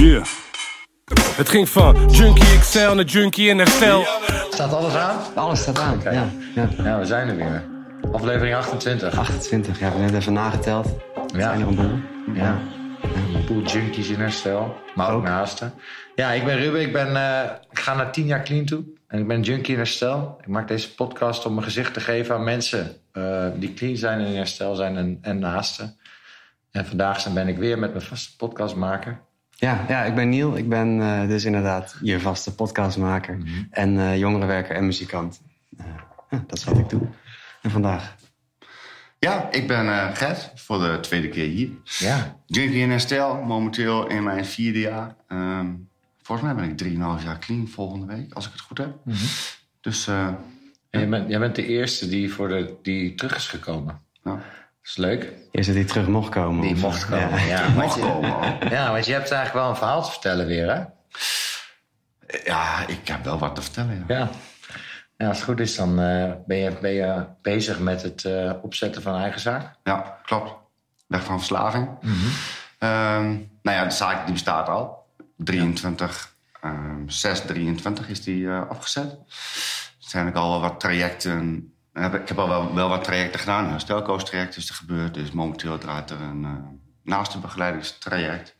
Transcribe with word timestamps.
Yeah. 0.00 0.24
Het 1.36 1.48
ging 1.48 1.68
van 1.68 2.10
Junkie 2.10 2.58
XL 2.58 2.78
naar 2.78 3.04
Junkie 3.04 3.48
in 3.48 3.58
herstel. 3.58 4.04
Staat 4.50 4.72
alles 4.72 4.94
aan? 4.94 5.34
Alles 5.34 5.60
staat 5.60 5.78
aan. 5.78 6.00
Ja, 6.02 6.10
ja. 6.54 6.68
Ja, 6.82 6.98
we 6.98 7.04
zijn 7.04 7.28
er 7.28 7.36
weer. 7.36 7.64
Aflevering 8.12 8.54
28. 8.54 9.18
28, 9.18 9.72
ja, 9.72 9.78
we 9.78 9.84
hebben 9.84 10.02
net 10.12 10.20
even 10.20 10.32
nageteld. 10.32 10.86
Ja. 11.14 11.40
Zijn 11.40 11.60
er 11.60 11.66
een 11.66 11.74
boel? 11.74 11.98
Ja. 12.34 12.58
Een 13.34 13.44
boel 13.46 13.62
junkies 13.62 14.08
in 14.08 14.20
herstel. 14.20 14.76
Maar 14.94 15.10
ook 15.10 15.16
Ook. 15.16 15.24
naasten. 15.24 15.72
Ja, 16.14 16.32
ik 16.32 16.44
ben 16.44 16.58
Ruben. 16.58 16.80
Ik, 16.80 16.92
ben, 16.92 17.16
eh, 17.16 17.50
ik 17.70 17.78
ga 17.78 17.94
naar 17.94 18.12
10 18.12 18.26
jaar 18.26 18.42
clean 18.42 18.64
toe. 18.64 18.84
En 19.06 19.18
ik 19.18 19.26
ben 19.26 19.40
junkie 19.40 19.72
in 19.72 19.78
herstel. 19.78 20.36
Ik 20.40 20.46
maak 20.46 20.68
deze 20.68 20.94
podcast 20.94 21.46
om 21.46 21.52
mijn 21.52 21.64
gezicht 21.64 21.94
te 21.94 22.00
geven 22.00 22.34
aan 22.34 22.44
mensen 22.44 22.96
eh, 23.12 23.46
die 23.54 23.74
clean 23.74 23.96
zijn 23.96 24.20
en 24.20 24.26
in 24.26 24.36
herstel 24.36 24.74
zijn 24.74 24.96
en, 24.96 25.18
en 25.22 25.38
naasten. 25.38 25.98
En 26.70 26.86
vandaag 26.86 27.32
ben 27.32 27.48
ik 27.48 27.58
weer 27.58 27.78
met 27.78 27.90
mijn 27.90 28.04
vaste 28.04 28.36
podcastmaker. 28.36 29.28
Ja, 29.60 29.84
ja, 29.88 30.04
ik 30.04 30.14
ben 30.14 30.28
Niel. 30.28 30.56
Ik 30.56 30.68
ben 30.68 31.00
eh, 31.00 31.28
dus 31.28 31.44
inderdaad 31.44 31.96
je 32.02 32.20
vaste 32.20 32.54
podcastmaker. 32.54 33.38
En 33.70 33.98
eh, 33.98 34.18
jongerenwerker 34.18 34.76
en 34.76 34.84
muzikant. 34.84 35.40
Eh, 35.78 35.86
dat 36.46 36.58
is 36.58 36.64
wat 36.64 36.78
ik 36.78 36.88
doe. 36.88 37.02
En 37.62 37.70
vandaag. 37.70 38.16
Ja, 39.18 39.50
ik 39.50 39.66
ben 39.66 39.86
eh 39.88 40.14
Gert, 40.14 40.52
voor 40.54 40.78
de 40.78 40.98
tweede 41.00 41.28
keer 41.28 41.48
hier. 41.48 41.70
Ja. 41.84 42.36
Junkie 42.46 42.80
in 42.80 42.90
herstel, 42.90 43.42
momenteel 43.42 44.06
in 44.06 44.22
mijn 44.22 44.44
vierde 44.44 44.80
jaar. 44.80 45.14
Ehm, 45.28 45.66
volgens 46.22 46.46
mij 46.52 46.56
ben 46.56 46.70
ik 46.70 46.76
3,5 46.76 47.24
jaar 47.24 47.38
clean 47.38 47.68
volgende 47.68 48.06
week, 48.06 48.32
als 48.34 48.46
ik 48.46 48.52
het 48.52 48.60
goed 48.60 48.78
heb. 48.78 48.96
Dus 49.80 50.06
eh, 50.06 50.26
En 50.26 51.00
jij, 51.00 51.08
bent, 51.08 51.28
jij 51.28 51.38
bent 51.38 51.54
de 51.54 51.66
eerste 51.66 52.08
die, 52.08 52.32
voor 52.32 52.48
de, 52.48 52.74
die 52.82 53.14
terug 53.14 53.36
is 53.36 53.48
gekomen. 53.48 54.00
ja. 54.24 54.42
Dat 54.82 54.90
is 54.90 54.96
leuk. 54.96 55.32
Eerst 55.50 55.68
dat 55.68 55.76
hij 55.76 55.84
terug 55.84 56.06
mocht 56.06 56.28
komen. 56.28 56.60
Die 56.66 56.76
mocht 56.76 57.06
komen. 57.08 57.46
Ja. 57.46 57.72
Want 57.74 57.94
je, 57.94 58.00
komen. 58.00 58.70
ja, 58.70 58.92
want 58.92 59.06
je 59.06 59.12
hebt 59.12 59.30
eigenlijk 59.30 59.52
wel 59.52 59.68
een 59.68 59.76
verhaal 59.76 60.02
te 60.02 60.10
vertellen 60.10 60.46
weer, 60.46 60.74
hè? 60.74 60.82
Ja, 62.44 62.86
ik 62.86 63.08
heb 63.08 63.24
wel 63.24 63.38
wat 63.38 63.54
te 63.54 63.62
vertellen. 63.62 64.04
Ja. 64.08 64.16
Ja. 64.16 64.30
ja 65.16 65.28
als 65.28 65.36
het 65.36 65.46
goed 65.46 65.60
is, 65.60 65.76
dan 65.76 66.00
eh, 66.00 66.32
ben, 66.46 66.56
je, 66.56 66.78
ben 66.80 66.92
je 66.92 67.24
bezig 67.42 67.78
met 67.78 68.02
het 68.02 68.24
eh, 68.24 68.52
opzetten 68.62 69.02
van 69.02 69.16
eigen 69.16 69.40
zaak. 69.40 69.74
Ja, 69.84 70.18
klopt. 70.24 70.52
Weg 71.06 71.24
van 71.24 71.38
verslaving. 71.38 71.88
Ehm, 72.78 73.28
nou 73.62 73.76
ja, 73.76 73.84
de 73.84 73.90
zaak 73.90 74.24
die 74.24 74.32
bestaat 74.32 74.68
al. 74.68 75.06
23, 75.36 76.34
ehm 76.60 77.08
6, 77.08 77.40
23 77.40 78.08
is 78.08 78.22
die 78.22 78.48
eh, 78.48 78.68
afgezet. 78.68 79.12
Er 80.00 80.16
zijn 80.16 80.28
ook 80.28 80.34
al 80.34 80.50
wel 80.50 80.60
wat 80.60 80.80
trajecten. 80.80 81.72
Heb- 82.00 82.14
Ik 82.14 82.28
heb 82.28 82.38
al 82.38 82.48
wel, 82.48 82.74
wel 82.74 82.88
wat 82.88 83.04
trajecten 83.04 83.40
gedaan. 83.40 83.64
Een 83.64 83.70
herstelcoach-traject 83.70 84.56
is 84.56 84.68
er 84.68 84.74
gebeurd. 84.74 85.14
Dus 85.14 85.30
momenteel 85.30 85.78
draait 85.78 86.10
er 86.10 86.20
een 86.20 86.42
uh, 86.42 86.50
naaste 87.02 87.38
begeleidingstraject. 87.38 88.56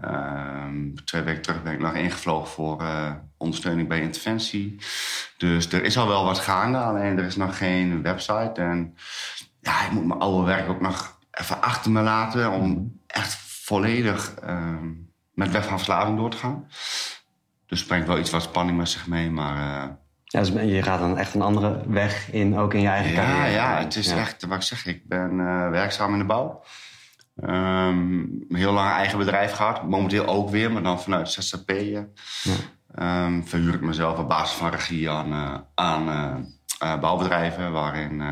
Ehm, 0.00 0.94
twee 1.04 1.22
weken 1.22 1.42
terug 1.42 1.62
ben 1.62 1.72
ik 1.72 1.80
nog 1.80 1.94
ingevlogen 1.94 2.48
voor 2.48 2.80
eh, 2.80 3.12
ondersteuning 3.36 3.88
bij 3.88 4.00
interventie. 4.00 4.76
Dus 5.36 5.72
er 5.72 5.82
is 5.84 5.98
al 5.98 6.08
wel 6.08 6.24
wat 6.24 6.38
gaande, 6.38 6.78
alleen 6.78 7.18
er 7.18 7.24
is 7.24 7.36
nog 7.36 7.56
geen 7.58 8.02
website. 8.02 8.52
En 8.54 8.94
ja, 9.60 9.84
ik 9.84 9.90
moet 9.90 10.06
mijn 10.06 10.20
oude 10.20 10.46
werk 10.46 10.68
ook 10.68 10.80
nog 10.80 11.18
even 11.30 11.62
achter 11.62 11.90
me 11.90 12.00
laten 12.02 12.50
om 12.50 13.00
echt 13.06 13.34
volledig 13.64 14.34
ehm, 14.34 14.88
met 15.32 15.50
weg 15.50 15.64
van 15.66 15.76
verslaving 15.76 16.16
door 16.16 16.30
te 16.30 16.36
gaan. 16.36 16.66
Dus 17.66 17.78
het 17.78 17.88
brengt 17.88 18.06
wel 18.06 18.18
iets 18.18 18.30
wat 18.30 18.42
spanning 18.42 18.78
met 18.78 18.88
zich 18.88 19.06
mee, 19.06 19.30
maar 19.30 19.82
eh, 19.84 19.90
Ja, 20.34 20.40
dus 20.40 20.48
je 20.72 20.82
gaat 20.82 20.98
dan 20.98 21.18
echt 21.18 21.34
een 21.34 21.42
andere 21.42 21.80
weg 21.86 22.32
in, 22.32 22.58
ook 22.58 22.74
in 22.74 22.80
je 22.80 22.88
eigen 22.88 23.12
ja, 23.12 23.24
carrière. 23.24 23.50
ja, 23.50 23.78
het 23.78 23.96
is 23.96 24.10
Ja. 24.10 24.16
echt, 24.16 24.46
wat 24.46 24.56
ik 24.56 24.62
zeg, 24.62 24.86
ik 24.86 25.08
ben 25.08 25.40
eh, 25.40 25.68
werkzaam 25.70 26.12
in 26.12 26.18
de 26.18 26.24
bouw. 26.24 26.62
Ehm, 27.36 28.22
heel 28.48 28.72
lang 28.72 28.90
eigen 28.90 29.18
bedrijf 29.18 29.52
gehad, 29.52 29.82
momenteel 29.88 30.26
ook 30.26 30.50
weer, 30.50 30.72
maar 30.72 30.82
dan 30.82 31.00
vanuit 31.00 31.30
ZZP. 31.30 31.70
eh. 31.70 31.98
Ehm, 32.94 33.42
verhuur 33.42 33.74
ik 33.74 33.80
mezelf 33.80 34.18
op 34.18 34.28
basis 34.28 34.56
van 34.56 34.70
regie 34.70 35.10
aan, 35.10 35.32
eh, 35.32 35.54
aan 35.74 36.46
bouwbedrijven 37.00 37.72
waarin, 37.72 38.22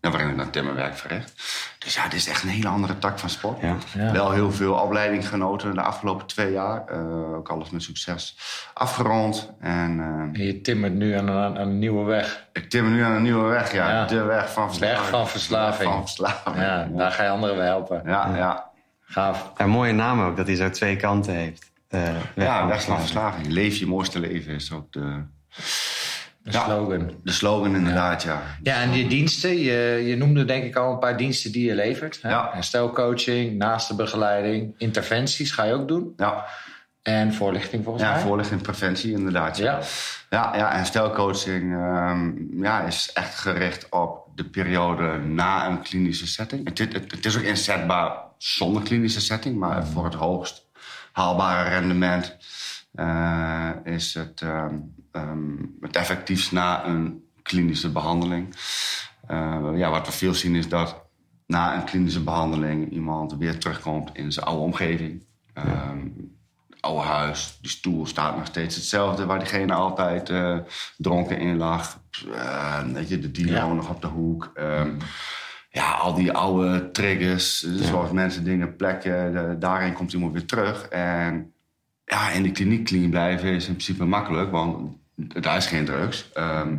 waarin 0.00 0.28
ik 0.30 0.36
dan 0.36 0.50
timmerwerk 0.50 0.96
verricht. 0.96 1.32
Dus 1.78 1.94
ja, 1.94 2.02
dit 2.04 2.12
is 2.18 2.28
echt 2.28 2.42
een 2.42 2.48
hele 2.48 2.68
andere 2.68 2.98
tak 2.98 3.18
van 3.18 3.30
sport. 3.30 3.60
Ja. 3.60 3.76
Ja. 3.94 4.12
Wel 4.12 4.32
heel 4.32 4.52
veel 4.52 4.74
opleiding 4.74 5.28
genoten 5.28 5.74
de 5.74 5.80
afgelopen 5.82 6.26
twee 6.26 6.52
jaar. 6.52 6.86
Eh, 6.86 7.32
ook 7.34 7.48
alles 7.48 7.70
met 7.70 7.82
succes 7.82 8.38
afgerond. 8.74 9.50
En 9.60 10.00
eh, 10.00 10.40
En 10.40 10.46
je 10.46 10.60
timmert 10.60 10.92
nu 10.94 11.12
aan, 11.18 11.30
aan, 11.30 11.58
aan 11.58 11.68
een 11.68 11.78
nieuwe 11.78 12.04
weg. 12.04 12.46
ik 12.52 12.70
timmer 12.70 12.92
nu 12.92 13.02
aan 13.02 13.12
een 13.12 13.22
nieuwe 13.22 13.48
weg. 13.48 13.72
Ja, 13.72 13.90
Ja. 13.90 14.04
de 14.06 14.22
weg 14.22 14.52
van 14.52 14.66
verslaving. 14.68 15.00
Weg 15.00 15.08
van 15.10 15.28
verslaving. 15.28 15.90
Van 15.90 16.00
verslaving. 16.00 16.56
Ja, 16.56 16.88
daar 16.92 17.10
ga 17.12 17.22
je 17.22 17.28
anderen 17.30 17.56
bij 17.56 17.66
helpen. 17.66 18.02
Ja, 18.04 18.36
ja. 18.36 18.66
Gaaf. 19.02 19.52
Ja, 19.56 19.66
mooie 19.66 19.92
naam 19.92 20.20
ook, 20.20 20.36
dat 20.36 20.46
hij 20.46 20.56
zo 20.56 20.70
twee 20.70 20.96
kanten 20.96 21.34
heeft. 21.34 21.70
Eh, 21.88 22.00
weg 22.34 22.46
ja, 22.46 22.58
van 22.58 22.68
weg 22.68 22.82
van 22.82 22.98
verslaving. 23.00 23.00
verslaving. 23.00 23.46
Leef 23.48 23.76
je 23.76 23.86
mooiste 23.86 24.20
leven 24.20 24.54
is 24.54 24.72
ook 24.72 24.92
de, 24.92 25.22
Een 26.48 26.54
Ja. 26.60 26.64
slogan. 26.64 27.10
de 27.24 27.32
slogan 27.32 27.74
inderdaad, 27.74 28.22
ja. 28.22 28.42
Ja, 28.62 28.80
en 28.82 28.90
die 28.90 29.06
diensten, 29.08 29.56
je, 29.58 30.02
je 30.06 30.16
noemde 30.16 30.44
denk 30.44 30.64
ik 30.64 30.76
al 30.76 30.92
een 30.92 30.98
paar 30.98 31.16
diensten 31.16 31.52
die 31.52 31.66
je 31.66 31.74
levert. 31.74 32.18
Hè? 32.22 32.28
Ja. 32.28 32.50
Herstelcoaching, 32.52 33.56
naaste 33.58 33.94
begeleiding, 33.94 34.74
interventies 34.78 35.50
ga 35.50 35.64
je 35.64 35.72
ook 35.72 35.88
doen. 35.88 36.12
Ja, 36.16 36.44
En 37.02 37.34
voorlichting 37.34 37.84
volgens 37.84 38.04
ja 38.04 38.12
mij. 38.12 38.20
voorlichting 38.20 38.62
preventie 38.62 39.12
inderdaad. 39.12 39.56
Ja. 39.56 39.78
Ja, 40.30 40.56
ja 40.56 40.72
en 40.72 40.86
stelcoaching 40.86 41.72
ehm, 41.74 42.30
ja, 42.62 42.80
is 42.80 43.10
echt 43.14 43.34
gericht 43.38 43.86
op 43.90 44.26
de 44.34 44.44
periode 44.44 45.18
na 45.18 45.66
een 45.68 45.82
klinische 45.82 46.26
setting. 46.26 46.64
Het, 46.68 46.78
het, 46.78 46.92
het 47.12 47.24
is 47.24 47.36
ook 47.36 47.42
inzetbaar 47.42 48.12
zonder 48.38 48.82
klinische 48.82 49.20
setting, 49.20 49.56
maar 49.58 49.86
voor 49.86 50.04
het 50.04 50.14
hoogst 50.14 50.66
haalbare 51.12 51.68
rendement 51.68 52.36
eh, 52.94 53.70
is 53.84 54.14
het, 54.14 54.40
ehm, 54.40 54.74
ehm, 55.12 55.56
het 55.80 55.96
effectiefst 55.96 56.52
na 56.52 56.86
een 56.86 57.22
klinische 57.42 57.92
behandeling. 57.92 58.54
Eh, 59.26 59.68
ja, 59.74 59.90
wat 59.90 60.06
we 60.06 60.12
veel 60.12 60.34
zien 60.34 60.54
is 60.54 60.68
dat 60.68 61.06
na 61.46 61.76
een 61.76 61.84
klinische 61.84 62.22
behandeling 62.24 62.90
iemand 62.90 63.36
weer 63.36 63.58
terugkomt 63.58 64.10
in 64.12 64.32
zijn 64.32 64.46
oude 64.46 64.62
omgeving. 64.62 65.26
Ehm, 65.54 66.06
oude 66.80 67.02
huis, 67.06 67.58
die 67.60 67.70
stoel 67.70 68.06
staat 68.06 68.36
nog 68.36 68.46
steeds 68.46 68.74
hetzelfde 68.76 69.26
waar 69.26 69.38
diegene 69.38 69.74
altijd 69.74 70.30
eh, 70.30 70.58
dronken 70.96 71.38
in 71.38 71.56
lag. 71.56 72.00
Weet 72.92 73.08
je, 73.08 73.18
de 73.18 73.30
dealer 73.30 73.54
Ja. 73.54 73.72
nog 73.72 73.88
op 73.90 74.00
de 74.00 74.06
hoek. 74.06 74.50
Ehm, 74.54 74.90
ja, 75.70 75.90
al 75.92 76.14
die 76.14 76.32
oude 76.32 76.90
triggers, 76.90 77.64
eh, 77.64 77.72
zoals 77.72 78.10
mensen 78.10 78.44
dingen 78.44 78.76
plekken, 78.76 79.56
daarin 79.60 79.92
komt 79.92 80.12
iemand 80.12 80.32
weer 80.32 80.46
terug. 80.46 80.88
En 80.88 81.52
ja, 82.08 82.30
in 82.30 82.42
de 82.42 82.50
kliniek 82.52 82.84
clean 82.84 83.10
blijven 83.10 83.48
is 83.48 83.66
in 83.66 83.72
principe 83.72 84.04
makkelijk, 84.04 84.50
want 84.50 84.96
daar 85.14 85.56
is 85.56 85.66
geen 85.66 85.84
drugs. 85.84 86.30
Ehm, 86.32 86.76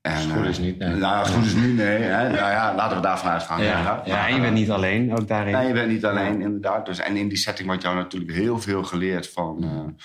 en, 0.00 0.30
goed 0.30 0.42
eh, 0.42 0.48
is 0.48 0.58
niet, 0.58 0.78
nee. 0.78 0.94
Nou, 0.94 1.26
goed 1.26 1.44
is 1.44 1.54
niet, 1.54 1.74
nee. 1.76 1.98
Hè. 2.02 2.22
Nou 2.22 2.36
ja, 2.50 2.74
laten 2.74 2.96
we 2.96 3.02
daarvan 3.02 3.30
uitgaan. 3.30 3.62
Ja. 3.62 3.68
inderdaad. 3.70 4.06
Ja, 4.06 4.28
en 4.28 4.34
je 4.34 4.40
bent 4.40 4.54
niet 4.54 4.70
alleen, 4.70 5.12
ook 5.16 5.28
daarin. 5.28 5.52
Nee, 5.54 5.66
je 5.66 5.72
bent 5.72 5.90
niet 5.90 6.04
alleen, 6.04 6.40
inderdaad. 6.40 6.86
Dus, 6.86 6.98
en 6.98 7.16
in 7.16 7.28
die 7.28 7.38
setting 7.38 7.68
wordt 7.68 7.82
jou 7.82 7.96
natuurlijk 7.96 8.32
heel 8.32 8.58
veel 8.60 8.82
geleerd 8.84 9.28
van... 9.30 9.58
eh, 9.62 10.04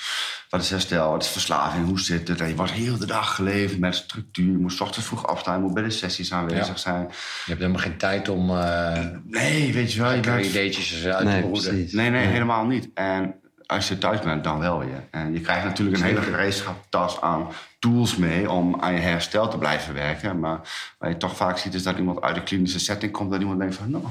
wat 0.49 0.61
is 0.61 0.69
herstel, 0.69 1.09
wat 1.11 1.23
is 1.23 1.29
verslaving, 1.29 1.87
hoe 1.87 1.99
zit 1.99 2.27
het? 2.27 2.41
En 2.41 2.47
je 2.47 2.55
wordt 2.55 2.71
heel 2.71 2.97
de 2.97 3.05
dag 3.05 3.35
geleefd 3.35 3.79
met 3.79 3.95
structuur. 3.95 4.51
Je 4.51 4.57
moet 4.57 4.71
's 4.73 4.79
ochtends 4.81 5.07
vroeg 5.07 5.29
opstaan, 5.31 5.55
je 5.55 5.61
moet 5.63 5.73
bij 5.73 5.83
de 5.83 5.89
sessies 5.89 6.33
aanwezig 6.33 6.67
Ja. 6.67 6.75
zijn. 6.75 7.01
Je 7.09 7.15
hebt 7.45 7.59
helemaal 7.59 7.81
geen 7.81 7.97
tijd 7.97 8.29
om 8.29 8.49
uh, 8.49 8.99
Nee, 9.25 9.73
weet 9.73 9.93
je 9.93 10.01
wel. 10.01 10.11
Je 10.13 10.19
bent... 10.19 10.45
ideetjes 10.45 11.05
uit 11.05 11.23
Nee, 11.23 11.41
te 11.41 11.47
broeden. 11.47 11.69
precies. 11.71 11.93
Nee, 11.93 12.09
nee, 12.09 12.25
helemaal 12.25 12.65
niet. 12.65 12.89
En 12.93 13.35
als 13.67 13.87
je 13.87 13.97
thuis 13.97 14.19
bent, 14.19 14.43
dan 14.43 14.59
wel 14.59 14.79
weer. 14.79 15.07
En 15.11 15.33
je 15.33 15.41
krijgt 15.41 15.65
natuurlijk 15.65 15.97
een 15.97 16.03
hele 16.03 16.21
gereedschaptas 16.21 17.21
aan 17.21 17.47
tools 17.79 18.15
mee 18.15 18.51
om 18.51 18.77
aan 18.79 18.93
je 18.93 18.99
herstel 18.99 19.47
te 19.47 19.57
blijven 19.57 19.93
werken. 19.93 20.39
Maar 20.39 20.59
wat 20.97 21.09
je 21.09 21.17
toch 21.17 21.35
vaak 21.35 21.57
ziet 21.57 21.73
is 21.73 21.83
dat 21.83 21.97
iemand 21.97 22.21
uit 22.21 22.35
de 22.35 22.43
klinische 22.43 22.79
setting 22.79 23.11
komt... 23.11 23.31
dat 23.31 23.39
iemand 23.39 23.59
denkt 23.59 23.75
van, 23.75 23.91
nou, 23.91 24.03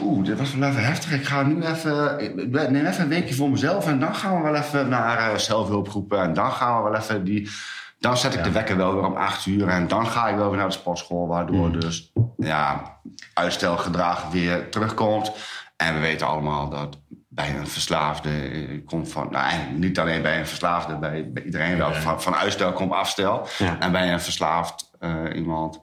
oeh, 0.00 0.24
dit 0.24 0.38
was 0.38 0.54
wel 0.54 0.68
even 0.68 0.84
heftig. 0.84 1.12
Ik 1.12 1.24
ga 1.24 1.42
nu 1.42 1.62
even, 1.62 2.16
neem 2.50 2.86
even 2.86 3.02
een 3.02 3.08
weekje 3.08 3.34
voor 3.34 3.50
mezelf... 3.50 3.86
en 3.86 4.00
dan 4.00 4.14
gaan 4.14 4.36
we 4.36 4.50
wel 4.50 4.54
even 4.54 4.88
naar 4.88 5.30
eh, 5.30 5.38
zelfhulpgroepen... 5.38 6.20
en 6.20 6.32
dan 6.32 6.52
gaan 6.52 6.76
we 6.82 6.90
wel 6.90 7.00
even 7.00 7.24
die... 7.24 7.50
Dan 7.98 8.16
zet 8.16 8.34
ik 8.34 8.44
de 8.44 8.50
wekker 8.50 8.76
wel 8.76 8.94
weer 8.94 9.04
om 9.04 9.16
acht 9.16 9.46
uur... 9.46 9.68
en 9.68 9.88
dan 9.88 10.06
ga 10.06 10.28
ik 10.28 10.36
wel 10.36 10.48
weer 10.48 10.58
naar 10.58 10.68
de 10.68 10.72
sportschool... 10.72 11.26
waardoor 11.26 11.78
dus 11.78 12.12
ja, 12.36 12.98
uitstelgedrag 13.34 14.30
weer 14.30 14.70
terugkomt... 14.70 15.32
En 15.76 15.94
we 15.94 16.00
weten 16.00 16.26
allemaal 16.26 16.68
dat 16.68 16.98
bij 17.34 17.56
een 17.56 17.68
verslaafde 17.68 18.30
eh, 18.30 18.84
komt 18.86 19.12
van, 19.12 19.28
nou, 19.30 19.44
eigenlijk 19.44 19.78
niet 19.78 19.98
alleen 19.98 20.22
bij 20.22 20.38
een 20.38 20.46
verslaafde, 20.46 20.96
bij, 20.96 21.30
bij 21.32 21.42
iedereen 21.42 21.76
wel, 21.76 21.92
van, 21.92 22.22
van 22.22 22.34
uitstel 22.34 22.72
komt 22.72 22.92
afstel. 22.92 23.48
Ja. 23.58 23.80
En 23.80 23.92
bij 23.92 24.12
een 24.12 24.20
verslaafd 24.20 24.90
eh, 25.00 25.22
iemand 25.34 25.80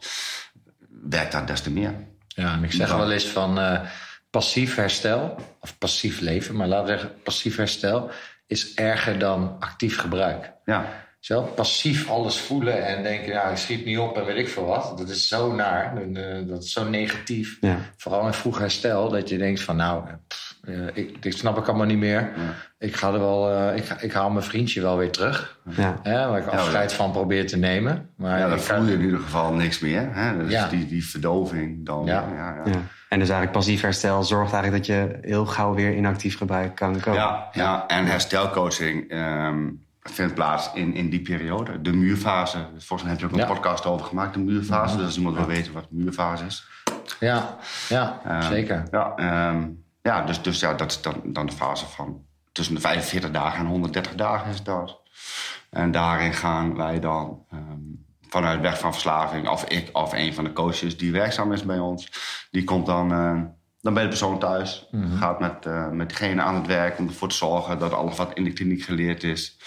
werkt 1.09 1.31
dat 1.31 1.48
des 1.48 1.62
te 1.62 1.71
meer. 1.71 1.94
Ja, 2.27 2.53
en 2.53 2.63
ik 2.63 2.71
zeg 2.71 2.95
wel 2.95 3.12
eens 3.12 3.27
van 3.27 3.59
eh, 3.59 3.81
passief 4.30 4.75
herstel, 4.75 5.36
of 5.59 5.77
passief 5.77 6.19
leven, 6.19 6.56
maar 6.56 6.68
laten 6.68 6.86
we 6.86 6.92
zeggen 6.92 7.21
passief 7.24 7.56
herstel, 7.56 8.12
is 8.48 8.74
erger 8.74 9.19
dan 9.19 9.56
actief 9.59 9.98
gebruik. 9.98 10.51
Ja, 10.65 10.86
Zo 11.19 11.42
passief 11.42 12.09
alles 12.09 12.38
voelen 12.38 12.86
en 12.86 13.03
denken, 13.03 13.31
ja, 13.31 13.44
ik 13.44 13.57
schiet 13.57 13.86
niet 13.86 13.98
op 13.98 14.18
en 14.18 14.25
weet 14.25 14.38
ik 14.38 14.50
veel 14.50 14.65
wat. 14.65 14.98
Dat 14.98 15.09
is 15.09 15.27
zo 15.27 15.56
naar, 15.56 15.94
dat 16.48 16.63
is 16.63 16.71
zo 16.71 16.89
negatief. 16.89 17.57
Ja. 17.62 17.80
Vooral 17.98 18.27
in 18.27 18.33
vroeg 18.33 18.59
herstel, 18.59 19.09
dat 19.09 19.30
je 19.30 19.38
denkt 19.38 19.62
van, 19.62 19.75
nou, 19.75 20.03
pff, 20.27 20.50
Eh, 20.62 20.74
ik, 20.94 21.22
dit 21.24 21.34
snap 21.38 21.58
ik 21.58 21.68
allemaal 21.68 21.86
niet 21.86 21.98
meer. 21.98 22.30
Ik 22.80 22.96
ga 22.96 23.08
er 23.13 23.19
wel, 23.19 23.52
eh, 23.52 23.75
ik, 23.78 23.90
ik 24.02 24.12
haal 24.13 24.30
mijn 24.30 24.46
vriendje 24.46 24.81
wel 24.81 24.98
weer 24.98 25.12
terug. 25.12 25.60
Ja. 25.69 25.96
Hè, 26.04 26.28
waar 26.30 26.40
ik 26.40 26.48
afscheid 26.48 26.94
van 26.94 27.12
probeer 27.12 27.48
te 27.48 27.58
nemen. 27.58 28.10
Maar 28.16 28.40
Ja, 28.40 28.50
dan 28.50 28.60
voel 28.60 28.84
je 28.84 28.94
in 28.94 29.02
ieder 29.02 29.19
geval 29.19 29.54
niks 29.54 29.80
meer. 29.80 30.08
Hè? 30.12 30.38
Dus 30.38 30.52
Ja. 30.52 30.68
die, 30.68 30.88
die 30.88 31.06
verdoving 31.10 31.86
dan. 31.86 32.06
Ja. 32.06 32.25
Ja. 32.36 32.56
Ja, 32.56 32.72
Ja. 32.72 32.80
En 33.10 33.19
dus 33.19 33.30
eigenlijk 33.30 33.52
passief 33.52 33.81
herstel 33.81 34.24
zorgt 34.24 34.54
eigenlijk 34.54 34.86
dat 34.88 34.96
je 34.96 35.18
heel 35.22 35.46
gauw 35.46 35.74
weer 35.74 35.96
inactief 35.96 36.38
gebruik 36.38 36.75
kan 36.75 37.00
komen. 37.00 37.19
Ja, 37.19 37.48
ja, 37.52 37.88
en 37.88 38.06
herstelcoaching 38.06 39.10
ehm, 39.10 39.69
vindt 40.02 40.34
plaats 40.34 40.69
in, 40.74 40.94
in 40.94 41.10
die 41.10 41.22
periode. 41.22 41.81
De 41.81 41.94
muurfase. 41.94 42.58
Volgens 42.78 43.02
mij 43.02 43.12
heb 43.12 43.19
je 43.19 43.25
ook 43.25 43.31
een 43.31 43.38
Ja. 43.48 43.54
podcast 43.54 43.86
over 43.86 44.06
gemaakt, 44.06 44.34
de 44.34 44.40
muurfase. 44.40 44.96
Dus 44.98 45.06
als 45.06 45.18
iemand 45.18 45.36
wil 45.36 45.46
weten 45.46 45.74
wat 45.74 45.84
de 45.90 45.96
muurfase 45.96 46.46
is. 46.46 46.68
Ja, 47.19 47.56
ja 47.90 48.19
Ehm, 48.25 48.42
zeker. 48.42 48.84
Ja, 48.92 49.13
ehm, 49.16 49.63
ja 50.01 50.21
dus, 50.21 50.42
dus 50.42 50.59
ja, 50.59 50.74
dat 50.74 50.92
is 50.92 51.01
dan, 51.01 51.21
dan 51.25 51.45
de 51.45 51.51
fase 51.51 51.86
van 51.86 52.25
tussen 52.51 52.75
de 52.75 52.81
45 52.81 53.31
dagen 53.31 53.59
en 53.59 53.65
130 53.65 54.15
dagen 54.15 54.51
is 54.51 54.63
dat. 54.63 55.01
En 55.69 55.92
daarin 55.92 56.33
gaan 56.33 56.75
wij 56.75 57.00
dan 57.00 57.45
ehm, 57.50 57.80
vanuit 58.27 58.62
weg 58.62 58.80
van 58.80 58.92
verslaving, 58.92 59.48
of 59.50 59.63
ik 59.65 59.89
of 59.92 60.13
een 60.13 60.33
van 60.33 60.44
de 60.44 60.53
coaches 60.53 60.98
die 60.98 61.12
werkzaam 61.12 61.53
is 61.53 61.65
bij 61.65 61.80
ons, 61.80 62.12
die 62.51 62.63
komt 62.63 62.86
dan, 62.86 63.12
eh, 63.12 63.42
dan 63.81 63.94
bij 63.94 64.03
de 64.03 64.09
persoon 64.09 64.39
thuis. 64.39 64.88
Gaat 65.18 65.39
met, 65.39 65.65
eh, 65.65 65.89
met 65.89 66.07
diegene 66.07 66.42
aan 66.42 66.56
het 66.56 66.68
werk 66.68 67.00
om 67.00 67.07
ervoor 67.07 67.30
te 67.30 67.36
zorgen 67.36 67.80
dat 67.80 67.94
alles 67.94 68.18
wat 68.18 68.33
in 68.33 68.44
de 68.44 68.53
kliniek 68.53 68.81
geleerd 68.81 69.24
is. 69.24 69.57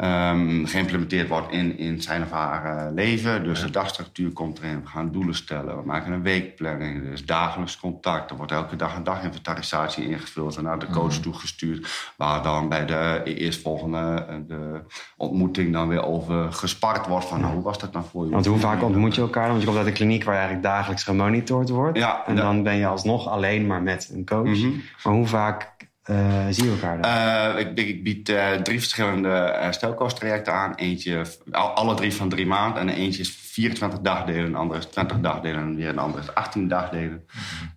Ehm, 0.00 0.64
geïmplementeerd 0.64 1.28
wordt 1.28 1.52
in, 1.52 1.78
in 1.78 2.02
zijn 2.02 2.22
of 2.22 2.30
haar 2.30 2.64
eh, 2.64 2.92
leven. 2.94 3.44
Dus 3.44 3.60
de 3.60 3.70
dagstructuur 3.70 4.32
komt 4.32 4.58
erin. 4.58 4.80
We 4.82 4.88
gaan 4.88 5.12
doelen 5.12 5.34
stellen. 5.34 5.76
We 5.76 5.82
maken 5.84 6.12
een 6.12 6.22
weekplanning. 6.22 7.04
Er 7.06 7.12
is 7.12 7.26
dagelijks 7.26 7.78
contact. 7.78 8.30
Er 8.30 8.36
wordt 8.36 8.52
elke 8.52 8.76
dag 8.76 8.96
een 8.96 9.04
daginventarisatie 9.04 10.08
ingevuld 10.08 10.56
en 10.56 10.62
naar 10.62 10.78
de 10.78 10.86
coach 10.86 11.14
toegestuurd. 11.14 12.12
Waar 12.16 12.42
dan 12.42 12.68
bij 12.68 12.86
de 12.86 13.22
eerstvolgende 13.24 14.26
eh, 14.28 14.34
de 14.46 14.80
ontmoeting 15.16 15.72
dan 15.72 15.88
weer 15.88 16.04
over 16.04 16.52
gespart 16.52 17.06
wordt. 17.06 17.26
Van 17.26 17.40
nou, 17.40 17.54
hoe 17.54 17.62
was 17.62 17.78
dat 17.78 17.92
nou 17.92 18.04
voor 18.10 18.24
je? 18.24 18.30
Want 18.30 18.46
hoe 18.46 18.58
vaak 18.58 18.82
ontmoet 18.82 19.14
je 19.14 19.20
elkaar? 19.20 19.48
Want 19.48 19.60
je 19.60 19.66
komt 19.66 19.78
uit 19.78 19.86
een 19.86 19.92
kliniek 19.92 20.24
waar 20.24 20.34
je 20.34 20.40
eigenlijk 20.40 20.68
dagelijks 20.68 21.04
gemonitord 21.04 21.68
wordt. 21.68 21.98
Ja, 21.98 22.26
en 22.26 22.36
dan 22.36 22.62
ben 22.62 22.76
je 22.76 22.86
alsnog 22.86 23.28
alleen 23.28 23.66
maar 23.66 23.82
met 23.82 24.10
een 24.14 24.24
coach. 24.24 24.58
Mhm. 24.58 24.70
Maar 25.04 25.12
hoe 25.12 25.26
vaak 25.26 25.79
eh, 26.10 26.46
zie 26.50 26.64
je 26.64 26.70
elkaar 26.70 27.02
dan? 27.02 27.10
Eh, 27.10 27.60
ik, 27.60 27.78
ik, 27.78 27.88
ik 27.88 28.02
bied 28.04 28.28
eh, 28.28 28.50
drie 28.52 28.78
verschillende 28.80 29.28
herstelkostrajecten 29.60 30.52
aan. 30.52 30.74
Eentje, 30.74 31.22
al- 31.50 31.68
alle 31.70 31.94
drie 31.94 32.14
van 32.14 32.28
drie 32.28 32.46
maanden. 32.46 32.80
En 32.80 32.88
eentje 32.88 33.20
is 33.20 33.30
24 33.30 33.98
dagdelen, 34.00 34.44
een 34.44 34.54
andere 34.54 34.78
is 34.80 34.86
20 34.86 35.20
dagdelen 35.20 35.60
en 35.60 35.76
weer 35.76 35.88
een 35.88 35.98
andere 35.98 36.22
is 36.22 36.34
18 36.34 36.68
dagdelen. 36.68 37.24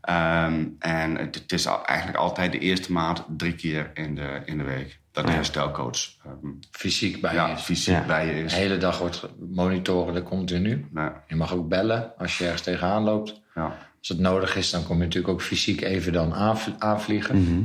Ehm, 0.01 0.65
en 0.79 1.15
het, 1.17 1.35
het 1.35 1.51
is 1.51 1.67
al- 1.67 1.85
eigenlijk 1.85 2.17
altijd 2.19 2.51
de 2.51 2.59
eerste 2.59 2.91
maand 2.91 3.23
drie 3.37 3.53
keer 3.55 3.91
in 3.93 4.15
de, 4.15 4.41
in 4.45 4.57
de 4.57 4.63
week. 4.63 4.99
Dat 5.11 5.23
de 5.25 5.29
Ja. 5.29 5.35
herstelcoach 5.35 5.99
ehm, 6.25 6.51
Fysiek 6.71 7.21
bij 7.21 7.33
ja, 7.33 7.47
je. 7.47 7.57
fysiek 7.57 7.93
Ja. 7.93 8.05
bij 8.05 8.25
je 8.27 8.33
De 8.33 8.39
is. 8.39 8.53
hele 8.53 8.77
dag 8.77 8.99
wordt 8.99 9.27
monitoren 9.49 10.23
continu. 10.23 10.87
Je 11.27 11.35
mag 11.35 11.53
ook 11.53 11.67
bellen 11.69 12.11
als 12.17 12.37
je 12.37 12.43
ergens 12.43 12.61
tegenaan 12.61 13.03
loopt. 13.03 13.41
ja. 13.55 13.77
Als 13.99 14.11
het 14.11 14.19
nodig 14.19 14.55
is, 14.55 14.69
dan 14.69 14.83
kom 14.83 14.97
je 14.97 15.03
natuurlijk 15.03 15.33
ook 15.33 15.41
fysiek 15.41 15.81
even 15.81 16.13
dan 16.13 16.33
aanv- 16.33 16.67
aanvliegen. 16.77 17.41
Mhm. 17.43 17.61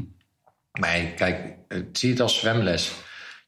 Maar 0.79 0.99
kijk, 1.17 1.55
eh, 1.69 1.79
zie 1.93 2.11
het 2.11 2.21
als 2.21 2.39
zwemles. 2.39 2.93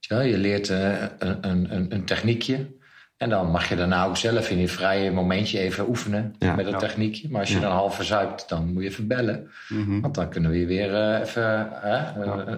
Je, 0.01 0.39
leert 0.39 0.69
eh, 0.69 0.89
een, 1.19 1.39
een, 1.41 1.75
een, 1.75 1.87
een 1.95 2.05
techniekje. 2.05 2.79
En 3.17 3.29
dan 3.29 3.51
mag 3.51 3.69
je 3.69 3.77
daarna 3.77 4.05
ook 4.05 4.17
zelf 4.17 4.51
in 4.51 4.59
je 4.59 4.69
vrije 4.69 5.11
momentje 5.11 5.59
even 5.59 5.89
oefenen 5.89 6.35
Ja. 6.39 6.55
met 6.55 6.65
dat 6.65 6.75
Ja. 6.75 6.81
techniekje. 6.81 7.29
Maar 7.31 7.41
als 7.41 7.51
je 7.51 7.61
dan 7.61 7.73
half 7.73 7.95
verzuipt, 7.95 8.49
dan 8.49 8.73
moet 8.73 8.83
je 8.83 8.89
even 8.89 9.07
bellen. 9.07 9.51
Mhm. 9.69 10.01
Want 10.01 10.15
dan 10.15 10.29
kunnen 10.31 10.51
we 10.51 10.59
je 10.59 10.67
weer 10.67 10.95
eh, 10.95 11.21
even 11.21 11.69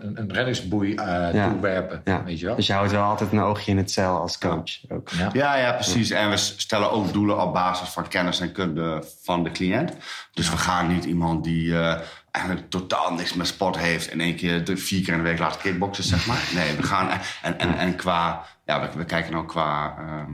een, 0.05 0.19
een 0.21 0.33
reddingsboei 0.33 0.95
eh 0.95 1.29
Ja. 1.33 1.51
toewerpen. 1.51 2.01
Ja. 2.05 2.25
Weet 2.25 2.39
je 2.41 2.47
wel? 2.47 2.57
Dus 2.57 2.67
je 2.67 2.73
houdt 2.73 2.91
wel 2.93 3.03
altijd 3.03 3.33
een 3.33 3.41
oogje 3.41 3.71
in 3.71 3.77
het 3.77 3.91
cel 3.91 4.17
als 4.21 4.39
coach. 4.39 4.81
Ook. 4.89 5.09
Ja. 5.09 5.31
Ja, 5.33 5.57
ja, 5.57 5.73
precies. 5.73 6.11
En 6.11 6.31
we 6.31 6.37
stellen 6.37 6.91
ook 6.93 7.13
doelen 7.13 7.43
op 7.43 7.53
basis 7.53 7.89
van 7.89 8.09
kennis 8.09 8.41
en 8.41 8.53
kunde 8.53 9.05
van 9.23 9.45
de 9.45 9.51
cliënt. 9.51 9.93
Dus 10.33 10.51
we 10.51 10.57
gaan 10.57 10.89
niet 10.95 11.05
iemand 11.05 11.45
die 11.45 11.79
eh, 11.79 11.99
eigenlijk 12.33 12.71
totaal 12.71 13.15
niks 13.15 13.35
met 13.35 13.47
sport 13.47 13.79
heeft... 13.79 14.11
in 14.11 14.21
één 14.21 14.37
keer 14.37 14.65
drie, 14.65 14.77
vier 14.77 15.03
keer 15.03 15.13
in 15.13 15.23
de 15.23 15.29
week 15.29 15.39
laten 15.39 15.61
kickboksen, 15.61 16.05
zeg 16.05 16.27
maar. 16.27 16.49
Nee, 16.55 16.77
we 16.77 16.83
gaan... 16.83 17.21
En, 17.43 17.59
en, 17.59 17.79
en 17.79 17.97
qua... 17.97 18.45
Ja, 18.65 18.81
we, 18.81 18.99
we 18.99 19.05
kijken 19.05 19.35
ook 19.35 19.49
qua... 19.49 19.95
ehm, 19.99 20.33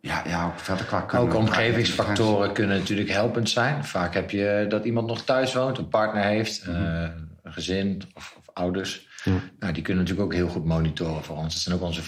ja, 0.00 0.22
ja, 0.26 0.46
ook 0.46 0.58
verder 0.58 0.86
qua. 0.86 1.06
Ook 1.18 1.34
omgevingsfactoren 1.34 2.52
kunnen 2.52 2.78
natuurlijk 2.78 3.10
helpend 3.10 3.50
zijn. 3.50 3.84
Vaak 3.84 4.14
heb 4.14 4.30
je 4.30 4.66
dat 4.68 4.84
iemand 4.84 5.06
nog 5.06 5.22
thuis 5.22 5.54
woont, 5.54 5.78
een 5.78 5.88
partner 5.88 6.24
heeft, 6.24 6.62
eh, 6.62 6.74
een 7.42 7.52
gezin 7.52 8.02
of, 8.14 8.34
of 8.38 8.44
ouders. 8.54 9.07
Nou, 9.58 9.72
die 9.72 9.82
kunnen 9.82 10.02
natuurlijk 10.04 10.30
ook 10.32 10.38
heel 10.38 10.48
goed 10.48 10.64
monitoren 10.64 11.24
voor 11.24 11.36
ons. 11.36 11.54
Dat 11.54 11.62
zijn 11.62 11.74
ook 11.76 11.82
onze, 11.82 12.00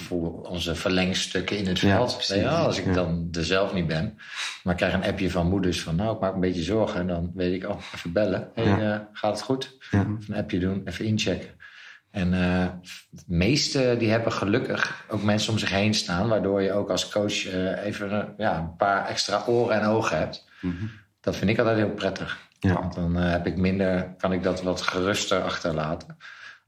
onze 0.43 0.75
verlengstukken 0.75 1.57
in 1.59 1.67
het 1.67 1.79
Ja, 1.79 1.97
veld. 1.97 2.27
Ja, 2.27 2.49
als 2.59 2.79
ik 2.79 2.85
Ja. 2.85 2.93
dan 2.93 3.29
er 3.33 3.45
zelf 3.45 3.73
niet 3.73 3.87
ben, 3.87 4.19
maar 4.63 4.73
ik 4.73 4.79
krijg 4.79 4.95
een 4.95 5.05
appje 5.11 5.31
van 5.31 5.49
moeders 5.49 5.83
van... 5.83 5.97
nou, 5.97 6.15
ik 6.15 6.21
maak 6.21 6.35
een 6.35 6.41
beetje 6.41 6.63
zorgen. 6.63 7.01
En 7.01 7.07
dan 7.07 7.31
weet 7.35 7.63
ik, 7.63 7.69
oh, 7.69 7.81
even 7.95 8.13
bellen. 8.13 8.49
Hey, 8.55 8.65
Ja. 8.65 8.93
eh, 8.95 9.01
gaat 9.13 9.33
het 9.33 9.43
goed? 9.43 9.77
Ja. 9.91 10.01
Even 10.01 10.25
een 10.29 10.37
appje 10.37 10.59
doen, 10.59 10.83
even 10.85 11.05
inchecken. 11.05 11.49
En 12.11 12.33
eh, 12.35 12.67
de 13.11 13.23
meeste 13.27 13.97
die 13.99 14.11
hebben 14.11 14.33
gelukkig 14.33 15.05
ook 15.09 15.23
mensen 15.23 15.53
om 15.53 15.59
zich 15.59 15.71
heen 15.71 15.95
staan... 15.95 16.29
waardoor 16.29 16.63
je 16.63 16.73
ook 16.73 16.91
als 16.91 17.09
coach 17.09 17.47
eh, 17.47 17.85
even 17.85 18.35
ja, 18.37 18.59
een 18.59 18.77
paar 18.77 19.07
extra 19.07 19.43
oren 19.47 19.81
en 19.81 19.87
ogen 19.87 20.19
hebt. 20.19 20.45
Dat 21.21 21.37
vind 21.37 21.51
ik 21.51 21.59
altijd 21.59 21.77
heel 21.77 21.91
prettig. 21.95 22.39
Ja. 22.59 22.73
Want 22.73 22.95
dan 22.95 23.15
heb 23.17 23.47
ik 23.47 23.57
minder, 23.57 24.15
kan 24.19 24.33
ik 24.33 24.43
dat 24.43 24.63
wat 24.63 24.81
geruster 24.81 25.43
achterlaten. 25.43 26.17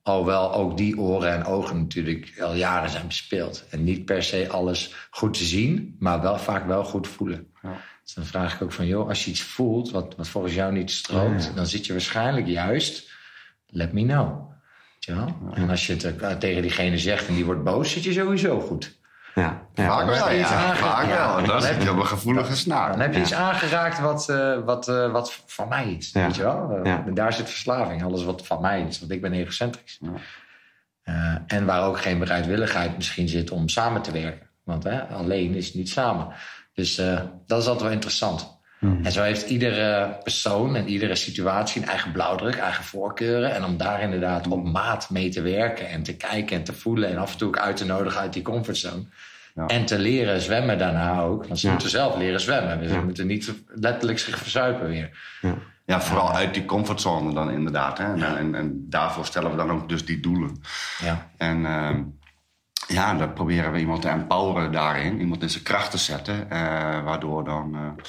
Alhoewel 0.03 0.55
ook 0.55 0.77
die 0.77 0.99
oren 0.99 1.33
en 1.33 1.45
ogen 1.45 1.79
natuurlijk 1.79 2.41
al 2.41 2.55
jaren 2.55 2.91
zijn 2.91 3.07
bespeeld. 3.07 3.65
En 3.71 3.85
niet 3.85 4.05
per 4.05 4.23
se 4.23 4.49
alles 4.49 4.95
goed 5.11 5.35
te 5.35 5.45
zien, 5.45 5.97
maar 5.99 6.21
wel 6.21 6.39
vaak 6.39 6.67
wel 6.67 6.85
goed 6.85 7.09
voelen. 7.09 7.47
Ja. 7.63 7.81
Dus 8.05 8.15
dan 8.15 8.25
vraag 8.25 8.55
ik 8.55 8.63
ook 8.63 8.73
van, 8.73 8.87
joh, 8.87 9.09
als 9.09 9.25
je 9.25 9.31
iets 9.31 9.43
voelt 9.43 9.91
wat, 9.91 10.15
wat 10.17 10.29
volgens 10.29 10.55
jou 10.55 10.73
niet 10.73 10.91
stroomt... 10.91 11.53
dan 11.55 11.67
zit 11.67 11.87
je 11.87 11.93
waarschijnlijk 11.93 12.47
juist, 12.47 13.11
let 13.67 13.93
me 13.93 14.03
know. 14.03 14.51
Wel? 15.07 15.37
En 15.55 15.71
als 15.71 15.87
je 15.87 15.93
het 15.93 16.21
eh, 16.21 16.31
tegen 16.31 16.63
diegene 16.63 16.99
zegt 16.99 17.29
en 17.29 17.35
die 17.35 17.45
wordt 17.45 17.65
boos, 17.65 17.93
zit 17.93 18.05
je 18.05 18.13
sowieso 18.13 18.61
goed. 18.61 19.01
Ja. 19.35 19.61
Ja. 19.75 19.87
Vaak 19.87 20.07
wel, 20.07 20.31
ja. 20.31 20.47
aange- 20.47 20.75
Vaak 20.77 21.07
Ja, 21.07 21.27
wel. 21.27 21.37
dan 21.37 21.45
Dat 21.47 21.67
heb 21.67 21.77
is 21.79 21.85
je- 21.85 21.91
op 21.91 21.97
een 21.97 22.07
gevoelige 22.07 22.57
snaar. 22.57 22.91
Dan 22.91 23.01
heb 23.01 23.11
je 23.13 23.17
Ja. 23.19 23.23
iets 23.25 23.35
aangeraakt 23.35 24.01
wat, 24.01 24.29
eh, 24.29 24.59
wat, 24.65 24.89
eh, 24.89 25.11
wat 25.13 25.43
van 25.47 25.69
mij 25.69 25.93
is. 25.99 26.11
Ja. 26.13 26.27
Weet 26.27 26.37
je 26.37 26.43
wel? 26.43 26.71
Eh, 26.71 26.85
Ja. 26.85 27.03
En 27.07 27.15
daar 27.15 27.33
zit 27.33 27.49
verslaving. 27.49 28.05
Alles 28.05 28.25
wat 28.25 28.47
van 28.47 28.61
mij 28.61 28.83
is. 28.89 28.99
Want 29.01 29.13
ik 29.13 29.21
ben 29.21 29.33
egocentrisch. 29.33 29.99
Ja. 30.01 30.11
Eh, 31.03 31.57
en 31.59 31.65
waar 31.67 31.85
ook 31.85 32.01
geen 32.01 32.19
bereidwilligheid 32.19 32.97
misschien 32.97 33.29
zit 33.29 33.51
om 33.51 33.69
samen 33.69 34.03
te 34.03 34.13
werken. 34.13 34.47
Want 34.65 34.85
hè, 34.85 35.03
alleen 35.03 35.55
is 35.55 35.75
niet 35.75 35.89
samen. 35.89 36.27
Dus 36.75 36.99
eh, 36.99 37.21
dat 37.47 37.61
is 37.61 37.67
altijd 37.67 37.83
wel 37.85 37.93
interessant. 37.93 38.61
En 39.03 39.13
zo 39.13 39.23
heeft 39.23 39.49
iedere 39.51 40.19
persoon 40.23 40.77
en 40.77 40.89
iedere 40.89 41.15
situatie 41.15 41.83
een 41.83 41.89
eigen 41.89 42.13
blauwdruk, 42.13 42.57
eigen 42.57 42.85
voorkeuren. 42.85 43.55
En 43.55 43.65
om 43.65 43.77
daar 43.77 44.01
inderdaad 44.01 44.47
op 44.49 44.65
maat 44.65 45.11
mee 45.11 45.29
te 45.29 45.41
werken 45.43 45.89
en 45.89 46.03
te 46.03 46.17
kijken 46.17 46.57
en 46.57 46.65
te 46.65 46.73
voelen. 46.73 47.09
En 47.11 47.19
af 47.19 47.33
en 47.33 47.39
toe 47.39 47.49
ook 47.49 47.59
uit 47.59 47.77
te 47.77 47.85
nodigen 47.87 48.21
uit 48.21 48.33
die 48.33 48.43
comfortzone. 48.43 49.03
Ja. 49.55 49.67
En 49.67 49.85
te 49.85 49.99
leren 49.99 50.41
zwemmen 50.41 50.79
daarna 50.79 51.21
ook. 51.21 51.47
Want 51.47 51.59
ze 51.61 51.67
Ja. 51.67 51.73
moeten 51.73 51.91
zelf 51.91 52.17
leren 52.17 52.41
zwemmen. 52.41 52.79
Dus 52.81 52.91
Ja. 52.91 52.95
ze 52.99 53.05
moeten 53.05 53.27
niet 53.27 53.53
letterlijk 53.67 54.19
zich 54.19 54.39
verzuipen 54.39 54.89
weer. 54.89 55.19
Ja, 55.85 56.01
vooral 56.01 56.33
uit 56.33 56.55
die 56.55 56.65
comfortzone 56.65 57.35
dan 57.35 57.51
inderdaad. 57.51 57.99
Hè? 57.99 58.05
En, 58.05 58.37
en, 58.37 58.55
en 58.55 58.87
daarvoor 58.89 59.25
stellen 59.27 59.51
we 59.51 59.57
dan 59.57 59.71
ook 59.71 59.89
dus 59.89 60.05
die 60.05 60.21
doelen. 60.21 60.61
Ja. 61.05 61.31
En 61.37 61.67
ehm, 61.67 62.03
ja, 62.89 63.15
dan 63.15 63.33
proberen 63.33 63.73
we 63.73 63.79
iemand 63.79 64.03
te 64.03 64.09
empoweren 64.09 64.73
daarin. 64.73 65.21
Iemand 65.21 65.43
in 65.43 65.51
zijn 65.51 65.65
kracht 65.65 65.91
te 65.91 65.99
zetten. 65.99 66.51
eh, 66.51 66.59
waardoor 67.05 67.45
dan 67.45 67.75
eh, 67.75 68.05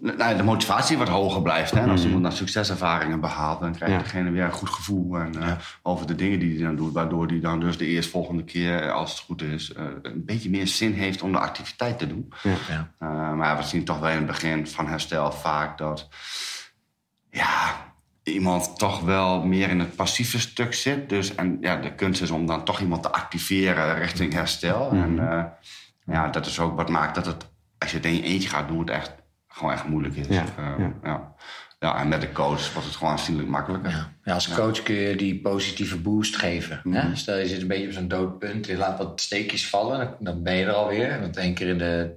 nou, 0.00 0.36
de 0.36 0.42
motivatie 0.42 0.98
wat 0.98 1.08
hoger 1.08 1.42
blijft. 1.42 1.70
Hè? 1.70 1.80
En 1.80 1.90
als 1.90 2.04
iemand 2.04 2.22
dan 2.22 2.32
succeservaringen 2.32 3.20
behaalt... 3.20 3.60
dan 3.60 3.72
krijgt 3.74 3.94
Ja. 3.94 4.02
degene 4.02 4.30
weer 4.30 4.44
een 4.44 4.50
goed 4.52 4.70
gevoel 4.70 5.18
en, 5.18 5.42
eh, 5.42 5.52
over 5.82 6.06
de 6.06 6.14
dingen 6.14 6.38
die 6.38 6.54
hij 6.54 6.66
dan 6.66 6.76
doet. 6.76 6.92
Waardoor 6.92 7.26
hij 7.26 7.40
dan 7.40 7.60
dus 7.60 7.78
de 7.78 7.86
eerstvolgende 7.86 8.44
keer, 8.44 8.82
eh, 8.82 8.92
als 8.92 9.10
het 9.10 9.20
goed 9.20 9.42
is... 9.42 9.72
eh, 9.72 9.84
een 10.02 10.24
beetje 10.24 10.50
meer 10.50 10.66
zin 10.66 10.92
heeft 10.92 11.22
om 11.22 11.32
de 11.32 11.38
activiteit 11.38 11.98
te 11.98 12.06
doen. 12.06 12.32
Ja. 12.42 12.92
Uh, 13.02 13.32
maar 13.32 13.56
we 13.56 13.62
zien 13.62 13.84
toch 13.84 13.98
wel 13.98 14.10
in 14.10 14.16
het 14.16 14.26
begin 14.26 14.66
van 14.66 14.86
herstel 14.86 15.32
vaak 15.32 15.78
dat 15.78 16.08
ja, 17.30 17.74
iemand 18.22 18.78
toch 18.78 19.00
wel 19.00 19.42
meer 19.42 19.68
in 19.68 19.78
het 19.78 19.96
passieve 19.96 20.40
stuk 20.40 20.74
zit. 20.74 21.08
Dus, 21.08 21.34
en 21.34 21.58
ja, 21.60 21.76
de 21.76 21.94
kunst 21.94 22.22
is 22.22 22.30
om 22.30 22.46
dan 22.46 22.64
toch 22.64 22.80
iemand 22.80 23.02
te 23.02 23.12
activeren 23.12 23.98
richting 23.98 24.32
herstel. 24.32 24.90
En 24.90 25.12
uh, 25.12 25.42
ja, 26.06 26.28
dat 26.28 26.46
is 26.46 26.60
ook 26.60 26.76
wat 26.76 26.88
maakt 26.88 27.14
dat 27.14 27.26
het, 27.26 27.50
als 27.78 27.90
je 27.90 27.96
het 27.96 28.06
in 28.06 28.14
je 28.14 28.22
eentje 28.22 28.48
gaat 28.48 28.68
doen, 28.68 28.78
het 28.78 28.90
echt 28.90 29.14
gewoon 29.58 29.72
echt 29.72 29.84
moeilijk 29.88 30.16
is. 30.16 30.26
Ja, 30.26 30.44
Uh, 30.58 30.74
ja. 30.78 30.92
ja. 31.02 31.32
Ja, 31.80 31.98
en 32.00 32.08
met 32.08 32.20
de 32.20 32.32
coach 32.32 32.72
wordt 32.72 32.86
het 32.88 32.96
gewoon 32.96 33.12
aanzienlijk 33.12 33.48
makkelijker. 33.48 33.90
Ja. 33.90 34.12
Ja, 34.24 34.34
als 34.34 34.54
coach 34.54 34.82
kun 34.82 34.94
je 34.94 35.16
die 35.16 35.40
positieve 35.40 35.96
boost 35.98 36.36
geven. 36.36 36.80
hè? 36.90 37.16
Stel 37.16 37.38
je 37.38 37.46
zit 37.46 37.60
een 37.60 37.66
beetje 37.68 37.86
op 37.86 37.92
zo'n 37.92 38.08
doodpunt, 38.08 38.66
je 38.66 38.76
laat 38.76 38.98
wat 38.98 39.20
steekjes 39.20 39.68
vallen, 39.68 40.14
dan- 40.20 40.42
ben 40.42 40.54
je 40.54 40.64
er 40.64 40.72
alweer. 40.72 41.20
Want 41.20 41.36
één 41.36 41.54
keer 41.54 41.68
in 41.68 41.78
de 41.78 42.10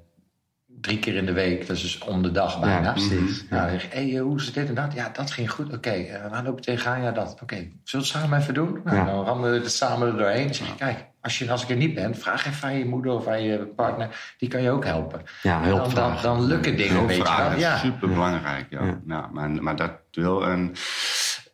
drie 0.81 1.00
keer 1.00 1.15
in 1.15 1.25
de 1.25 1.31
week. 1.33 1.67
Dat 1.67 1.75
is 1.75 1.81
dus 1.81 2.00
om 2.00 2.21
de 2.24 2.31
dag 2.31 2.60
bijna. 2.60 2.81
Ja, 2.83 2.91
precies. 2.91 3.45
Nou, 3.50 3.62
dan 3.62 3.69
zeg 3.79 3.83
ik, 3.86 3.93
hey, 3.93 4.17
hoe 4.17 4.38
is 4.38 4.45
het 4.45 4.53
dit 4.53 4.67
en 4.67 4.75
dat? 4.75 4.93
Ja, 4.93 5.10
dat 5.13 5.31
ging 5.31 5.51
goed. 5.51 5.74
Oké, 5.74 5.89
eh, 5.89 6.29
waar 6.29 6.43
loop 6.43 6.57
je 6.60 6.65
tegenaan? 6.65 7.01
Ja, 7.01 7.12
dat. 7.12 7.39
Oké, 7.41 7.55
zullen 7.55 7.71
we 7.83 7.98
het 7.98 8.05
samen 8.05 8.39
even 8.39 8.53
doen? 8.53 8.81
Nou, 8.83 8.98
Ja. 8.98 9.05
Dan 9.05 9.25
rammen 9.25 9.51
we 9.51 9.57
het 9.57 9.71
samen 9.71 10.07
er 10.07 10.17
doorheen. 10.17 10.45
Dan 10.45 10.53
zeg 10.55 10.67
je, 10.67 10.75
kijk, 10.75 11.05
als, 11.22 11.40
je, 11.40 11.51
als 11.51 11.63
ik 11.63 11.70
er 11.70 11.75
niet 11.75 11.94
ben, 11.94 12.16
vraag 12.16 12.46
even 12.48 12.68
aan 12.68 12.78
je 12.78 12.86
moeder 12.86 13.12
of 13.13 13.28
aan 13.28 13.44
je 13.44 13.58
partner. 13.58 14.34
Die 14.38 14.50
kan 14.50 14.62
je 14.62 14.70
ook 14.72 14.86
helpen. 14.86 15.22
Ja, 15.42 15.62
hulp 15.63 15.84
dan, 15.84 15.94
dan, 15.94 16.18
dan 16.22 16.46
lukken 16.46 16.78
dingen 16.78 16.96
een 16.98 17.08
beetje. 17.08 17.22
Hulpvragen 17.24 17.56
is 17.56 17.62
Ja. 17.62 17.78
super 17.78 18.10
belangrijk. 18.10 18.66
Ja. 18.70 18.84
Ja. 18.86 19.00
Ja. 19.08 19.30
maar, 19.32 19.50
maar 19.50 19.75
dat 19.75 19.92
wil 20.12 20.44
een, 20.44 20.75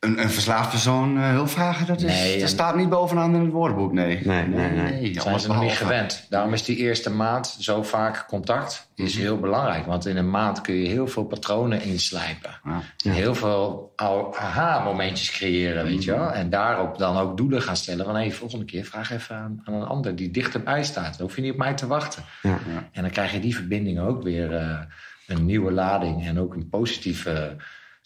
een, 0.08 0.22
een 0.22 0.30
verslaafd 0.30 0.70
persoon 0.70 1.18
eh, 1.18 1.30
hulp 1.30 1.50
vragen, 1.50 1.86
dat, 1.88 2.02
is, 2.02 2.04
Nee, 2.20 2.34
dat 2.34 2.42
en- 2.42 2.48
staat 2.48 2.76
niet 2.76 2.90
bovenaan 2.90 3.36
in 3.36 3.42
het 3.42 3.52
woordenboek. 3.52 3.94
Nee, 3.94 4.20
Nee, 4.26 4.48
nee, 4.48 4.70
nee. 4.72 5.14
zijn 5.14 5.28
alles 5.28 5.42
ze 5.42 5.48
nog 5.48 5.62
niet 5.62 5.72
gewend. 5.72 6.26
Daarom 6.30 6.54
is 6.54 6.64
die 6.64 6.78
eerste 6.78 7.10
maand 7.12 7.56
zo 7.60 7.84
vaak 7.84 8.26
contact 8.28 8.90
is 8.96 9.14
Mhm. 9.14 9.22
heel 9.22 9.40
belangrijk. 9.40 9.86
Want 9.86 10.06
in 10.06 10.18
een 10.18 10.30
maand 10.30 10.62
kun 10.62 10.76
je 10.76 10.88
heel 10.88 11.08
veel 11.08 11.24
patronen 11.24 11.82
inslijpen. 11.82 12.60
Ja. 12.98 13.12
Heel 13.12 13.36
veel 13.36 13.94
aha-momentjes 13.96 15.32
creëren, 15.32 15.84
weet 15.84 16.04
je 16.04 16.12
Mhm. 16.12 16.20
wel. 16.20 16.32
En 16.32 16.50
daarop 16.50 16.98
dan 16.98 17.18
ook 17.18 17.38
doelen 17.38 17.62
gaan 17.62 17.76
stellen. 17.76 18.06
Van, 18.06 18.16
hé, 18.16 18.32
volgende 18.32 18.66
keer 18.66 18.84
vraag 18.86 19.12
even 19.12 19.36
aan, 19.36 19.62
aan 19.64 19.74
een 19.74 19.88
ander 19.88 20.16
die 20.16 20.32
dichterbij 20.32 20.84
staat. 20.84 21.18
Dan 21.18 21.28
hoef 21.28 21.36
je 21.36 21.42
niet 21.42 21.52
op 21.52 21.58
mij 21.58 21.74
te 21.74 21.88
wachten. 21.88 22.24
Ja. 22.42 22.58
En 22.92 23.02
dan 23.02 23.12
krijg 23.12 23.32
je 23.32 23.40
die 23.40 23.56
verbinding 23.56 24.00
ook 24.00 24.24
weer 24.24 24.56
eh, 24.56 24.80
een 25.28 25.46
nieuwe 25.46 25.72
lading. 25.72 26.26
En 26.28 26.40
ook 26.40 26.54
een 26.54 26.70
positieve 26.70 27.56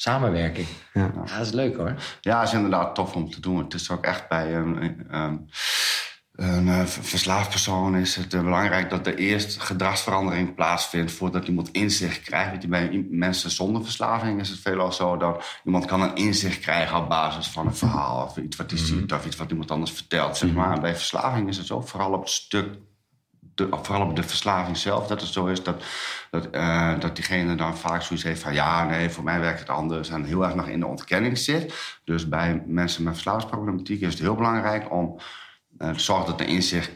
samenwerking. 0.02 0.68
Ja. 0.94 1.12
Ja, 1.26 1.38
dat 1.38 1.46
is 1.46 1.52
leuk 1.52 1.76
hoor. 1.76 1.96
Ja, 2.22 2.42
is 2.42 2.54
inderdaad 2.54 2.96
tof 2.96 3.16
om 3.16 3.30
te 3.30 3.42
doen. 3.42 3.58
Het 3.58 3.74
is 3.74 3.90
ook 3.90 4.04
echt 4.04 4.28
bij 4.30 4.56
een, 4.56 4.84
een, 5.10 5.50
een 6.32 6.68
eh, 6.68 6.86
verslaafd 6.86 7.50
persoon 7.50 7.96
is 7.96 8.16
het 8.16 8.34
eh, 8.34 8.42
belangrijk 8.42 8.90
dat 8.90 9.08
er 9.08 9.16
eerst 9.16 9.62
gedragsverandering 9.62 10.56
plaatsvindt 10.56 11.12
voordat 11.12 11.48
iemand 11.48 11.72
inzicht 11.72 12.22
krijgt. 12.22 12.70
Bij 12.70 13.06
mensen 13.10 13.52
zonder 13.52 13.84
verslaving 13.84 14.40
is 14.40 14.50
het 14.50 14.60
veelal 14.60 14.92
zo 14.92 15.18
dat 15.18 15.60
iemand 15.64 15.86
kan 15.86 16.02
een 16.02 16.16
inzicht 16.16 16.60
krijgen 16.60 16.98
op 16.98 17.10
basis 17.10 17.48
van 17.48 17.66
een 17.66 17.76
verhaal 17.76 18.26
of 18.26 18.38
iets 18.38 18.58
wat 18.58 18.72
hij 18.72 18.80
ziet 18.80 19.14
of 19.14 19.26
iets 19.26 19.36
wat 19.36 19.52
iemand 19.52 19.72
anders 19.72 19.92
vertelt. 19.92 20.38
Zeg 20.38 20.54
maar. 20.54 20.76
En 20.76 20.82
bij 20.82 20.96
verslaving 20.96 21.50
is 21.50 21.58
het 21.58 21.68
zo, 21.68 21.82
vooral 21.82 22.14
op 22.14 22.22
het 22.22 22.30
stuk 22.30 22.78
vooral 23.56 24.08
op 24.08 24.16
de 24.16 24.24
verslaving 24.24 24.78
zelf, 24.78 25.08
dat 25.08 25.22
het 25.22 25.30
zo 25.30 25.46
is 25.46 25.64
dat, 25.64 25.84
dat, 26.30 26.50
eh, 26.50 27.00
dat 27.00 27.16
diegene 27.16 27.56
dan 27.56 27.78
vaak 27.78 28.02
zoiets 28.02 28.26
heeft 28.26 28.42
van 28.42 28.54
ja, 28.54 28.84
nee, 28.84 29.10
voor 29.10 29.24
mij 29.24 29.40
werkt 29.40 29.60
het 29.60 29.70
anders 29.70 30.10
en 30.10 30.24
heel 30.24 30.44
erg 30.44 30.56
nog 30.56 30.68
in 30.68 30.80
de 30.80 30.88
ontkenning 30.88 31.38
zit. 31.38 32.00
Dus 32.04 32.30
bij 32.30 32.64
mensen 32.66 33.04
met 33.04 33.14
verslavingsproblematiek 33.14 34.02
is 34.02 34.14
het 34.14 34.22
heel 34.22 34.36
belangrijk 34.36 34.92
om 34.92 35.20
eh, 35.78 35.90
te 35.90 36.00
zorgen 36.00 36.26
dat 36.26 36.40
er 36.40 36.48
inzicht 36.48 36.92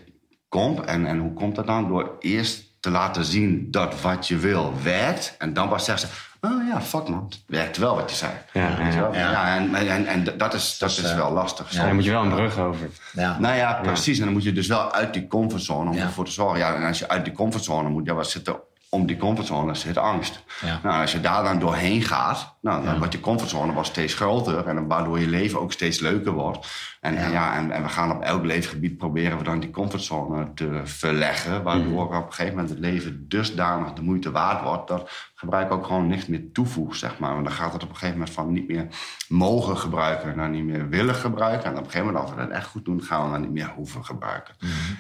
komt. 0.48 0.80
En, 0.80 1.06
en 1.06 1.20
hoe 1.20 1.34
komt 1.34 1.56
dat 1.56 1.68
dan? 1.68 1.88
Door 1.88 2.16
eerst 2.20 2.76
te 2.80 2.90
laten 2.90 3.26
zien 3.26 3.72
dat 3.72 4.02
wat 4.02 4.28
je 4.28 4.38
wil 4.38 4.74
werkt. 4.84 5.36
En 5.38 5.54
dan 5.54 5.70
pas 5.70 5.86
zeggen 5.86 6.08
ze, 6.08 6.14
oh 6.46 6.68
ja, 6.68 6.82
fuck 6.82 7.08
man, 7.08 7.26
het 7.30 7.40
werkt 7.48 7.78
wel 7.78 7.96
wat 7.96 8.10
je 8.10 8.16
zei. 8.16 8.32
Ja, 8.54 8.70
ja. 8.80 9.10
ja. 9.14 9.56
en, 9.56 9.76
en, 9.76 10.06
en 10.08 10.24
dat 10.38 10.54
is, 10.54 10.78
dat 10.78 10.90
Dus, 10.90 11.00
is 11.04 11.10
eh, 11.12 11.16
wel 11.16 11.32
lastig. 11.32 11.72
ja, 11.72 11.84
Daar 11.84 11.96
moet 11.96 12.04
je 12.04 12.12
wel 12.12 12.22
een 12.24 12.30
brug 12.30 12.58
over. 12.58 12.90
Ja. 13.14 13.40
Nou 13.40 13.56
ja, 13.56 13.74
precies. 13.84 14.18
En 14.20 14.24
dan 14.24 14.34
moet 14.34 14.44
je 14.44 14.54
dus 14.54 14.68
wel 14.68 14.92
uit 14.94 15.14
die 15.14 15.28
comfortzone 15.28 15.90
om 15.90 15.96
Ja. 15.96 16.04
ervoor 16.04 16.26
te 16.26 16.32
zorgen. 16.32 16.60
Ja, 16.60 16.76
en 16.76 16.84
als 16.88 17.00
je 17.00 17.08
uit 17.10 17.24
die 17.26 17.34
comfortzone 17.34 17.90
moet, 17.90 18.06
ja, 18.06 18.14
wat 18.14 18.30
zit 18.30 18.48
er 18.48 18.60
om 18.96 19.06
die 19.06 19.18
comfortzone? 19.18 19.76
zit 19.76 19.98
angst. 19.98 20.44
Ja. 20.62 20.80
Nou, 20.84 21.02
als 21.02 21.12
je 21.12 21.22
daar 21.22 21.44
dan 21.44 21.60
doorheen 21.60 22.02
gaat, 22.02 22.56
nou, 22.62 22.84
dan 22.84 22.94
Ja. 22.94 22.98
wordt 22.98 23.14
je 23.14 23.20
comfortzone 23.20 23.74
wel 23.74 23.84
steeds 23.84 24.14
groter. 24.14 24.68
En 24.68 24.76
dan 24.76 24.88
waardoor 24.88 25.20
je 25.20 25.28
leven 25.28 25.62
ook 25.62 25.72
steeds 25.72 26.00
leuker 26.00 26.32
wordt. 26.32 26.68
En, 27.02 27.18
en 27.18 27.32
ja, 27.32 27.56
en, 27.56 27.72
en 27.72 27.84
we 27.84 27.90
gaan 27.90 28.12
op 28.12 28.22
elk 28.22 28.46
leefgebied 28.46 28.98
proberen 28.98 29.38
we 29.38 29.44
dan 29.44 29.60
die 29.60 29.70
comfortzone 29.72 30.54
te 30.54 30.82
verleggen. 30.84 31.64
Waardoor 31.64 32.04
op 32.06 32.12
een 32.26 32.34
gegeven 32.34 32.52
moment 32.52 32.70
het 32.70 32.80
leven 32.80 33.26
dusdanig 33.30 33.94
de 33.94 34.02
moeite 34.02 34.32
waard 34.32 34.64
wordt. 34.64 34.88
Dat 34.88 35.10
gebruik 35.36 35.72
ook 35.72 35.86
gewoon 35.86 36.08
niks 36.08 36.26
meer 36.26 36.52
toevoegt, 36.54 37.00
zeg 37.00 37.20
maar. 37.20 37.34
Want 37.34 37.44
dan 37.46 37.54
gaat 37.54 37.74
het 37.74 37.84
op 37.84 37.90
een 37.90 37.96
gegeven 37.96 38.18
moment 38.18 38.36
van 38.36 38.52
niet 38.54 38.68
meer 38.68 38.88
mogen 39.28 39.78
gebruiken 39.78 40.38
naar 40.38 40.50
niet 40.50 40.64
meer 40.66 40.90
willen 40.90 41.16
gebruiken. 41.16 41.66
En 41.66 41.72
op 41.78 41.86
een 41.86 41.92
gegeven 41.92 42.06
moment, 42.06 42.24
als 42.24 42.34
we 42.36 42.42
dat 42.42 42.50
echt 42.58 42.68
goed 42.68 42.86
doen, 42.86 43.04
gaan 43.04 43.26
we 43.26 43.32
dan 43.32 43.42
niet 43.42 43.52
meer 43.52 43.72
hoeven 43.76 44.06
gebruiken. 44.06 44.56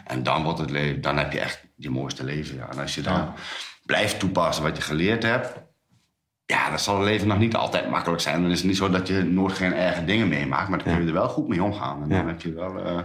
En 0.06 0.24
dan 0.24 0.44
wordt 0.44 0.60
het 0.60 0.70
leven, 0.70 1.02
dan 1.02 1.18
heb 1.18 1.32
je 1.32 1.40
echt 1.40 1.64
je 1.76 1.90
mooiste 1.90 2.24
leven. 2.24 2.56
Ja. 2.56 2.68
En 2.72 2.80
als 2.80 2.96
je 2.96 3.02
dan. 3.02 3.34
Blijft 3.86 4.20
toepassen 4.20 4.64
wat 4.64 4.78
je 4.78 4.84
geleerd 4.84 5.24
hebt. 5.24 5.64
Ja, 6.46 6.70
dan 6.70 6.80
zal 6.80 6.96
het 6.96 7.06
leven 7.06 7.28
nog 7.28 7.38
niet 7.38 7.56
altijd 7.56 7.90
makkelijk 7.90 8.22
zijn. 8.22 8.42
Dan 8.42 8.52
is 8.52 8.58
het 8.58 8.68
niet 8.68 8.78
zo 8.78 8.90
dat 8.90 9.08
je 9.08 9.24
nooit 9.24 9.54
geen 9.54 9.74
erge 9.74 10.06
dingen 10.06 10.28
meemaakt. 10.28 10.70
Maar 10.70 10.84
dan 10.84 10.94
kun 10.94 11.02
je 11.02 11.08
er 11.08 11.14
wel 11.14 11.30
goed 11.30 11.48
mee 11.48 11.64
omgaan. 11.64 12.04
En 12.04 12.10
dan 12.10 12.28
heb 12.28 12.42
je 12.42 12.54
wel, 12.54 12.80
eh, 12.80 13.00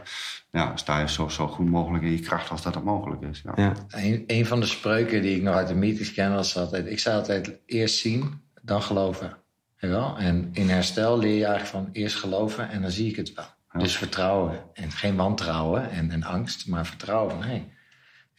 ja, 0.50 0.76
sta 0.76 1.00
je 1.00 1.08
zo, 1.08 1.28
zo 1.28 1.46
goed 1.46 1.70
mogelijk 1.70 2.04
in 2.04 2.10
je 2.10 2.20
kracht 2.20 2.50
als 2.50 2.62
dat 2.62 2.76
ook 2.76 2.84
mogelijk 2.84 3.22
is. 3.22 3.42
Ja. 3.44 3.52
Ja. 3.56 3.72
Een, 3.88 4.24
een 4.26 4.46
van 4.46 4.60
de 4.60 4.66
spreuken 4.66 5.22
die 5.22 5.36
ik 5.36 5.42
nog 5.42 5.54
uit 5.54 5.68
de 5.68 5.74
meetings 5.74 6.12
ken 6.12 6.34
was 6.34 6.56
altijd... 6.56 6.86
Ik 6.86 6.98
zei 6.98 7.16
altijd 7.16 7.58
eerst 7.66 7.98
zien, 7.98 8.40
dan 8.62 8.82
geloven. 8.82 9.36
Wel? 9.78 10.16
En 10.18 10.50
in 10.52 10.68
herstel 10.68 11.18
leer 11.18 11.38
je 11.38 11.44
eigenlijk 11.44 11.84
van 11.84 11.88
eerst 11.92 12.16
geloven 12.16 12.70
en 12.70 12.82
dan 12.82 12.90
zie 12.90 13.10
ik 13.10 13.16
het 13.16 13.34
wel. 13.34 13.44
Dus 13.82 13.96
vertrouwen. 13.96 14.60
En 14.72 14.90
geen 14.90 15.16
wantrouwen 15.16 15.90
en, 15.90 16.10
en 16.10 16.22
angst, 16.22 16.68
maar 16.68 16.86
vertrouwen 16.86 17.30
van... 17.30 17.62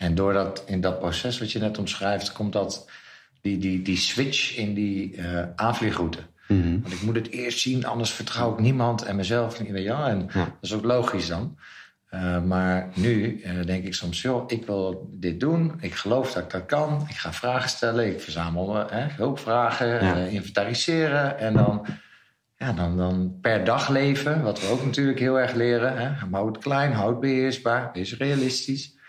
En 0.02 0.16
doordat 0.16 0.64
in 0.66 0.82
dat 0.82 1.00
proces 1.00 1.40
wat 1.40 1.52
je 1.52 1.60
net 1.60 1.78
omschrijft... 1.78 2.32
komt 2.32 2.54
dat, 2.54 2.90
die, 3.42 3.58
die, 3.58 3.82
die 3.82 3.98
switch 3.98 4.56
in 4.58 4.74
die 4.74 5.16
eh 5.16 5.44
aanvliegroute. 5.56 6.20
Mhm. 6.48 6.82
Want 6.82 6.94
ik 6.94 7.02
moet 7.02 7.16
het 7.16 7.30
eerst 7.30 7.60
zien, 7.60 7.86
anders 7.86 8.12
vertrouw 8.12 8.54
ik 8.54 8.60
niemand 8.60 9.04
en 9.04 9.16
mezelf 9.16 9.60
niet. 9.60 9.68
Je 9.68 9.84
wel? 9.84 10.06
En 10.06 10.20
Ja. 10.34 10.44
dat 10.44 10.54
is 10.62 10.74
ook 10.74 10.84
logisch 10.84 11.28
dan. 11.28 11.58
Uh, 12.14 12.42
maar 12.44 12.90
nu 12.96 13.42
uh, 13.46 13.66
denk 13.66 13.84
ik 13.86 13.94
soms, 13.94 14.22
joh, 14.22 14.44
ik 14.48 14.66
wil 14.66 15.10
dit 15.12 15.40
doen. 15.40 15.74
Ik 15.80 15.94
geloof 15.96 16.34
dat 16.34 16.44
ik 16.44 16.50
dat 16.50 16.66
kan. 16.66 17.06
Ik 17.10 17.16
ga 17.16 17.34
vragen 17.34 17.70
stellen. 17.70 18.08
Ik 18.08 18.22
verzamel 18.22 18.76
uh, 18.80 19.06
hulpvragen, 19.08 19.88
Ja. 20.06 20.16
inventariseren. 20.16 21.40
En 21.40 21.54
dan, 21.54 21.86
ja, 22.58 22.72
dan, 22.74 22.98
dan 22.98 23.38
per 23.42 23.64
dag 23.64 23.90
leven, 23.90 24.42
wat 24.42 24.62
we 24.62 24.68
ook 24.68 24.86
natuurlijk 24.86 25.20
heel 25.20 25.40
erg 25.40 25.54
leren. 25.54 25.98
Hè? 25.98 26.08
Hou 26.32 26.48
het 26.48 26.58
klein, 26.58 26.94
hou 26.94 27.10
het 27.10 27.20
beheersbaar, 27.20 27.90
wees 27.94 28.18
realistisch. 28.18 29.00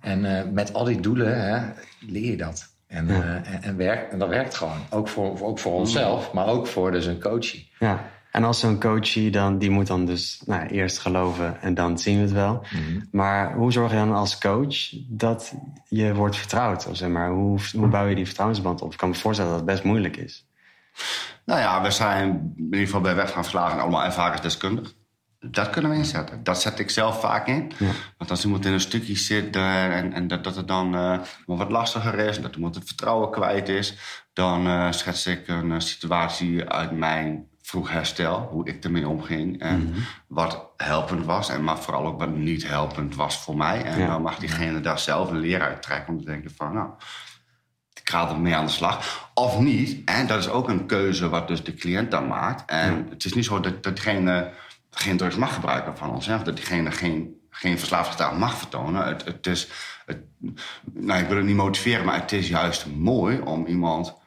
En 0.00 0.24
uh, 0.24 0.42
met 0.52 0.72
al 0.74 0.84
die 0.84 1.00
doelen 1.00 1.44
hè, 1.44 1.68
leer 2.00 2.30
je 2.30 2.36
dat. 2.36 2.74
En, 2.86 3.06
Ja. 3.06 3.42
en, 3.44 3.62
en, 3.62 3.76
werkt, 3.76 4.12
en 4.12 4.18
dat 4.18 4.28
werkt 4.28 4.54
gewoon. 4.54 4.78
Ook 4.90 5.08
voor, 5.08 5.40
ook 5.40 5.58
voor 5.58 5.72
onszelf, 5.72 6.32
maar 6.32 6.46
ook 6.46 6.66
voor 6.66 6.90
dus 6.90 7.06
een 7.06 7.20
coachie. 7.20 7.70
Ja, 7.78 8.10
en 8.32 8.44
als 8.44 8.60
zo'n 8.60 8.80
coachie 8.80 9.30
dan, 9.30 9.58
die 9.58 9.70
moet 9.70 9.86
dan 9.86 10.04
dus 10.06 10.42
nou, 10.46 10.66
eerst 10.66 10.98
geloven 10.98 11.60
en 11.60 11.74
dan 11.74 11.98
zien 11.98 12.16
we 12.16 12.22
het 12.22 12.32
wel. 12.32 12.64
Maar 13.10 13.54
hoe 13.54 13.72
zorg 13.72 13.90
je 13.90 13.96
dan 13.96 14.12
als 14.12 14.38
coach 14.38 14.76
dat 15.08 15.54
je 15.88 16.14
wordt 16.14 16.36
vertrouwd? 16.36 16.86
Of 16.86 16.96
zeg 16.96 17.08
maar, 17.08 17.30
hoe, 17.30 17.58
hoe 17.76 17.88
bouw 17.88 18.06
je 18.06 18.14
die 18.14 18.26
vertrouwensband 18.26 18.82
op? 18.82 18.92
Ik 18.92 18.98
kan 18.98 19.08
me 19.08 19.14
voorstellen 19.14 19.50
dat 19.50 19.60
het 19.60 19.70
best 19.70 19.84
moeilijk 19.84 20.16
is. 20.16 20.46
Nou 21.44 21.60
ja, 21.60 21.82
we 21.82 21.90
zijn 21.90 22.28
in 22.56 22.64
ieder 22.64 22.80
geval 22.80 23.00
bij 23.00 23.14
Weg 23.14 23.30
van 23.30 23.42
Verslagen 23.42 23.80
allemaal 23.80 24.04
ervaringsdeskundig. 24.04 24.94
Dat 25.44 25.70
kunnen 25.70 25.90
we 25.90 25.96
inzetten. 25.96 26.42
Dat 26.42 26.60
zet 26.60 26.78
ik 26.78 26.90
zelf 26.90 27.20
vaak 27.20 27.46
in. 27.46 27.72
Ja. 27.78 27.90
Want 28.18 28.30
als 28.30 28.44
iemand 28.44 28.66
in 28.66 28.72
een 28.72 28.80
stukje 28.80 29.16
zit 29.16 29.56
en, 29.56 30.12
en 30.12 30.28
dat, 30.28 30.44
dat 30.44 30.56
het 30.56 30.68
dan 30.68 30.94
uh, 30.94 31.18
wat 31.46 31.70
lastiger 31.70 32.14
is, 32.18 32.40
dat 32.40 32.54
iemand 32.54 32.74
het 32.74 32.86
vertrouwen 32.86 33.30
kwijt 33.30 33.68
is, 33.68 33.94
dan 34.32 34.66
uh, 34.66 34.92
schets 34.92 35.26
ik 35.26 35.48
een 35.48 35.80
situatie 35.80 36.68
uit 36.68 36.90
mijn 36.90 37.46
vroeg 37.62 37.90
herstel, 37.90 38.48
hoe 38.50 38.68
ik 38.68 38.84
ermee 38.84 39.08
omging 39.08 39.60
en 39.60 39.78
Mhm. 39.88 39.98
wat 40.26 40.66
helpend 40.76 41.24
was, 41.24 41.48
en 41.48 41.64
maar 41.64 41.78
vooral 41.78 42.06
ook 42.06 42.18
wat 42.18 42.34
niet 42.36 42.68
helpend 42.68 43.14
was 43.16 43.38
voor 43.38 43.56
mij. 43.56 43.82
En 43.84 43.98
Ja. 43.98 44.06
dan 44.06 44.22
mag 44.22 44.36
diegene 44.38 44.80
daar 44.80 44.98
zelf 44.98 45.30
een 45.30 45.38
leer 45.40 45.60
uit 45.60 45.82
trekken 45.82 46.12
om 46.14 46.18
te 46.20 46.26
denken 46.26 46.50
van, 46.56 46.74
nou, 46.74 46.88
ik 48.02 48.08
ga 48.10 48.28
er 48.28 48.40
mee 48.40 48.54
aan 48.56 48.66
de 48.66 48.72
slag. 48.72 49.30
Of 49.34 49.58
niet. 49.58 50.08
En 50.08 50.26
dat 50.26 50.38
is 50.38 50.48
ook 50.48 50.68
een 50.68 50.86
keuze 50.86 51.28
wat 51.28 51.48
dus 51.48 51.64
de 51.64 51.74
cliënt 51.74 52.10
dan 52.10 52.26
maakt. 52.28 52.70
En 52.70 53.06
het 53.10 53.24
is 53.24 53.34
niet 53.34 53.44
zo 53.44 53.60
dat, 53.60 53.82
dat 53.82 53.94
diegene 53.94 54.50
geen 54.96 55.16
drugs 55.16 55.36
mag 55.36 55.54
gebruiken 55.54 55.96
van 55.96 56.10
ons. 56.10 56.28
Of 56.28 56.42
dat 56.42 56.56
diegene 56.56 56.90
geen, 56.90 57.40
geen 57.50 57.78
verslavingsgedrag 57.78 58.38
mag 58.38 58.56
vertonen. 58.58 59.06
Het, 59.06 59.24
het 59.24 59.46
is, 59.46 59.68
het, 60.06 60.18
nou, 60.92 61.20
ik 61.20 61.28
wil 61.28 61.36
het 61.36 61.46
niet 61.46 61.56
motiveren, 61.56 62.04
maar 62.04 62.20
het 62.20 62.32
is 62.32 62.48
juist 62.48 62.86
mooi 62.86 63.40
om 63.40 63.66
iemand 63.66 64.20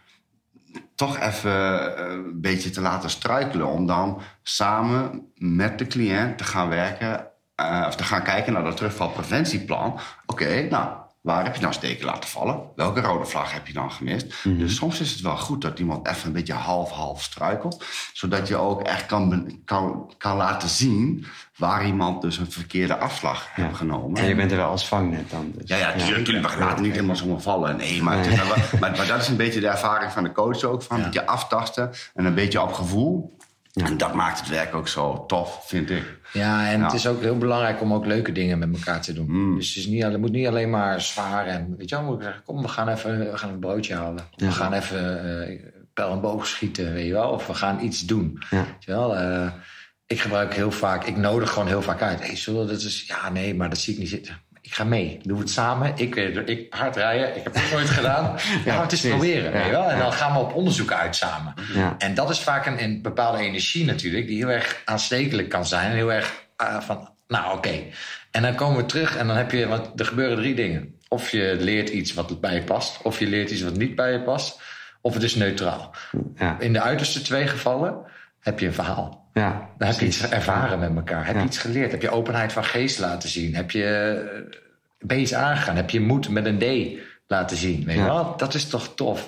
toch 0.95 1.19
even 1.19 1.98
eh, 1.98 2.13
een 2.13 2.41
beetje 2.41 2.69
te 2.69 2.81
laten 2.81 3.10
struikelen. 3.10 3.67
Om 3.67 3.86
dan 3.86 4.22
samen 4.43 5.31
met 5.36 5.79
de 5.79 5.88
cliënt 5.88 6.38
te 6.38 6.43
gaan 6.43 6.69
werken. 6.69 7.27
eh, 7.55 7.84
of 7.88 7.95
te 7.95 8.03
gaan 8.03 8.24
kijken 8.24 8.53
naar 8.53 8.63
dat 8.63 8.77
terugvalpreventieplan. 8.77 10.00
Oké, 10.25 10.67
nou, 10.69 10.98
waar 11.25 11.44
heb 11.44 11.55
je 11.55 11.62
nou 11.62 11.74
steken 11.74 12.05
laten 12.05 12.29
vallen? 12.29 12.60
Welke 12.75 13.01
rode 13.01 13.25
vlag 13.25 13.53
heb 13.53 13.67
je 13.67 13.74
dan 13.74 13.91
gemist? 13.91 14.34
Dus 14.44 14.75
soms 14.75 15.00
is 15.00 15.12
het 15.12 15.22
wel 15.22 15.38
goed 15.38 15.62
dat 15.62 15.79
iemand 15.79 16.08
even 16.08 16.27
een 16.27 16.34
beetje 16.34 16.53
half-half 16.53 17.24
struikelt. 17.24 17.86
Zodat 18.13 18.48
je 18.48 18.55
ook 18.55 18.82
echt 18.82 19.05
kan, 19.05 19.51
kan, 19.65 20.13
kan 20.17 20.38
laten 20.38 20.70
zien 20.70 21.25
waar 21.58 21.86
iemand 21.86 22.22
dus 22.22 22.38
een 22.38 22.51
verkeerde 22.51 22.98
afslag 22.98 23.48
heeft 23.51 23.75
genomen. 23.75 24.22
En 24.22 24.27
je 24.27 24.36
bent 24.36 24.51
er 24.51 24.58
wel 24.58 24.70
als 24.70 24.88
vangnet 24.88 25.29
dan. 25.29 25.51
Dus. 25.55 25.67
Ja, 25.70 25.77
ja, 25.77 25.96
natuurlijk. 25.96 26.50
We 26.51 26.60
laten 26.60 26.84
niet 26.84 26.94
helemaal 26.94 27.15
zomaar 27.15 27.41
vallen. 27.41 27.77
Nee, 27.77 28.03
maar, 28.03 28.24
wel- 28.25 28.79
maar, 28.79 28.91
maar 28.98 29.08
dat 29.08 29.22
is 29.22 29.27
een 29.27 29.38
beetje 29.38 29.60
de 29.60 29.67
ervaring 29.67 30.12
van 30.12 30.24
de 30.24 30.32
coach 30.32 30.63
ook. 30.63 30.84
Van 30.84 30.98
Ja. 30.98 31.03
een 31.03 31.10
beetje 31.12 31.27
aftasten 31.27 31.91
en 32.13 32.25
een 32.25 32.36
beetje 32.36 32.62
op 32.62 32.74
gevoel. 32.74 33.38
En 33.74 33.98
dat 33.98 34.13
maakt 34.13 34.39
het 34.39 34.50
werk 34.50 34.75
ook 34.75 34.88
zo 34.88 35.25
tof, 35.25 35.63
vind 35.67 35.89
ik. 35.89 36.20
Ja, 36.36 36.72
en 36.72 36.80
Ja. 36.80 36.86
het 36.86 36.94
is 36.94 37.08
ook 37.08 37.22
heel 37.22 37.38
belangrijk 37.38 37.82
om 37.82 37.94
ook 37.94 38.06
leuke 38.06 38.32
dingen 38.32 38.60
met 38.60 38.74
elkaar 38.74 39.01
te 39.01 39.13
doen. 39.13 39.25
Mm. 39.30 39.56
Dus 39.56 39.68
het, 39.68 39.77
is 39.77 39.88
niet, 39.88 40.04
het 40.04 40.18
moet 40.18 40.32
niet 40.32 40.48
alleen 40.48 40.70
maar 40.70 41.01
zwaar 41.01 41.48
en 41.48 41.75
weet 41.77 41.89
je 41.89 41.96
wel, 41.96 42.06
moet 42.06 42.15
ik 42.18 42.24
zeggen, 42.24 42.44
kom, 42.44 42.62
we 42.62 42.68
gaan 42.68 42.89
even 42.89 43.20
we 43.20 43.38
gaan 43.38 43.50
een 43.50 43.60
broodje 43.60 43.96
halen. 43.96 44.24
Ja. 44.36 44.46
We 44.46 44.51
gaan 44.51 44.74
even 44.74 45.42
eh 45.48 45.74
pijl 45.96 46.12
en 46.12 46.22
boog 46.22 46.48
schieten, 46.48 46.94
weet 46.94 47.06
je 47.06 47.13
wel. 47.13 47.30
Of 47.30 47.48
we 47.48 47.54
gaan 47.54 47.84
iets 47.84 48.06
doen. 48.06 48.44
Ja. 48.50 48.58
Weet 48.58 48.84
je 48.84 48.92
wel, 48.92 49.15
eh, 49.15 49.51
ik 50.06 50.20
gebruik 50.20 50.54
heel 50.54 50.72
vaak, 50.72 51.06
ik 51.06 51.18
nodig 51.18 51.51
gewoon 51.51 51.68
heel 51.68 51.82
vaak 51.82 52.01
uit. 52.01 52.20
Hey, 52.20 52.36
zullen 52.36 52.65
we 52.65 52.72
dat 52.72 52.82
is, 52.82 53.04
ja, 53.08 53.30
nee, 53.30 53.56
maar 53.56 53.70
dat 53.70 53.77
zie 53.77 53.94
ik 53.94 54.00
niet 54.00 54.10
zitten. 54.10 54.38
Ik 54.65 54.74
ga 54.74 54.84
mee. 54.84 55.19
Doen 55.24 55.38
we 55.38 55.43
het 55.43 55.51
samen. 55.51 55.93
Ik, 55.95 56.15
eh, 56.15 56.48
ik 56.48 56.74
hard 56.74 56.95
rijden. 56.95 57.36
Ik 57.36 57.43
heb 57.43 57.53
het 57.53 57.72
nooit 57.72 57.89
gedaan. 57.89 58.24
Ja, 58.65 58.74
maar 58.74 58.84
het 58.84 58.91
is 58.91 59.00
precies. 59.00 59.17
proberen. 59.17 59.43
Ja, 59.43 59.51
Weet 59.51 59.65
je 59.65 59.72
wel? 59.72 59.89
En 59.89 59.98
ja. 59.98 60.03
dan 60.03 60.13
gaan 60.13 60.34
we 60.34 60.39
op 60.39 60.53
onderzoek 60.53 60.91
uit 60.91 61.15
samen. 61.15 61.53
Ja. 61.74 61.95
En 61.98 62.13
dat 62.13 62.29
is 62.29 62.39
vaak 62.39 62.65
een, 62.65 62.84
een 62.84 63.01
bepaalde 63.01 63.38
energie 63.38 63.86
natuurlijk, 63.86 64.27
die 64.27 64.38
heel 64.38 64.50
erg 64.50 64.81
aanstekelijk 64.86 65.50
kan 65.50 65.65
zijn. 65.65 65.89
En 65.91 65.95
heel 65.95 66.12
erg 66.12 66.34
eh, 66.57 66.79
van, 66.79 67.10
nou 67.27 67.57
oké. 67.57 67.84
En 68.31 68.41
dan 68.41 68.55
komen 68.55 68.77
we 68.77 68.86
terug 68.86 69.17
en 69.17 69.27
dan 69.27 69.36
heb 69.36 69.51
je, 69.51 69.67
want 69.67 70.00
er 70.00 70.05
gebeuren 70.05 70.38
drie 70.38 70.55
dingen. 70.55 70.95
Of 71.07 71.29
je 71.29 71.57
leert 71.60 71.89
iets 71.89 72.13
wat 72.13 72.41
bij 72.41 72.53
je 72.53 72.63
past, 72.63 73.01
of 73.01 73.19
je 73.19 73.27
leert 73.27 73.51
iets 73.51 73.62
wat 73.62 73.77
niet 73.77 73.95
bij 73.95 74.12
je 74.12 74.22
past, 74.22 74.60
of 75.01 75.13
het 75.13 75.24
is 75.24 75.36
neutraal. 75.36 75.95
Ja. 76.36 76.60
In 76.60 76.74
de 76.74 76.81
uiterste 76.81 77.22
twee 77.22 77.48
gevallen 77.48 77.98
heb 78.46 78.60
je 78.60 78.66
een 78.66 78.74
verhaal. 78.74 79.30
Ja. 79.34 79.70
Dan 79.78 79.88
heb 79.88 80.00
je 80.00 80.06
iets 80.06 80.30
ervaren 80.30 80.80
met 80.80 80.96
elkaar. 80.96 81.25
Heb 81.25 81.36
Ja. 81.36 81.42
je 81.42 81.48
iets 81.48 81.58
geleerd? 81.58 81.92
Heb 81.92 82.02
je 82.02 82.10
openheid 82.10 82.54
van 82.54 82.64
geest 82.64 83.00
laten 83.00 83.30
zien? 83.30 83.56
Heb 83.56 83.72
je, 83.72 83.86
eh, 83.86 84.58
ben 85.00 85.18
je 85.18 85.24
iets 85.24 85.34
aangegaan? 85.34 85.75
Heb 85.75 85.90
je 85.90 86.00
moed 86.00 86.30
met 86.30 86.46
een 86.46 86.58
D 86.58 86.98
laten 87.28 87.58
zien? 87.58 87.86
Weet 87.86 87.96
je 87.96 88.02
Ja. 88.02 88.08
wel? 88.08 88.34
Dat 88.38 88.54
is 88.54 88.70
toch 88.70 88.96
tof? 88.96 89.28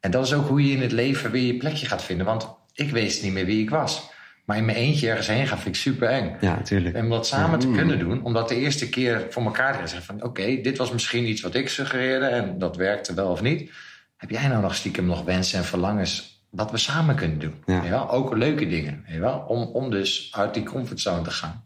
En 0.00 0.10
dat 0.10 0.24
is 0.26 0.32
ook 0.32 0.48
hoe 0.48 0.66
je 0.68 0.72
in 0.76 0.82
het 0.82 0.92
leven 0.92 1.30
weer 1.30 1.46
je 1.46 1.56
plekje 1.56 1.86
gaat 1.86 2.02
vinden. 2.02 2.26
Want 2.26 2.48
ik 2.74 2.90
wist 2.90 3.22
niet 3.22 3.32
meer 3.32 3.44
wie 3.46 3.62
ik 3.62 3.70
was. 3.70 4.10
Maar 4.44 4.56
in 4.56 4.64
mijn 4.64 4.76
eentje 4.76 5.08
ergens 5.08 5.26
heen 5.26 5.46
gaan 5.46 5.58
vind 5.58 5.74
ik 5.74 5.80
super 5.80 6.08
eng. 6.08 6.36
Ja, 6.40 6.54
natuurlijk. 6.54 6.94
En 6.96 7.04
om 7.04 7.10
dat 7.10 7.26
samen 7.26 7.58
te 7.58 7.70
kunnen 7.70 7.98
doen, 7.98 8.22
om 8.22 8.32
dat 8.32 8.48
de 8.48 8.56
eerste 8.56 8.88
keer 8.88 9.26
voor 9.30 9.44
elkaar 9.44 9.72
te 9.72 9.86
zeggen 9.86 10.02
van 10.02 10.22
oké, 10.22 10.60
dit 10.60 10.78
was 10.78 10.92
misschien 10.92 11.28
iets 11.28 11.40
wat 11.40 11.54
ik 11.54 11.68
suggereerde 11.68 12.26
en 12.26 12.58
dat 12.58 12.76
werkte 12.76 13.14
wel 13.14 13.28
of 13.30 13.42
niet. 13.42 13.70
Heb 14.16 14.30
jij 14.30 14.48
nou 14.48 14.62
nog 14.62 14.74
stiekem 14.74 15.04
nog 15.04 15.24
wensen 15.24 15.58
en 15.58 15.64
verlangens 15.64 16.31
wat 16.52 16.70
we 16.70 16.76
samen 16.76 17.14
kunnen 17.16 17.38
doen? 17.38 17.54
Ja. 17.66 17.88
Wel? 17.88 18.10
Ook 18.10 18.36
leuke 18.36 18.68
dingen, 18.68 19.04
wel? 19.18 19.38
Om, 19.38 19.62
om 19.62 19.90
dus 19.90 20.28
uit 20.36 20.54
die 20.54 20.62
comfortzone 20.62 21.22
te 21.22 21.30
gaan. 21.30 21.64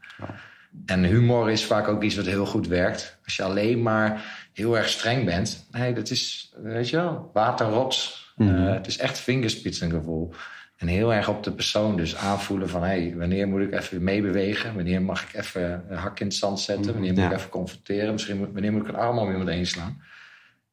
En 0.87 1.05
humor 1.05 1.51
is 1.51 1.65
vaak 1.65 1.89
ook 1.89 2.03
iets 2.03 2.17
wat 2.17 2.27
heel 2.27 2.47
goed 2.47 2.67
werkt. 2.69 3.19
Als 3.25 3.37
je 3.37 3.43
alleen 3.43 3.83
maar 3.83 4.25
heel 4.53 4.77
erg 4.77 4.89
streng 4.89 5.25
bent, 5.25 5.67
nee, 5.71 5.93
dat 5.95 6.11
is, 6.11 6.53
weet 6.57 6.89
je 6.89 6.97
wel, 6.97 7.31
waterrots. 7.33 8.25
Mhm. 8.37 8.67
Eh, 8.67 8.73
het 8.73 8.87
is 8.87 8.99
echt 8.99 9.19
vingerspitsengevoel. 9.19 10.33
En 10.77 10.87
heel 10.87 11.15
erg 11.15 11.29
op 11.29 11.43
de 11.43 11.53
persoon 11.53 11.97
dus 11.97 12.17
aanvoelen 12.17 12.69
van... 12.69 12.83
Hey, 12.83 13.15
wanneer 13.17 13.49
moet 13.49 13.61
ik 13.61 13.73
even 13.73 14.03
meebewegen? 14.05 14.75
Wanneer 14.75 15.03
mag 15.03 15.23
ik 15.23 15.35
even 15.35 15.85
een 15.89 15.97
hak 15.97 16.21
in 16.21 16.27
het 16.27 16.35
zand 16.35 16.61
zetten? 16.61 16.93
Wanneer 16.93 17.13
moet 17.13 17.21
Ja. 17.23 17.31
ik 17.31 17.37
even 17.37 17.51
confronteren? 17.51 18.13
Misschien 18.13 18.37
moet, 18.37 18.53
wanneer 18.53 18.73
moet 18.73 18.83
ik 18.83 18.89
een 18.89 18.95
arm 18.97 19.19
om 19.19 19.31
iemand 19.31 19.49
heen 19.49 19.67
slaan? 19.67 20.03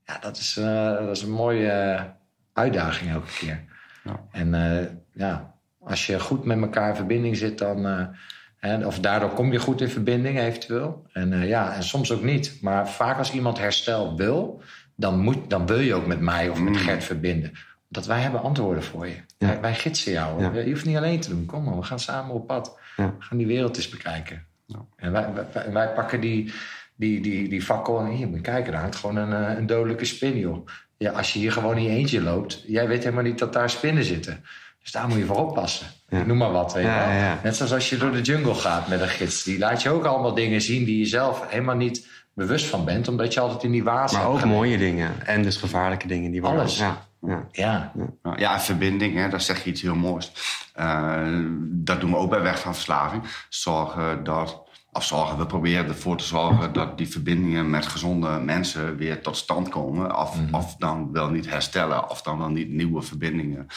Ja, 0.06 0.18
dat 0.20 0.38
is, 0.38 0.58
eh, 0.58 0.92
dat 0.98 1.16
is 1.18 1.22
een 1.24 1.32
mooie 1.32 1.70
eh, 1.70 2.04
uitdaging 2.54 3.12
elke 3.12 3.32
keer. 3.40 3.64
Ja. 4.04 4.26
En 4.32 4.54
eh, 4.54 4.88
ja, 5.14 5.54
als 5.80 6.06
je 6.06 6.20
goed 6.20 6.46
met 6.46 6.62
elkaar 6.62 6.90
in 6.90 6.96
verbinding 6.96 7.38
zit, 7.38 7.58
dan... 7.58 7.86
eh, 8.60 8.86
of 8.86 9.00
daardoor 9.00 9.30
kom 9.30 9.52
je 9.52 9.60
goed 9.60 9.82
in 9.82 9.90
verbinding 9.90 10.40
eventueel. 10.40 11.08
En 11.12 11.34
eh, 11.34 11.48
ja, 11.48 11.74
en 11.74 11.84
soms 11.84 12.12
ook 12.12 12.24
niet. 12.24 12.58
Maar 12.62 12.90
vaak 12.90 13.18
als 13.18 13.34
iemand 13.34 13.58
herstel 13.58 14.18
wil... 14.18 14.62
dan, 14.96 15.20
moet, 15.20 15.50
dan 15.50 15.66
wil 15.66 15.80
je 15.80 15.94
ook 15.94 16.08
met 16.08 16.20
mij 16.20 16.50
of 16.50 16.60
met 16.60 16.78
Gert 16.78 17.04
verbinden. 17.04 17.52
Dat 17.88 18.06
wij 18.06 18.20
hebben 18.20 18.42
antwoorden 18.42 18.84
voor 18.84 19.08
je. 19.08 19.16
Ja. 19.38 19.48
Wij, 19.48 19.62
wij 19.62 19.74
gidsen 19.74 20.12
jou. 20.12 20.42
Ja. 20.42 20.52
Je 20.62 20.72
hoeft 20.72 20.86
niet 20.86 20.98
alleen 20.98 21.20
te 21.20 21.30
doen. 21.30 21.46
Kom 21.46 21.64
maar, 21.64 21.76
we 21.76 21.84
gaan 21.84 22.00
samen 22.00 22.36
op 22.36 22.48
pad. 22.48 22.80
Ja. 22.96 23.06
We 23.18 23.24
gaan 23.24 23.38
die 23.38 23.48
wereld 23.48 23.78
eens 23.78 23.90
bekijken. 23.90 24.46
En 24.96 25.12
wij, 25.12 25.34
wij, 25.34 25.72
wij 25.72 25.94
pakken 25.94 26.22
die, 26.22 26.54
die, 26.96 27.22
die, 27.22 27.50
die 27.50 27.62
fakkel 27.62 28.00
en 28.00 28.08
hier, 28.08 28.28
moet 28.28 28.36
je 28.36 28.42
kijken, 28.42 28.72
daar 28.72 28.82
hangt 28.82 28.96
gewoon 28.96 29.16
een, 29.16 29.58
een 29.58 29.66
dodelijke 29.66 30.06
spin, 30.06 30.38
joh. 30.38 30.68
Ja, 31.04 31.12
als 31.12 31.34
je 31.34 31.40
hier 31.40 31.52
gewoon 31.52 31.78
in 31.78 31.84
je 31.84 31.90
eentje 31.90 32.22
loopt, 32.22 32.64
jij 32.68 32.88
weet 32.88 33.04
helemaal 33.04 33.24
niet 33.24 33.40
dat 33.40 33.54
daar 33.54 33.70
spinnen 33.70 34.04
zitten. 34.04 34.44
Dus 34.82 34.92
daar 34.92 35.08
moet 35.08 35.18
je 35.18 35.26
voor 35.26 35.48
oppassen. 35.48 35.88
Ja. 36.10 36.20
Ik 36.20 36.26
noem 36.26 36.38
maar 36.38 36.52
wat, 36.52 36.74
weet 36.74 36.84
je 36.84 36.90
Ja, 36.90 36.98
wel. 36.98 37.08
ja, 37.08 37.18
ja. 37.24 37.40
Net 37.44 37.56
zoals 37.56 37.74
als 37.74 37.90
je 37.90 37.98
door 37.98 38.12
de 38.12 38.22
jungle 38.22 38.54
gaat 38.56 38.88
met 38.88 39.02
een 39.02 39.08
gids. 39.08 39.44
Die 39.44 39.58
laat 39.60 39.82
je 39.82 39.90
ook 39.90 40.06
allemaal 40.06 40.34
dingen 40.34 40.62
zien 40.62 40.84
die 40.84 40.98
je 41.00 41.06
zelf 41.06 41.44
helemaal 41.50 41.76
niet 41.76 42.08
bewust 42.34 42.66
van 42.66 42.86
bent. 42.86 43.08
Omdat 43.08 43.34
je 43.34 43.40
altijd 43.40 43.64
in 43.64 43.72
die 43.72 43.84
waas 43.84 44.12
Maar 44.12 44.28
ook 44.28 44.46
mooie 44.46 44.78
dingen. 44.78 45.12
En 45.26 45.42
dus 45.44 45.58
gevaarlijke 45.58 46.08
dingen. 46.08 46.32
Die 46.32 46.42
worden 46.42 46.60
Alles. 46.60 46.78
Ja, 46.78 47.48
ja. 47.52 47.92
Ja, 48.36 48.60
verbinding, 48.60 49.16
hè, 49.16 49.30
daar 49.30 49.42
zeg 49.42 49.64
je 49.64 49.70
iets 49.70 49.82
heel 49.82 49.96
moois. 49.96 50.32
Eh, 50.74 51.28
dat 51.62 52.00
doen 52.00 52.12
we 52.12 52.18
ook 52.18 52.30
bij 52.30 52.42
Weg 52.42 52.60
van 52.60 52.74
Verslaving. 52.74 53.24
Zorgen 53.50 54.24
dat, 54.24 54.63
of 54.94 55.04
zorgen, 55.04 55.38
we 55.38 55.46
proberen 55.46 55.88
ervoor 55.88 56.18
te 56.18 56.24
zorgen 56.24 56.74
dat 56.74 56.98
die 56.98 57.08
verbindingen 57.08 57.70
met 57.70 57.86
gezonde 57.86 58.40
mensen 58.40 58.98
weer 58.98 59.22
tot 59.22 59.38
stand 59.38 59.70
komen. 59.70 60.18
Of, 60.18 60.38
of 60.52 60.76
dan 60.76 61.12
wel 61.12 61.30
niet 61.30 61.50
herstellen, 61.50 62.10
of 62.10 62.22
dan 62.22 62.38
wel 62.38 62.50
niet 62.50 62.70
nieuwe 62.70 63.02
verbindingen 63.02 63.68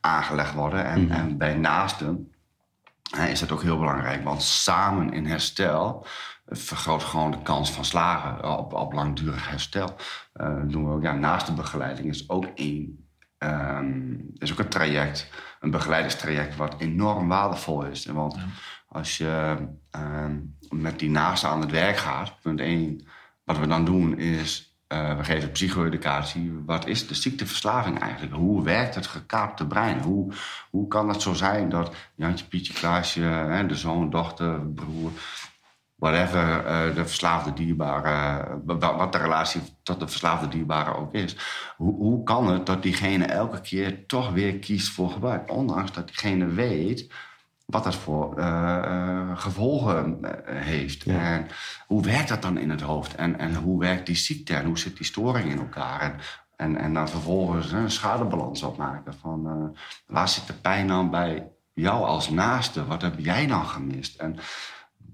aangelegd 0.00 0.54
worden. 0.54 0.84
En, 0.84 1.10
en 1.10 1.38
bij 1.38 1.54
naasten 1.54 2.32
hè, 3.10 3.26
is 3.26 3.40
dat 3.40 3.52
ook 3.52 3.62
heel 3.62 3.78
belangrijk, 3.78 4.24
want 4.24 4.42
samen 4.42 5.12
in 5.12 5.26
herstel 5.26 6.06
vergroot 6.46 7.02
gewoon 7.02 7.30
de 7.30 7.42
kans 7.42 7.70
van 7.70 7.84
slagen 7.84 8.58
op, 8.58 8.72
op 8.72 8.92
langdurig 8.92 9.50
herstel. 9.50 9.96
Eh, 10.32 10.60
doen 10.64 10.88
we 10.88 10.94
ook, 10.94 11.02
ja, 11.02 11.12
naast 11.12 11.46
de 11.46 11.52
begeleiding 11.52 12.08
is 12.08 12.28
ook 12.28 12.44
één 12.54 13.06
Ehm, 13.38 14.14
is 14.38 14.52
ook 14.52 14.58
een 14.58 14.68
traject, 14.68 15.30
een 15.60 15.70
begeleidingstraject, 15.70 16.56
wat 16.56 16.74
enorm 16.78 17.28
waardevol 17.28 17.84
is. 17.84 18.06
Want 18.06 18.36
als 18.88 19.18
je 19.18 19.56
ehm, 19.90 20.38
met 20.70 20.98
die 20.98 21.10
naasten 21.10 21.48
aan 21.48 21.60
het 21.60 21.70
werk 21.70 21.96
gaat, 21.96 22.40
punt 22.42 22.60
één, 22.60 23.06
wat 23.44 23.58
we 23.58 23.66
dan 23.66 23.84
doen 23.84 24.18
is, 24.18 24.76
eh, 24.86 25.16
we 25.16 25.24
geven 25.24 25.50
psycho-educatie. 25.52 26.62
Wat 26.66 26.86
is 26.86 27.06
de 27.08 27.14
ziekteverslaving 27.14 27.98
eigenlijk? 28.00 28.34
Hoe 28.34 28.62
werkt 28.62 28.94
het 28.94 29.06
gekaapte 29.06 29.66
brein? 29.66 30.00
Hoe, 30.00 30.32
hoe 30.70 30.88
kan 30.88 31.08
het 31.08 31.22
zo 31.22 31.32
zijn 31.32 31.68
dat 31.68 31.94
Jantje, 32.14 32.44
Pietje, 32.44 32.72
Klaasje, 32.72 33.20
hè, 33.20 33.66
de 33.66 33.74
zoon, 33.76 34.10
dochter, 34.10 34.60
broer, 34.60 35.10
whatever 35.94 36.64
eh, 36.64 36.94
de 36.94 37.06
verslaafde 37.06 37.52
dierbare, 37.52 38.44
wa- 38.64 38.96
wat 38.96 39.12
de 39.12 39.18
relatie 39.18 39.60
tot 39.82 40.00
de 40.00 40.08
verslaafde 40.08 40.48
dierbare 40.48 40.94
ook 40.96 41.14
is. 41.14 41.36
Hoe, 41.76 41.94
hoe 41.94 42.22
kan 42.22 42.50
het 42.50 42.66
dat 42.66 42.82
diegene 42.82 43.24
elke 43.24 43.60
keer 43.60 44.06
toch 44.06 44.32
weer 44.32 44.58
kiest 44.58 44.88
voor 44.92 45.10
gebruik? 45.10 45.50
Ondanks 45.52 45.92
dat 45.92 46.06
diegene 46.06 46.46
weet 46.46 47.12
wat 47.66 47.84
dat 47.84 47.94
voor 47.94 48.38
eh, 48.38 48.76
eh, 48.76 49.38
gevolgen 49.38 50.22
eh, 50.22 50.62
heeft. 50.62 51.02
Ja. 51.02 51.20
En 51.20 51.46
hoe 51.86 52.02
werkt 52.02 52.28
dat 52.28 52.42
dan 52.42 52.58
in 52.58 52.70
het 52.70 52.80
hoofd? 52.80 53.14
En, 53.14 53.38
en 53.38 53.54
hoe 53.54 53.80
werkt 53.80 54.06
die 54.06 54.16
ziekte 54.16 54.54
en 54.54 54.64
hoe 54.64 54.78
zit 54.78 54.96
die 54.96 55.06
storing 55.06 55.50
in 55.50 55.58
elkaar? 55.58 56.00
En, 56.00 56.16
en, 56.56 56.76
en 56.76 56.94
dan 56.94 57.08
vervolgens 57.08 57.72
een 57.72 57.90
schadebalans 57.90 58.62
opmaken 58.62 59.14
van 59.14 59.74
waar 60.06 60.28
zit 60.28 60.46
de 60.46 60.52
pijn 60.52 60.86
dan 60.86 61.10
bij 61.10 61.48
jou 61.72 62.04
als 62.04 62.30
naaste? 62.30 62.86
Wat 62.86 63.02
heb 63.02 63.18
jij 63.18 63.46
dan 63.46 63.66
gemist? 63.66 64.16
En 64.20 64.38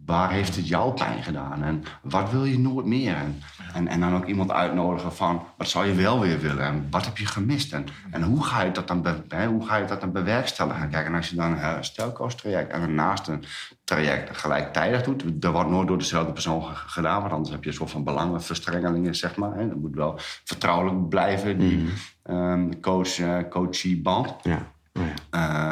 waar 0.06 0.30
heeft 0.30 0.56
het 0.56 0.68
jou 0.68 0.92
pijn 0.94 1.22
gedaan? 1.22 1.62
En 1.62 1.84
wat 2.02 2.30
wil 2.30 2.44
je 2.44 2.58
nooit 2.58 2.86
meer? 2.86 3.14
En, 3.14 3.42
en, 3.74 3.88
en 3.88 4.00
dan 4.00 4.14
ook 4.14 4.26
iemand 4.26 4.50
uitnodigen 4.50 5.12
van 5.12 5.42
wat 5.56 5.68
zou 5.68 5.86
je 5.86 5.94
wel 5.94 6.20
weer 6.20 6.40
willen? 6.40 6.64
En 6.64 6.86
wat 6.90 7.04
heb 7.04 7.18
je 7.18 7.26
gemist? 7.26 7.72
En, 7.72 7.86
en 8.10 8.22
hoe, 8.22 8.44
ga 8.44 8.62
je 8.62 8.70
dat 8.70 8.88
dan 8.88 9.02
be, 9.02 9.44
hoe 9.46 9.66
ga 9.66 9.76
je 9.76 9.84
dat 9.84 10.00
dan 10.00 10.12
bewerkstelligen? 10.12 10.88
Kijk, 10.90 11.06
en 11.06 11.14
als 11.14 11.28
je 11.28 11.36
dan 11.36 11.50
een 11.52 11.58
herstelkoolstraject 11.58 12.72
en 12.72 12.82
een 12.82 12.94
naast 12.94 13.28
een 13.28 13.44
traject 13.84 14.36
gelijktijdig 14.36 15.02
doet, 15.02 15.22
dat 15.42 15.52
wordt 15.52 15.70
nooit 15.70 15.88
door 15.88 15.98
dezelfde 15.98 16.32
persoon 16.32 16.64
ge- 16.64 16.74
gedaan, 16.88 17.20
want 17.20 17.32
anders 17.32 17.50
heb 17.50 17.62
je 17.64 17.70
een 17.70 17.76
soort 17.76 17.90
van 17.90 18.04
belangenverstrengelingen, 18.04 19.14
zeg 19.14 19.36
maar. 19.36 19.54
Hè. 19.54 19.68
Dat 19.68 19.76
moet 19.78 19.94
wel 19.94 20.14
vertrouwelijk 20.44 21.08
blijven, 21.08 21.58
die 21.58 21.88
ehm, 22.22 22.70
coach, 22.80 23.18
eh, 23.18 23.36
coachie-band. 23.50 24.34
Ja. 24.42 24.70
Oh, 24.92 25.02
ja. 25.02 25.12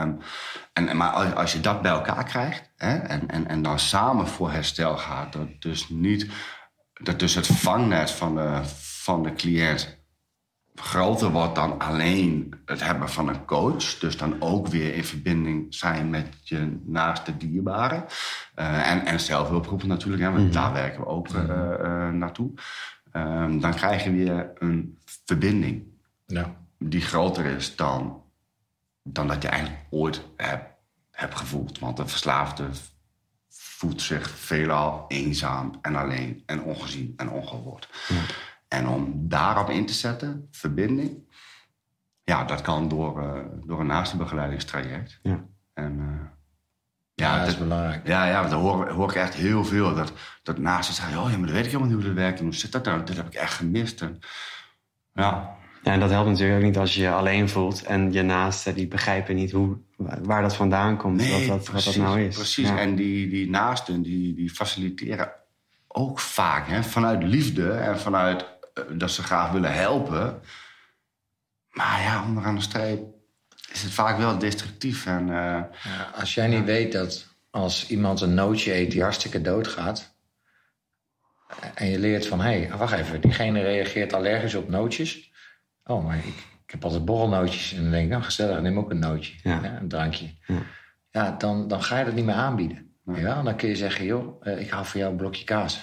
Ehm, 0.00 0.12
en, 0.72 0.88
en- 0.88 0.96
maar 0.96 1.10
als, 1.10 1.34
als 1.34 1.52
je 1.52 1.60
dat 1.60 1.82
bij 1.82 1.90
elkaar 1.90 2.24
krijgt 2.24 2.69
hè, 2.80 2.96
en, 2.96 3.28
en, 3.28 3.48
en 3.48 3.62
dan 3.62 3.78
samen 3.78 4.26
voor 4.26 4.50
herstel 4.50 4.96
gaat, 4.96 5.32
dat 5.32 5.48
dus 5.58 5.88
niet 5.88 6.26
dat 7.02 7.18
dus 7.18 7.34
het 7.34 7.46
vangnet 7.46 8.10
van 8.10 8.34
de, 8.34 8.60
van 9.02 9.22
de 9.22 9.32
cliënt 9.32 9.98
groter 10.74 11.30
wordt 11.30 11.54
dan 11.54 11.78
alleen 11.78 12.54
het 12.64 12.84
hebben 12.84 13.08
van 13.08 13.28
een 13.28 13.44
coach. 13.44 13.98
Dus 13.98 14.16
dan 14.16 14.40
ook 14.40 14.66
weer 14.66 14.94
in 14.94 15.04
verbinding 15.04 15.74
zijn 15.74 16.10
met 16.10 16.26
je 16.42 16.80
naaste 16.84 17.36
dierbaren. 17.36 18.04
Eh, 18.54 18.90
en, 18.90 19.06
en 19.06 19.20
zelfhulpgroepen 19.20 19.88
natuurlijk, 19.88 20.22
hè, 20.22 20.30
want 20.30 20.52
daar 20.52 20.72
werken 20.72 21.00
we 21.00 21.06
ook 21.06 21.28
eh, 21.28 21.74
eh, 21.74 22.12
naartoe. 22.12 22.50
Ehm, 23.12 23.58
dan 23.58 23.74
krijg 23.74 24.04
je 24.04 24.12
weer 24.12 24.50
een 24.54 24.98
verbinding 25.24 25.82
ja. 26.26 26.56
die 26.78 27.00
groter 27.00 27.44
is 27.44 27.76
dan, 27.76 28.22
dan 29.02 29.26
dat 29.26 29.42
je 29.42 29.48
eigenlijk 29.48 29.82
ooit 29.90 30.22
hebt, 30.36 30.69
hebt 31.20 31.36
gevoeld. 31.36 31.78
Want 31.78 31.98
een 31.98 32.08
verslaafde 32.08 32.68
voelt 33.48 34.02
zich 34.02 34.30
veelal 34.30 35.04
eenzaam 35.08 35.78
en 35.82 35.96
alleen 35.96 36.42
en 36.46 36.62
ongezien 36.62 37.12
en 37.16 37.30
ongehoord. 37.30 37.88
En 38.68 38.88
om 38.88 39.28
daarop 39.28 39.68
in 39.70 39.86
te 39.86 39.92
zetten, 39.92 40.48
verbinding, 40.50 41.32
ja, 42.24 42.44
dat 42.44 42.60
kan 42.60 42.88
door, 42.88 43.22
eh, 43.22 43.42
door 43.66 43.80
een 43.80 43.86
naaste 43.86 44.16
begeleidingstraject. 44.16 45.18
Ja. 45.22 45.44
En 45.74 45.94
Ja, 47.14 47.30
dat 47.36 47.40
dat- 47.40 47.48
is 47.54 47.58
belangrijk. 47.58 48.06
Ja, 48.06 48.24
ja, 48.26 48.42
daar 48.42 48.58
hoor, 48.58 48.88
hoor 48.90 49.08
ik 49.10 49.14
echt 49.16 49.34
heel 49.34 49.64
veel. 49.64 49.94
Dat, 49.94 50.12
dat 50.42 50.58
naasten 50.58 50.94
zeggen, 50.94 51.18
oh 51.22 51.30
ja, 51.30 51.36
maar 51.36 51.46
dat 51.46 51.56
weet 51.56 51.64
ik 51.64 51.70
helemaal 51.70 51.86
niet 51.92 51.96
hoe 51.96 52.06
dat 52.06 52.22
werkt. 52.22 52.38
En 52.38 52.44
hoe 52.44 52.54
zit 52.54 52.72
dat 52.72 52.84
nou? 52.84 53.04
Dit 53.04 53.16
heb 53.16 53.26
ik 53.26 53.34
echt 53.34 53.54
gemist. 53.54 54.00
En, 54.02 54.18
Ja, 55.14 55.56
en 55.82 56.00
dat 56.00 56.10
helpt 56.10 56.28
natuurlijk 56.28 56.58
ook 56.58 56.64
niet 56.64 56.78
als 56.78 56.94
je 56.94 57.00
je 57.00 57.10
alleen 57.10 57.48
voelt 57.48 57.82
en 57.82 58.12
je 58.12 58.22
naasten 58.22 58.74
die 58.74 58.88
begrijpen 58.88 59.34
niet 59.34 59.50
hoe, 59.50 59.76
waar 60.22 60.42
dat 60.42 60.56
vandaan 60.56 60.96
komt, 60.96 61.28
wat, 61.28 61.46
dat, 61.46 61.68
wat 61.68 61.84
dat 61.84 61.96
nou 61.96 62.20
is. 62.20 62.34
Precies. 62.34 62.68
Ja. 62.68 62.78
En 62.78 62.94
die, 62.94 63.28
die 63.28 63.50
naasten, 63.50 64.02
die, 64.02 64.34
die 64.34 64.50
faciliteren 64.50 65.32
ook 65.88 66.18
vaak 66.18 66.68
hè, 66.68 66.82
vanuit 66.82 67.22
liefde 67.22 67.70
en 67.70 68.00
vanuit 68.00 68.44
eh, 68.74 68.84
dat 68.92 69.10
ze 69.10 69.22
graag 69.22 69.50
willen 69.52 69.74
helpen. 69.74 70.40
Maar 71.70 72.00
ja, 72.02 72.24
onderaan 72.24 72.54
de 72.54 72.60
streep 72.60 73.02
is 73.72 73.82
het 73.82 73.92
vaak 73.92 74.18
wel 74.18 74.38
destructief. 74.38 75.06
En, 75.06 75.28
eh, 75.28 75.62
Ja, 75.84 76.10
als 76.14 76.34
jij 76.34 76.46
niet 76.46 76.64
weet 76.64 76.92
dat 76.92 77.28
als 77.50 77.88
iemand 77.88 78.20
een 78.20 78.34
nootje 78.34 78.74
eet 78.74 78.90
die 78.90 79.02
hartstikke 79.02 79.40
doodgaat. 79.40 80.18
en 81.74 81.86
je 81.86 81.98
leert 81.98 82.26
van 82.26 82.40
hé, 82.40 82.60
hey, 82.60 82.76
wacht 82.78 82.92
even, 82.92 83.20
diegene 83.20 83.62
reageert 83.62 84.12
allergisch 84.12 84.54
op 84.54 84.68
nootjes. 84.68 85.29
Oh, 85.90 86.04
maar 86.04 86.16
ik, 86.16 86.24
ik 86.64 86.70
heb 86.70 86.84
altijd 86.84 87.04
borrelnootjes. 87.04 87.72
En 87.74 87.82
dan 87.82 87.90
denk 87.90 88.04
ik, 88.04 88.10
nou 88.10 88.22
gezellig, 88.22 88.60
neem 88.60 88.78
ook 88.78 88.90
een 88.90 88.98
nootje, 88.98 89.34
Ja. 89.42 89.60
ja, 89.62 89.78
een 89.80 89.88
drankje. 89.88 90.26
Ja. 90.46 90.62
Ja, 91.10 91.34
dan, 91.38 91.68
dan 91.68 91.82
ga 91.82 91.98
je 91.98 92.04
dat 92.04 92.14
niet 92.14 92.24
meer 92.24 92.34
aanbieden. 92.34 92.88
Ja. 93.14 93.42
dan 93.42 93.56
kun 93.56 93.68
je 93.68 93.76
zeggen, 93.76 94.04
joh, 94.04 94.46
eh, 94.46 94.60
ik 94.60 94.70
hou 94.70 94.86
voor 94.86 95.00
jou 95.00 95.12
een 95.12 95.18
blokje 95.18 95.44
kaas. 95.44 95.80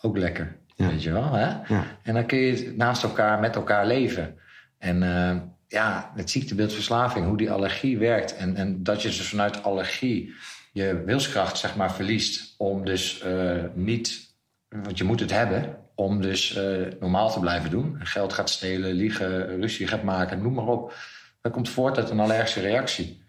Ook 0.00 0.16
lekker, 0.16 0.56
weet 0.76 1.02
je 1.02 1.12
wel. 1.12 1.32
Hè? 1.32 1.76
En 2.02 2.14
dan 2.14 2.26
kun 2.26 2.38
je 2.38 2.74
naast 2.76 3.02
elkaar, 3.02 3.40
met 3.40 3.56
elkaar 3.56 3.86
leven. 3.86 4.38
En 4.78 5.02
eh, 5.02 5.36
ja, 5.68 6.12
het 6.14 6.30
ziektebeeldverslaving, 6.30 7.26
hoe 7.26 7.36
die 7.36 7.50
allergie 7.50 7.98
werkt. 7.98 8.36
En, 8.36 8.56
en 8.56 8.82
dat 8.82 9.02
je 9.02 9.08
dus 9.08 9.28
vanuit 9.28 9.62
allergie 9.62 10.34
je 10.72 11.02
wilskracht 11.04 11.58
zeg 11.58 11.76
maar 11.76 11.92
verliest. 11.92 12.54
Om 12.58 12.84
dus 12.84 13.20
eh, 13.20 13.64
niet, 13.74 14.34
want 14.68 14.98
je 14.98 15.04
moet 15.04 15.20
het 15.20 15.30
hebben, 15.30 15.76
om 15.94 16.20
dus 16.20 16.54
eh, 16.56 16.64
normaal 17.00 17.30
te 17.32 17.40
blijven 17.40 17.70
doen. 17.70 17.96
Geld 18.02 18.32
gaat 18.32 18.50
stelen, 18.50 18.92
liegen, 18.92 19.46
ruzie 19.60 19.86
gaat 19.86 20.02
maken, 20.02 20.42
noem 20.42 20.54
maar 20.54 20.66
op. 20.66 20.94
Dat 21.40 21.52
komt 21.52 21.68
voort 21.68 21.96
uit 21.98 22.10
een 22.10 22.20
allergische 22.20 22.60
reactie. 22.60 23.22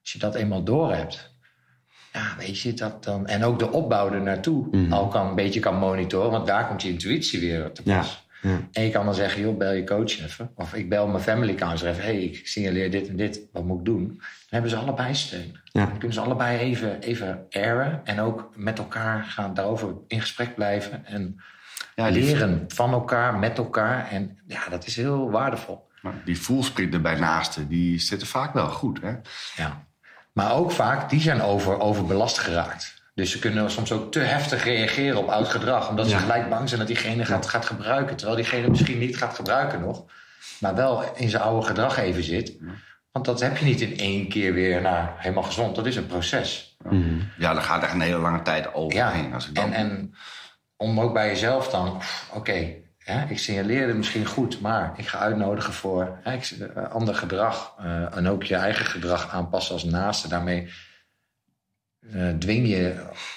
Als 0.00 0.12
je 0.12 0.18
dat 0.18 0.34
eenmaal 0.34 0.62
door 0.62 0.92
hebt, 0.94 1.34
ja, 2.12 2.34
weet 2.38 2.58
je 2.60 2.74
dat 2.74 3.04
dan. 3.04 3.26
En 3.26 3.44
ook 3.44 3.58
de 3.58 3.70
opbouw 3.72 4.12
er 4.12 4.20
naartoe 4.22 4.66
Mhm. 4.76 4.92
al 4.92 5.08
kan 5.08 5.26
een 5.28 5.34
beetje 5.34 5.60
kan 5.60 5.76
monitoren, 5.76 6.30
want 6.30 6.46
daar 6.46 6.66
komt 6.68 6.82
je 6.82 6.88
intuïtie 6.88 7.40
weer 7.40 7.72
te 7.72 7.82
pas. 7.82 8.24
ja. 8.42 8.60
En 8.72 8.82
je 8.82 8.90
kan 8.90 9.04
dan 9.04 9.14
zeggen, 9.14 9.42
joh, 9.42 9.56
bel 9.58 9.72
je 9.72 9.84
coach 9.84 10.20
even. 10.20 10.50
Of 10.54 10.74
ik 10.74 10.88
bel 10.88 11.06
mijn 11.06 11.22
family 11.22 11.54
counselor 11.54 11.92
even. 11.92 12.04
hey, 12.04 12.22
ik 12.22 12.46
signaleer 12.46 12.90
dit 12.90 13.08
en 13.08 13.16
dit. 13.16 13.40
Wat 13.52 13.64
moet 13.64 13.78
ik 13.78 13.84
doen? 13.84 14.06
Dan 14.06 14.18
hebben 14.48 14.70
ze 14.70 14.76
allebei 14.76 15.14
steun. 15.14 15.60
Ja. 15.64 15.84
Dan 15.86 15.98
kunnen 15.98 16.12
ze 16.12 16.20
allebei 16.20 16.58
even, 16.58 17.00
even 17.00 17.46
airen. 17.50 18.00
En 18.04 18.20
ook 18.20 18.50
met 18.54 18.78
elkaar 18.78 19.22
gaan 19.24 19.54
daarover 19.54 19.94
in 20.08 20.20
gesprek 20.20 20.54
blijven. 20.54 21.06
En 21.06 21.36
ja, 21.96 22.10
die, 22.10 22.22
leren 22.22 22.64
van 22.68 22.92
elkaar, 22.92 23.34
met 23.34 23.58
elkaar. 23.58 24.10
En 24.10 24.38
ja, 24.46 24.68
dat 24.68 24.86
is 24.86 24.96
heel 24.96 25.30
waardevol. 25.30 25.88
die 26.24 26.40
voelsprieten 26.40 27.02
bij 27.02 27.14
naasten, 27.14 27.68
die 27.68 27.98
zitten 27.98 28.28
vaak 28.28 28.52
wel 28.54 28.68
goed. 28.68 29.00
Hè? 29.00 29.14
Ja. 29.56 29.84
Maar 30.32 30.52
ook 30.52 30.72
vaak, 30.72 31.10
die 31.10 31.20
zijn 31.20 31.42
over, 31.42 31.80
overbelast 31.80 32.38
geraakt. 32.38 33.02
Dus 33.14 33.30
ze 33.30 33.38
kunnen 33.38 33.70
soms 33.70 33.92
ook 33.92 34.12
te 34.12 34.18
heftig 34.18 34.64
reageren 34.64 35.18
op 35.18 35.28
oud 35.28 35.48
gedrag. 35.48 35.88
Omdat 35.88 36.08
ze 36.08 36.16
gelijk 36.16 36.48
bang 36.48 36.68
zijn 36.68 36.80
dat 36.80 36.88
diegene 36.88 37.24
gaat, 37.24 37.46
gaat 37.46 37.66
gebruiken. 37.66 38.16
Terwijl 38.16 38.36
diegene 38.38 38.68
misschien 38.68 38.98
niet 38.98 39.16
gaat 39.16 39.34
gebruiken 39.34 39.80
nog. 39.80 40.04
Maar 40.60 40.74
wel 40.74 41.14
in 41.14 41.28
zijn 41.28 41.42
oude 41.42 41.66
gedrag 41.66 41.96
even 41.98 42.22
zit. 42.22 42.58
Want 43.12 43.24
dat 43.24 43.40
heb 43.40 43.56
je 43.56 43.64
niet 43.64 43.80
in 43.80 43.98
één 43.98 44.28
keer 44.28 44.52
weer 44.52 44.80
naar 44.80 45.14
helemaal 45.16 45.42
gezond. 45.42 45.76
Dat 45.76 45.86
is 45.86 45.96
een 45.96 46.06
proces. 46.06 46.76
Mhm. 46.82 47.20
Ja, 47.38 47.52
daar 47.52 47.62
gaat 47.62 47.82
echt 47.82 47.92
een 47.92 48.00
hele 48.00 48.18
lange 48.18 48.42
tijd 48.42 48.74
overheen. 48.74 49.28
Ja, 49.28 49.34
Als 49.34 49.48
ik 49.48 49.54
dan, 49.54 49.72
en, 49.72 49.90
en 49.90 50.14
om 50.76 51.00
ook 51.00 51.12
bij 51.12 51.26
jezelf 51.28 51.68
dan... 51.68 52.00
Oké, 52.34 52.74
hè, 52.98 53.24
ik 53.28 53.38
signaleerde 53.38 53.94
misschien 53.94 54.26
goed, 54.26 54.60
maar 54.60 54.92
ik 54.96 55.06
ga 55.06 55.18
uitnodigen 55.18 55.72
voor 55.72 56.18
hè, 56.22 56.32
ik, 56.32 56.50
eh, 56.74 56.90
ander 56.90 57.14
gedrag. 57.14 57.74
eh, 57.78 58.16
en 58.16 58.28
ook 58.28 58.42
je 58.42 58.56
eigen 58.56 58.86
gedrag 58.86 59.30
aanpassen 59.30 59.74
als 59.74 59.84
naaste. 59.84 60.28
Daarmee 60.28 60.68
eh, 62.12 62.28
dwing 62.28 62.68
je 62.68 62.94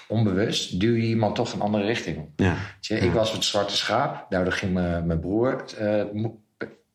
onbewust, 0.08 0.80
duw 0.80 0.96
je 0.96 1.08
iemand 1.08 1.36
toch 1.36 1.54
een 1.54 1.62
andere 1.62 1.86
richting 1.86 2.18
op. 2.18 2.30
Ja. 2.36 2.54
Weet 2.54 2.86
je, 2.86 2.98
Ik 2.98 3.12
was 3.12 3.32
het 3.32 3.44
zwarte 3.44 3.76
schaap, 3.76 4.26
daardoor 4.30 4.54
ging 4.54 4.74
mijn 4.74 5.20
broer 5.20 5.66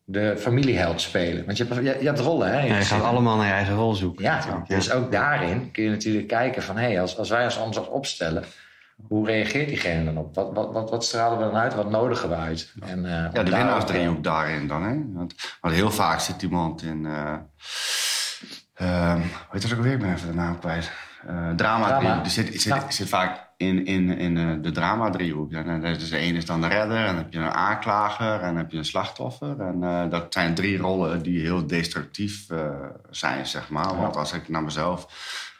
de 0.05 0.37
familieheld 0.37 1.01
spelen. 1.01 1.45
Want 1.45 1.57
je 1.57 1.65
hebt, 1.65 1.85
je, 1.85 1.97
je 1.99 2.07
hebt 2.07 2.19
rollen, 2.19 2.47
hè? 2.47 2.65
Ja, 2.65 2.77
je 2.77 2.83
gaat 2.83 3.03
allemaal 3.03 3.37
naar 3.37 3.45
je 3.45 3.51
eigen 3.51 3.75
rol 3.75 3.93
zoeken. 3.93 4.23
Ja, 4.23 4.63
dus 4.67 4.91
ook 4.91 5.11
daarin 5.11 5.71
kun 5.71 5.83
je 5.83 5.89
natuurlijk 5.89 6.27
kijken 6.27 6.63
van... 6.63 6.77
hé, 6.77 6.99
als, 7.01 7.17
als 7.17 7.29
wij 7.29 7.43
ons 7.43 7.59
anders 7.59 7.87
opstellen, 7.87 8.43
hoe 9.07 9.25
reageert 9.27 9.67
diegene 9.67 10.03
dan 10.05 10.17
op? 10.17 10.35
Wat, 10.35 10.53
wat, 10.53 10.73
wat, 10.73 10.89
wat 10.89 11.03
stralen 11.05 11.37
we 11.37 11.43
dan 11.43 11.55
uit? 11.55 11.75
Wat 11.75 11.89
nodigen 11.89 12.29
we 12.29 12.35
uit? 12.35 12.73
En, 12.81 13.05
eh, 13.05 13.11
Ja, 13.33 13.43
de 13.43 13.51
winnaarsdriehoek 13.51 14.23
daarin 14.23 14.67
dan. 14.67 14.83
Hè? 14.83 14.95
Want, 15.13 15.35
want 15.61 15.73
heel 15.73 15.91
vaak 15.91 16.19
zit 16.19 16.41
iemand 16.41 16.81
in... 16.83 17.03
weet 19.51 19.61
je 19.61 19.67
wat 19.67 19.73
ook 19.73 19.83
weer? 19.83 19.93
Ik 19.93 19.99
ben 19.99 20.13
even 20.13 20.27
de 20.27 20.33
naam 20.33 20.59
kwijt. 20.59 20.91
Eh 21.27 21.49
drama. 21.49 21.87
Drama. 21.87 22.21
Die 22.21 22.31
zit, 22.31 22.47
zit, 22.47 22.63
Ja. 22.63 22.91
zit 22.91 23.09
vaak 23.09 23.47
in, 23.57 23.85
in, 23.85 24.17
in 24.17 24.61
de 24.61 24.71
drama-driehoek. 24.71 25.51
En, 25.51 25.83
eh, 25.83 25.93
dus 25.93 26.09
de 26.09 26.21
een 26.21 26.35
is 26.35 26.45
dan 26.45 26.61
de 26.61 26.67
redder, 26.67 26.97
en 26.97 27.05
dan 27.05 27.15
heb 27.15 27.33
je 27.33 27.39
een 27.39 27.51
aanklager 27.51 28.33
en 28.39 28.47
dan 28.47 28.55
heb 28.57 28.71
je 28.71 28.77
een 28.77 28.85
slachtoffer. 28.85 29.61
En 29.61 30.09
dat 30.09 30.33
zijn 30.33 30.53
drie 30.53 30.77
rollen 30.77 31.21
die 31.21 31.39
heel 31.39 31.67
destructief 31.67 32.47
zijn, 33.09 33.45
zeg 33.45 33.69
maar. 33.69 33.97
Want 33.97 34.15
als 34.15 34.33
ik 34.33 34.49
naar 34.49 34.63
mezelf 34.63 35.07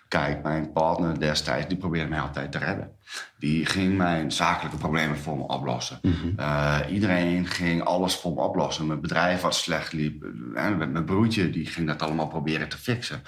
kijk, 0.07 0.43
mijn 0.43 0.71
partner 0.71 1.19
destijds, 1.19 1.67
die 1.67 1.77
probeerde 1.77 2.09
mij 2.09 2.19
altijd 2.19 2.51
te 2.51 2.57
redden. 2.57 2.91
Die 3.39 3.65
ging 3.65 3.97
mijn 3.97 4.31
zakelijke 4.31 4.77
problemen 4.77 5.17
voor 5.17 5.37
me 5.37 5.43
oplossen. 5.47 5.99
Eh, 6.37 6.79
iedereen 6.89 7.47
ging 7.47 7.83
alles 7.83 8.15
voor 8.15 8.33
me 8.33 8.41
oplossen. 8.41 8.87
Mijn 8.87 9.01
bedrijf 9.01 9.41
wat 9.41 9.55
slecht 9.55 9.93
liep. 9.93 10.23
eh, 10.23 10.65
En 10.65 10.77
met 10.77 10.91
mijn 10.91 11.05
broertje, 11.05 11.49
die 11.49 11.65
ging 11.65 11.87
dat 11.87 12.01
allemaal 12.01 12.27
proberen 12.27 12.69
te 12.69 12.77
fixen. 12.77 13.23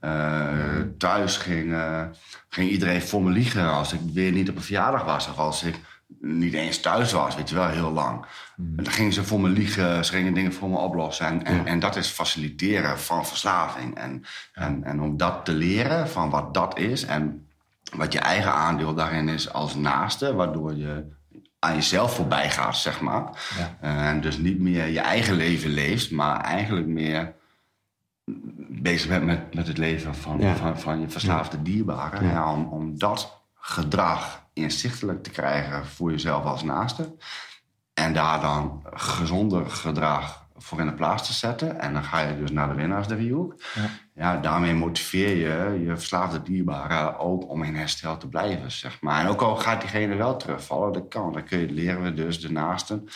Eh, 0.00 0.80
Thuis 0.98 1.36
ging, 1.36 1.72
eh, 1.72 2.02
ging 2.48 2.70
iedereen 2.70 3.02
voor 3.02 3.22
me 3.22 3.30
liegen 3.30 3.70
als 3.72 3.92
ik 3.92 4.00
weer 4.12 4.32
niet 4.32 4.48
op 4.50 4.56
een 4.56 4.62
verjaardag 4.62 5.04
was. 5.04 5.28
Of 5.28 5.38
als 5.38 5.62
ik 5.62 5.74
niet 6.20 6.54
eens 6.54 6.80
thuis 6.80 7.12
was, 7.12 7.36
weet 7.36 7.48
je 7.48 7.54
wel, 7.54 7.68
heel 7.68 7.92
lang. 7.92 8.24
En 8.56 8.84
dan 8.84 8.92
gingen 8.92 9.12
ze 9.12 9.24
voor 9.24 9.40
me 9.40 9.48
liegen, 9.48 10.04
ze 10.04 10.12
gingen 10.12 10.34
dingen 10.34 10.52
voor 10.52 10.68
me 10.68 10.76
oplossen. 10.76 11.26
En, 11.26 11.44
en, 11.44 11.66
en 11.66 11.78
dat 11.80 11.96
is 11.96 12.08
faciliteren 12.08 12.98
van 13.00 13.26
verslaving. 13.26 13.96
En, 13.96 14.24
en, 14.52 14.84
en 14.84 15.00
om 15.00 15.16
dat 15.16 15.44
te 15.44 15.52
leren, 15.52 16.08
van 16.08 16.30
wat 16.30 16.54
dat 16.54 16.78
is... 16.78 17.04
en 17.04 17.46
wat 17.96 18.12
je 18.12 18.18
eigen 18.18 18.52
aandeel 18.52 18.94
daarin 18.94 19.28
is 19.28 19.52
als 19.52 19.74
naaste... 19.74 20.34
waardoor 20.34 20.74
je 20.74 21.04
aan 21.58 21.74
jezelf 21.74 22.14
voorbij 22.14 22.50
gaat, 22.50 22.76
zeg 22.76 23.00
maar. 23.00 23.22
Ja. 23.58 23.76
Eh, 23.80 24.08
en 24.08 24.20
dus 24.20 24.38
niet 24.38 24.58
meer 24.58 24.86
je 24.86 25.00
eigen 25.00 25.34
leven 25.34 25.70
leeft... 25.70 26.10
maar 26.10 26.40
eigenlijk 26.40 26.86
meer 26.86 27.32
bezig 28.68 29.08
bent 29.08 29.24
met, 29.24 29.54
met 29.54 29.66
het 29.66 29.78
leven 29.78 30.14
van, 30.14 30.56
van, 30.56 30.78
van 30.78 31.00
je 31.00 31.08
verslaafde 31.08 31.62
dierbaren. 31.62 32.48
Om, 32.48 32.64
om 32.64 32.98
dat 32.98 33.40
gedrag 33.54 34.41
inzichtelijk 34.52 35.22
te 35.22 35.30
krijgen 35.30 35.86
voor 35.86 36.10
jezelf 36.10 36.44
als 36.44 36.62
naaste. 36.62 37.16
En 37.94 38.12
daar 38.12 38.40
dan 38.40 38.86
gezonder 38.92 39.70
gedrag 39.70 40.42
voor 40.56 40.80
in 40.80 40.86
de 40.86 40.94
plaats 40.94 41.26
te 41.26 41.32
zetten. 41.32 41.80
En 41.80 41.92
dan 41.92 42.04
ga 42.04 42.20
je 42.20 42.38
dus 42.38 42.50
naar 42.50 42.68
de 42.68 42.74
winnaarsdriehoek. 42.74 43.54
Ja. 43.74 43.90
Ja, 44.14 44.36
daarmee 44.36 44.74
motiveer 44.74 45.36
je 45.36 45.84
je 45.84 45.96
verslaafde 45.96 46.42
dierbaren 46.42 47.18
ook 47.18 47.48
om 47.50 47.62
in 47.62 47.74
herstel 47.74 48.16
te 48.16 48.28
blijven, 48.28 48.70
zeg 48.70 49.00
maar. 49.00 49.20
En 49.20 49.28
ook 49.28 49.40
al 49.40 49.56
gaat 49.56 49.80
diegene 49.80 50.14
wel 50.14 50.36
terugvallen, 50.36 50.92
dat 50.92 51.08
kan. 51.08 51.32
Dan 51.32 51.44
kun 51.44 51.58
je, 51.58 51.70
leren 51.70 52.02
we 52.02 52.14
dus 52.14 52.40
de 52.40 52.52
naasten 52.52 53.08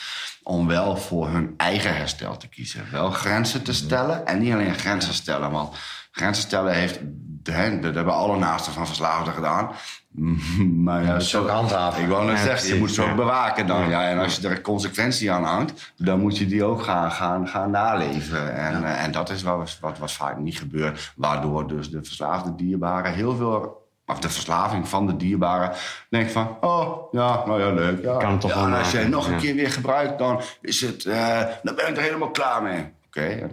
om 0.42 0.66
wel 0.66 0.96
voor 0.96 1.28
hun 1.28 1.54
eigen 1.56 1.96
herstel 1.96 2.36
te 2.36 2.48
kiezen. 2.48 2.90
Wel 2.90 3.10
grenzen 3.10 3.62
te 3.62 3.72
stellen 3.72 4.26
en 4.26 4.38
niet 4.38 4.52
alleen 4.52 4.74
grenzen 4.74 5.14
stellen. 5.14 5.50
Want 5.50 5.76
grenzen 6.10 6.44
stellen 6.44 6.74
heeft, 6.74 7.00
hè, 7.46 7.80
dat 7.80 7.94
hebben 7.94 8.14
alle 8.14 8.38
naasten 8.38 8.72
van 8.72 8.86
verslaafden 8.86 9.34
gedaan. 9.34 9.70
Maar 10.84 11.02
ja, 11.02 11.12
Dat 11.12 11.22
is 11.22 11.36
ook 11.36 11.48
handhaven. 11.48 12.02
ik 12.02 12.08
wou 12.08 12.26
net 12.26 12.36
Ja, 12.36 12.42
zeggen, 12.44 12.68
je 12.68 12.78
moet 12.78 12.90
ze 12.90 13.02
ook 13.02 13.08
ja. 13.08 13.14
bewaken 13.14 13.66
dan. 13.66 13.88
Ja. 13.88 14.08
En 14.08 14.18
als 14.18 14.36
je 14.36 14.48
er 14.48 14.56
een 14.56 14.62
consequentie 14.62 15.30
aan 15.30 15.44
hangt, 15.44 15.92
dan 15.96 16.20
moet 16.20 16.38
je 16.38 16.46
die 16.46 16.64
ook 16.64 16.82
gaan, 16.82 17.12
gaan, 17.12 17.48
gaan 17.48 17.70
naleven. 17.70 18.56
En, 18.56 18.84
eh, 18.84 19.04
en 19.04 19.10
dat 19.12 19.30
is 19.30 19.42
wat, 19.42 19.78
wat, 19.80 19.98
wat 19.98 20.12
vaak 20.12 20.38
niet 20.38 20.58
gebeurt. 20.58 21.12
Waardoor 21.16 21.68
dus 21.68 21.90
de 21.90 22.04
verslaafde 22.04 22.54
dierbaren 22.54 23.12
heel 23.12 23.36
veel... 23.36 23.84
Of 24.08 24.18
de 24.18 24.28
verslaving 24.28 24.88
van 24.88 25.06
de 25.06 25.16
dierbaren 25.16 25.72
denkt 26.10 26.32
van... 26.32 26.56
Oh, 26.60 27.12
ja, 27.12 27.42
nou 27.46 27.60
ja, 27.60 27.70
leuk. 27.70 28.02
Ja. 28.02 28.16
Kan 28.16 28.30
het 28.30 28.40
toch 28.40 28.50
ja, 28.50 28.56
wel 28.56 28.66
en 28.66 28.78
als 28.78 28.90
je 28.90 29.08
nog 29.08 29.26
een 29.26 29.32
ja. 29.32 29.38
keer 29.38 29.54
weer 29.54 29.70
gebruikt, 29.70 30.18
dan, 30.18 30.40
is 30.60 30.80
het, 30.80 31.04
eh, 31.04 31.40
dan 31.62 31.74
ben 31.74 31.88
ik 31.88 31.96
er 31.96 32.02
helemaal 32.02 32.30
klaar 32.30 32.62
mee. 32.62 32.92
Oké, 33.06 33.48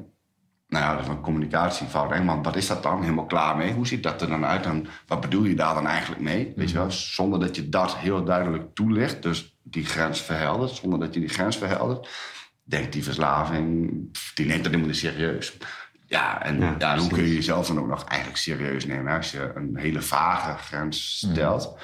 nou 0.73 1.03
ja, 1.03 1.09
een 1.09 1.21
communicatiefout. 1.21 2.25
Wat 2.43 2.55
is 2.55 2.67
dat 2.67 2.83
dan? 2.83 3.01
Helemaal 3.01 3.25
klaar 3.25 3.57
mee? 3.57 3.73
Hoe 3.73 3.87
ziet 3.87 4.03
dat 4.03 4.21
er 4.21 4.27
dan 4.27 4.45
uit? 4.45 4.65
En 4.65 4.87
wat 5.07 5.21
bedoel 5.21 5.43
je 5.43 5.55
daar 5.55 5.73
dan 5.73 5.87
eigenlijk 5.87 6.21
mee? 6.21 6.53
Weet 6.55 6.69
je 6.69 6.77
wel? 6.77 6.91
Zonder 6.91 7.39
dat 7.39 7.55
je 7.55 7.69
dat 7.69 7.95
heel 7.95 8.23
duidelijk 8.23 8.75
toelicht. 8.75 9.23
Dus 9.23 9.57
die 9.63 9.85
grens 9.85 10.21
verheldert. 10.21 10.71
Zonder 10.71 10.99
dat 10.99 11.13
je 11.13 11.19
die 11.19 11.29
grens 11.29 11.57
verheldert. 11.57 12.09
Denkt 12.63 12.93
die 12.93 13.03
verslaving, 13.03 13.91
die 14.33 14.45
neemt 14.45 14.63
dat 14.63 14.71
helemaal 14.71 14.87
niet 14.87 14.97
serieus. 14.97 15.57
Ja, 16.05 16.43
en, 16.43 16.75
Ja, 16.79 16.97
hoe 16.97 17.09
kun 17.09 17.23
je 17.23 17.33
jezelf 17.33 17.67
dan 17.67 17.79
ook 17.79 17.87
nog 17.87 18.03
eigenlijk 18.03 18.39
serieus 18.39 18.85
nemen 18.85 19.15
als 19.15 19.31
je 19.31 19.51
een 19.55 19.77
hele 19.77 20.01
vage 20.01 20.57
grens 20.57 21.17
stelt? 21.17 21.77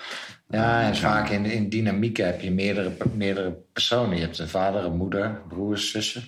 Ja, 0.50 0.82
en 0.82 0.96
vaak 0.96 1.30
in, 1.30 1.46
in 1.46 1.70
dynamieken 1.70 2.26
heb 2.26 2.42
je 2.42 2.52
meerdere, 2.52 2.98
meerdere 3.14 3.58
personen. 3.74 4.16
Je 4.16 4.22
hebt 4.22 4.40
een 4.40 4.48
vader, 4.48 4.84
een 4.84 4.98
moeder, 4.98 5.42
broers, 5.48 5.92
zussen, 5.92 6.24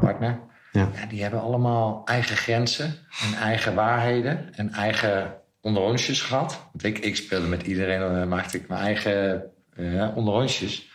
partner. 0.00 0.40
Ja. 0.76 0.88
Ja, 0.94 1.06
die 1.08 1.22
hebben 1.22 1.40
allemaal 1.40 2.02
eigen 2.04 2.36
grenzen 2.36 2.94
en 3.22 3.34
eigen 3.38 3.74
waarheden 3.74 4.54
en 4.54 4.72
eigen 4.72 5.34
onderonsjes 5.60 6.22
gehad. 6.22 6.68
Want 6.72 6.84
ik, 6.84 6.98
ik 6.98 7.16
speelde 7.16 7.46
met 7.46 7.62
iedereen, 7.62 8.00
dan 8.00 8.28
maakte 8.28 8.56
ik 8.56 8.68
mijn 8.68 8.80
eigen 8.80 9.42
eh 9.76 10.16
onderonsjes. 10.16 10.94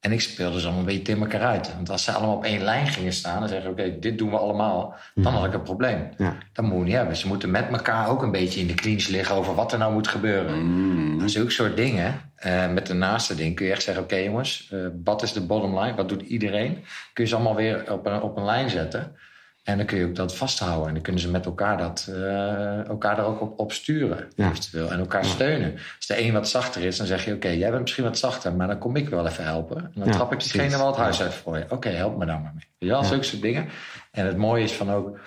En 0.00 0.12
ik 0.12 0.20
speelde 0.20 0.58
ze 0.60 0.64
allemaal 0.64 0.80
een 0.80 0.86
beetje 0.86 1.02
tegen 1.02 1.20
elkaar 1.20 1.40
uit. 1.40 1.74
Want 1.74 1.90
als 1.90 2.04
ze 2.04 2.12
allemaal 2.12 2.36
op 2.36 2.44
één 2.44 2.62
lijn 2.62 2.86
gingen 2.86 3.12
staan 3.12 3.42
en 3.42 3.48
zeggen: 3.48 3.70
Oké, 3.70 3.98
dit 3.98 4.18
doen 4.18 4.30
we 4.30 4.36
allemaal, 4.36 4.94
dan 5.14 5.32
had 5.32 5.44
ik 5.46 5.54
een 5.54 5.62
probleem. 5.62 6.08
Ja. 6.16 6.36
Dat 6.52 6.64
moet 6.64 6.78
je 6.78 6.84
niet 6.84 6.94
hebben. 6.94 7.16
Ze 7.16 7.26
moeten 7.26 7.50
met 7.50 7.68
elkaar 7.70 8.08
ook 8.08 8.22
een 8.22 8.30
beetje 8.30 8.60
in 8.60 8.66
de 8.66 8.74
clinch 8.74 9.06
liggen 9.06 9.34
over 9.34 9.54
wat 9.54 9.72
er 9.72 9.78
nou 9.78 9.92
moet 9.92 10.08
gebeuren. 10.08 10.62
Mm. 10.62 11.28
Zulke 11.28 11.50
soort 11.50 11.76
dingen. 11.76 12.29
Eh, 12.40 12.68
met 12.68 12.86
de 12.86 12.94
naaste 12.94 13.34
ding 13.34 13.54
kun 13.56 13.66
je 13.66 13.72
echt 13.72 13.82
zeggen: 13.82 14.02
Oké, 14.02 14.16
jongens, 14.16 14.68
eh, 14.72 14.78
wat 15.04 15.22
is 15.22 15.32
de 15.32 15.40
bottom 15.40 15.78
line? 15.78 15.94
Wat 15.94 16.08
doet 16.08 16.22
iedereen? 16.22 16.84
Kun 17.12 17.24
je 17.24 17.30
ze 17.30 17.34
allemaal 17.34 17.54
weer 17.54 17.92
op 17.92 18.06
een, 18.06 18.20
op 18.22 18.36
een 18.36 18.44
lijn 18.44 18.70
zetten. 18.70 19.16
En 19.64 19.76
dan 19.76 19.86
kun 19.86 19.98
je 19.98 20.04
ook 20.06 20.14
dat 20.14 20.36
vasthouden. 20.36 20.86
En 20.88 20.94
dan 20.94 21.02
kunnen 21.02 21.20
ze 21.22 21.30
met 21.30 21.46
elkaar, 21.46 21.78
dat, 21.78 22.06
eh, 22.10 22.86
elkaar 22.88 23.18
er 23.18 23.24
ook 23.24 23.40
op, 23.40 23.58
op 23.58 23.72
sturen, 23.72 24.28
Ja. 24.36 24.48
eventueel. 24.48 24.90
En 24.90 24.98
elkaar 24.98 25.24
steunen. 25.24 25.72
Als 25.96 26.06
de 26.06 26.20
een 26.22 26.32
wat 26.32 26.48
zachter 26.48 26.82
is, 26.82 26.96
dan 26.96 27.06
zeg 27.06 27.24
je: 27.24 27.34
Oké, 27.34 27.48
jij 27.48 27.70
bent 27.70 27.82
misschien 27.82 28.04
wat 28.04 28.18
zachter, 28.18 28.54
maar 28.54 28.66
dan 28.66 28.78
kom 28.78 28.96
ik 28.96 29.08
wel 29.08 29.26
even 29.26 29.44
helpen. 29.44 29.76
En 29.76 29.90
dan 29.94 30.06
Ja, 30.06 30.12
trap 30.12 30.32
ik 30.32 30.40
diegene 30.40 30.76
wel 30.76 30.86
het 30.86 30.96
huis 30.96 31.22
uit 31.22 31.34
voor 31.34 31.58
je. 31.58 31.64
Oké, 31.68 31.88
help 31.88 32.18
me 32.18 32.26
daar 32.26 32.40
maar 32.40 32.52
mee. 32.54 32.88
Ja, 32.90 33.02
zulke 33.02 33.24
soort 33.24 33.42
dingen. 33.42 33.68
En 34.10 34.26
het 34.26 34.36
mooie 34.36 34.64
is 34.64 34.72
van 34.72 34.90
ook. 34.90 35.18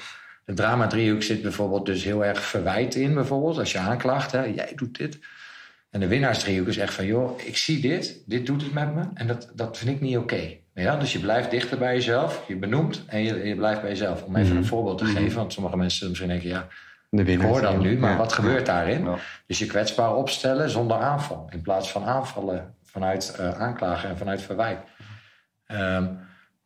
De 0.45 0.53
drama-driehoek 0.53 1.23
zit 1.23 1.41
bijvoorbeeld 1.41 1.85
dus 1.85 2.03
heel 2.03 2.25
erg 2.25 2.41
verwijt 2.41 2.95
in, 2.95 3.13
bijvoorbeeld. 3.13 3.57
Als 3.59 3.71
je 3.71 3.77
aanklaagt, 3.79 4.31
hè, 4.31 4.43
jij 4.43 4.71
doet 4.75 4.97
dit. 4.97 5.19
En 5.93 5.99
de 5.99 6.07
winnaarsdriehoek 6.07 6.67
is 6.67 6.77
echt 6.77 6.93
van, 6.93 7.05
joh, 7.05 7.39
ik 7.45 7.57
zie 7.57 7.81
dit, 7.81 8.23
dit 8.25 8.45
doet 8.45 8.61
het 8.61 8.73
met 8.73 8.95
me 8.95 9.01
en 9.13 9.27
dat, 9.27 9.51
dat 9.55 9.77
vind 9.77 9.95
ik 9.95 10.01
niet 10.01 10.17
oké. 10.17 10.41
Ja, 10.73 10.95
dus 10.95 11.13
je 11.13 11.19
blijft 11.19 11.51
dichter 11.51 11.77
bij 11.77 11.93
jezelf, 11.93 12.43
je 12.47 12.55
benoemt 12.55 13.03
en 13.07 13.23
je, 13.23 13.47
je 13.47 13.55
blijft 13.55 13.81
bij 13.81 13.89
jezelf. 13.89 14.23
Om 14.23 14.35
even 14.35 14.55
een 14.57 14.65
voorbeeld 14.65 14.97
te 14.97 15.05
geven, 15.05 15.37
want 15.37 15.53
sommige 15.53 15.77
mensen 15.77 16.07
misschien 16.07 16.29
denken, 16.29 16.49
ja, 16.49 16.67
De 17.09 17.23
ik 17.23 17.41
hoor 17.41 17.61
dat 17.61 17.79
nu, 17.79 17.97
maar 17.97 18.11
Ja. 18.11 18.17
wat 18.17 18.33
gebeurt 18.33 18.65
daarin? 18.65 19.03
Ja. 19.03 19.15
Dus 19.47 19.59
je 19.59 19.65
kwetsbaar 19.65 20.15
opstellen 20.15 20.69
zonder 20.69 20.97
aanval, 20.97 21.47
in 21.49 21.61
plaats 21.61 21.91
van 21.91 22.03
aanvallen 22.03 22.75
vanuit 22.83 23.35
eh, 23.39 23.59
aanklagen 23.59 24.09
en 24.09 24.17
vanuit 24.17 24.41
verwijt. 24.41 24.79
Ehm, 25.65 26.07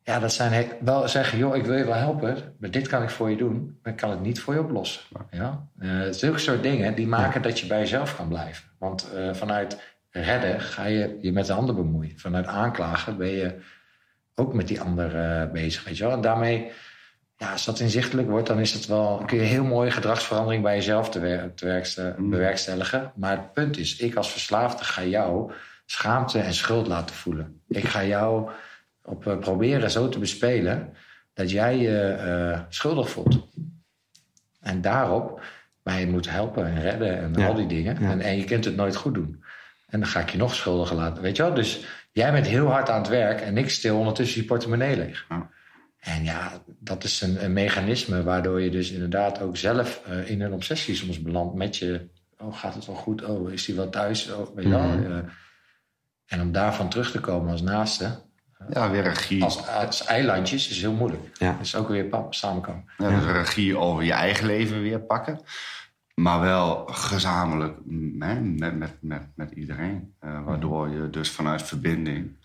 ja, 0.03 0.19
dat 0.19 0.33
zijn 0.33 0.67
wel 0.81 1.07
zeggen, 1.07 1.37
joh, 1.37 1.55
ik 1.55 1.65
wil 1.65 1.77
je 1.77 1.85
wel 1.85 1.93
helpen, 1.95 2.37
maar 2.59 2.71
dit 2.71 2.87
kan 2.87 3.03
ik 3.03 3.09
voor 3.09 3.29
je 3.29 3.37
doen, 3.37 3.79
maar 3.83 3.93
ik 3.93 3.99
kan 3.99 4.09
het 4.09 4.21
niet 4.21 4.39
voor 4.39 4.53
je 4.53 4.59
oplossen. 4.59 5.01
Ja? 5.31 5.67
Eh, 5.79 5.89
zulke 6.11 6.39
soort 6.39 6.63
dingen 6.63 6.95
die 6.95 7.07
maken 7.07 7.41
dat 7.41 7.59
je 7.59 7.67
bij 7.67 7.79
jezelf 7.79 8.15
kan 8.15 8.27
blijven. 8.27 8.66
Want 8.79 9.11
eh, 9.13 9.33
vanuit 9.33 9.81
redden 10.09 10.61
ga 10.61 10.85
je 10.85 11.17
je 11.21 11.31
met 11.31 11.45
de 11.45 11.53
ander 11.53 11.75
bemoeien. 11.75 12.19
Vanuit 12.19 12.45
aanklagen 12.45 13.17
ben 13.17 13.27
je 13.27 13.59
ook 14.35 14.53
met 14.53 14.67
die 14.67 14.81
ander 14.81 15.15
eh, 15.15 15.51
bezig, 15.51 15.83
weet 15.83 15.97
je 15.97 16.03
wel. 16.03 16.13
En 16.13 16.21
daarmee, 16.21 16.71
ja, 17.37 17.51
als 17.51 17.65
dat 17.65 17.79
inzichtelijk 17.79 18.29
wordt, 18.29 18.47
dan 18.47 18.59
is 18.59 18.73
het 18.73 18.85
wel, 18.85 19.23
kun 19.25 19.37
je 19.37 19.43
heel 19.43 19.63
mooie 19.63 19.91
gedragsverandering 19.91 20.63
bij 20.63 20.75
jezelf 20.75 21.09
te 21.09 21.19
wer- 21.19 21.53
te 21.53 21.65
werkste- 21.65 22.15
bewerkstelligen. 22.17 23.11
Maar 23.15 23.31
het 23.31 23.53
punt 23.53 23.77
is, 23.77 23.97
ik 23.97 24.15
als 24.15 24.31
verslaafde 24.31 24.83
ga 24.83 25.03
jou 25.03 25.51
schaamte 25.85 26.39
en 26.39 26.53
schuld 26.53 26.87
laten 26.87 27.15
voelen. 27.15 27.61
Ik 27.67 27.87
ga 27.87 28.03
jou 28.03 28.51
op 29.03 29.27
eh, 29.27 29.37
proberen 29.37 29.91
zo 29.91 30.09
te 30.09 30.19
bespelen 30.19 30.93
dat 31.33 31.51
jij 31.51 31.77
je 31.77 32.65
schuldig 32.69 33.09
voelt. 33.09 33.47
En 34.59 34.81
daarop 34.81 35.41
mij 35.87 36.05
moet 36.05 36.29
helpen 36.29 36.65
en 36.65 36.81
redden 36.81 37.17
en 37.19 37.33
Ja. 37.35 37.47
al 37.47 37.53
die 37.53 37.67
dingen. 37.67 37.97
Ja. 38.01 38.11
En, 38.11 38.21
en 38.21 38.37
je 38.37 38.43
kunt 38.43 38.65
het 38.65 38.75
nooit 38.75 38.95
goed 38.95 39.13
doen. 39.13 39.43
En 39.87 39.99
dan 39.99 40.09
ga 40.09 40.19
ik 40.19 40.29
je 40.29 40.37
nog 40.37 40.55
schuldiger 40.55 40.95
laten. 40.95 41.21
Weet 41.21 41.35
je 41.37 41.43
wel? 41.43 41.53
Dus 41.53 41.85
jij 42.11 42.31
bent 42.31 42.47
heel 42.47 42.67
hard 42.67 42.89
aan 42.89 43.01
het 43.01 43.09
werk 43.09 43.41
en 43.41 43.57
ik 43.57 43.69
stil 43.69 43.97
ondertussen 43.97 44.41
je 44.41 44.47
portemonnee 44.47 44.97
leeg. 44.97 45.25
Ja. 45.29 45.49
En 45.99 46.23
ja, 46.23 46.51
dat 46.79 47.03
is 47.03 47.21
een, 47.21 47.43
een 47.43 47.53
mechanisme 47.53 48.23
waardoor 48.23 48.61
je 48.61 48.69
dus 48.69 48.91
inderdaad 48.91 49.41
ook 49.41 49.57
zelf 49.57 50.01
eh, 50.05 50.29
in 50.29 50.41
een 50.41 50.53
obsessie 50.53 50.95
soms 50.95 51.21
belandt 51.21 51.55
met 51.55 51.77
je. 51.77 52.07
Oh, 52.37 52.57
gaat 52.57 52.73
het 52.73 52.85
wel 52.85 52.95
goed? 52.95 53.23
Oh, 53.23 53.51
is 53.51 53.67
hij 53.67 53.75
wel 53.75 53.89
thuis? 53.89 54.31
Oh, 54.31 54.55
weet 54.55 54.63
je 54.63 54.69
wel? 54.69 54.81
Mhm. 54.87 55.11
Eh, 55.11 55.17
en 56.25 56.41
om 56.41 56.51
daarvan 56.51 56.89
terug 56.89 57.11
te 57.11 57.19
komen 57.19 57.51
als 57.51 57.61
naaste, 57.61 58.19
Ja, 58.69 58.91
weer 58.91 59.03
regie. 59.03 59.43
als, 59.43 59.67
als 59.67 60.05
eilandjes, 60.05 60.69
is 60.69 60.81
heel 60.81 60.93
moeilijk. 60.93 61.37
Ja. 61.37 61.55
Dus 61.59 61.75
ook 61.75 61.87
weer 61.87 62.09
samenkomen. 62.29 62.85
Ja, 62.97 63.09
dus 63.09 63.23
regie 63.23 63.77
over 63.77 64.03
je 64.03 64.11
eigen 64.11 64.45
leven 64.45 64.81
weer 64.81 64.99
pakken. 64.99 65.41
Maar 66.21 66.39
wel 66.39 66.85
gezamenlijk 66.85 67.77
mm, 67.85 68.21
hè, 68.21 68.39
met, 68.41 68.77
met, 68.77 68.97
met, 69.01 69.27
met 69.35 69.51
iedereen. 69.51 70.13
Eh, 70.19 70.43
waardoor 70.43 70.89
je 70.89 71.09
dus 71.09 71.31
vanuit 71.31 71.61
verbinding... 71.61 72.35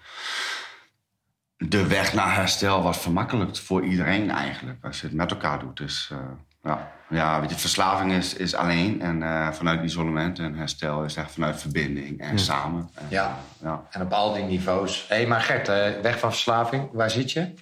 de 1.57 1.87
weg 1.87 2.15
naar 2.15 2.35
herstel 2.35 2.83
wat 2.83 2.99
vermakkelijkt 2.99 3.61
voor 3.61 3.85
iedereen 3.85 4.31
eigenlijk. 4.31 4.85
Als 4.85 5.01
je 5.01 5.07
het 5.07 5.17
met 5.17 5.31
elkaar 5.31 5.59
doet. 5.59 5.77
Dus 5.77 6.09
eh, 6.13 6.19
ja, 6.63 6.93
ja 7.09 7.41
weet 7.41 7.51
je, 7.51 7.57
verslaving 7.57 8.13
is, 8.13 8.35
is 8.35 8.55
alleen. 8.55 9.01
En 9.03 9.23
eh, 9.23 9.53
vanuit 9.53 9.83
isolement 9.85 10.39
en 10.39 10.55
herstel 10.55 11.05
is 11.05 11.17
echt 11.17 11.33
vanuit 11.33 11.61
verbinding 11.61 12.21
en 12.21 12.39
samen. 12.39 12.91
En, 12.95 13.07
Ja. 13.09 13.39
ja. 13.63 13.83
En 13.91 14.03
op 14.03 14.13
al 14.13 14.33
die 14.33 14.43
niveaus. 14.45 15.05
Hé, 15.09 15.15
hey, 15.17 15.27
maar 15.27 15.41
Gert, 15.41 15.69
eh, 15.69 16.01
weg 16.03 16.19
van 16.19 16.31
verslaving, 16.31 16.89
waar 16.93 17.11
zit 17.11 17.33
je? 17.33 17.55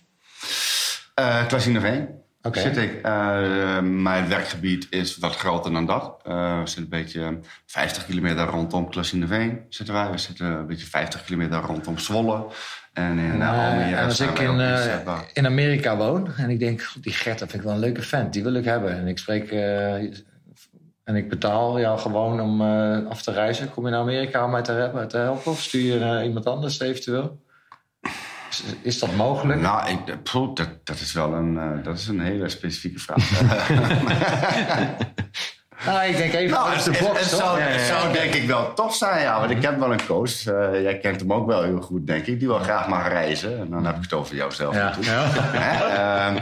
Eh 1.14 1.46
Klasineveen 1.46 2.08
Oké. 2.42 2.60
zit 2.60 2.76
ik. 2.76 3.02
Eh, 3.02 3.80
mijn 3.80 4.28
werkgebied 4.28 4.86
is 4.90 5.18
wat 5.18 5.36
groter 5.36 5.72
dan 5.72 5.86
dat. 5.86 6.20
Eh, 6.24 6.58
we 6.60 6.66
zitten 6.66 6.82
een 6.82 6.88
beetje 7.02 7.38
50 7.66 8.06
kilometer 8.06 8.44
rondom 8.44 8.90
Klasineveen 8.90 9.60
zitten 9.68 9.94
wij. 9.94 10.10
We 10.10 10.18
zitten 10.18 10.46
een 10.46 10.66
beetje 10.66 10.86
50 10.86 11.24
kilometer 11.24 11.60
rondom 11.60 11.98
Zwolle. 11.98 12.46
En 12.92 13.18
in 13.18 13.42
eh, 13.42 13.48
eh, 13.48 13.98
en 13.98 14.04
als 14.04 14.20
ik 14.20 14.38
in, 14.38 14.60
eh, 14.60 15.18
in 15.32 15.46
Amerika 15.46 15.96
woon 15.96 16.32
en 16.36 16.50
ik 16.50 16.58
denk, 16.58 16.82
God, 16.82 17.02
die 17.02 17.12
Gert, 17.12 17.38
dat 17.38 17.50
vind 17.50 17.62
ik 17.62 17.68
wel 17.68 17.76
een 17.76 17.84
leuke 17.84 18.02
vent, 18.02 18.32
die 18.32 18.42
wil 18.42 18.54
ik 18.54 18.64
hebben. 18.64 18.96
En 18.96 19.06
ik 19.06 19.18
spreek 19.18 19.50
en 21.04 21.16
ik 21.16 21.28
betaal 21.28 21.80
jou 21.80 21.98
gewoon 21.98 22.40
om 22.40 22.60
af 23.08 23.22
te 23.22 23.32
reizen. 23.32 23.70
Kom 23.70 23.84
je 23.84 23.90
naar 23.90 24.00
Amerika 24.00 24.44
om 24.44 24.50
mij 24.50 24.62
te, 24.62 24.72
helpen- 24.72 25.08
te 25.08 25.16
helpen 25.16 25.52
of 25.52 25.60
stuur 25.60 25.98
je 25.98 26.24
iemand 26.24 26.46
anders 26.46 26.80
eventueel? 26.80 27.42
Is, 28.50 28.64
is 28.82 28.98
dat 28.98 29.14
mogelijk? 29.14 29.60
Nou, 29.60 29.90
ik, 29.90 29.98
dat, 30.56 30.68
dat, 30.84 31.00
is 31.00 31.12
wel 31.12 31.32
een, 31.34 31.82
dat 31.82 31.98
is 31.98 32.08
een 32.08 32.20
hele 32.20 32.48
specifieke 32.48 32.98
vraag. 32.98 33.30
Nou, 35.86 36.08
ik 36.08 36.16
denk 36.16 36.32
even 36.32 36.50
Nou, 36.56 36.68
uit 36.68 36.84
de 36.84 36.98
box, 37.00 37.20
het 37.20 37.28
zou, 37.28 37.60
het 37.60 38.12
denk 38.12 38.34
ik 38.34 38.46
wel 38.46 38.74
tof 38.74 38.94
zijn, 38.94 39.20
ja. 39.22 39.38
Want 39.38 39.50
ik 39.50 39.62
heb 39.62 39.78
wel 39.78 39.92
een 39.92 40.06
coach. 40.06 40.46
eh, 40.46 40.82
jij 40.82 40.98
kent 40.98 41.20
hem 41.20 41.32
ook 41.32 41.46
wel 41.46 41.62
heel 41.62 41.80
goed, 41.80 42.06
denk 42.06 42.26
ik. 42.26 42.38
Die 42.38 42.48
wil 42.48 42.58
graag 42.58 42.88
mag 42.88 43.08
reizen. 43.08 43.58
En 43.58 43.70
dan 43.70 43.86
heb 43.86 43.96
ik 43.96 44.02
het 44.02 44.12
over 44.12 44.34
jouzelf 44.36 44.74
Ja. 44.74 44.92
Ehm, 46.30 46.38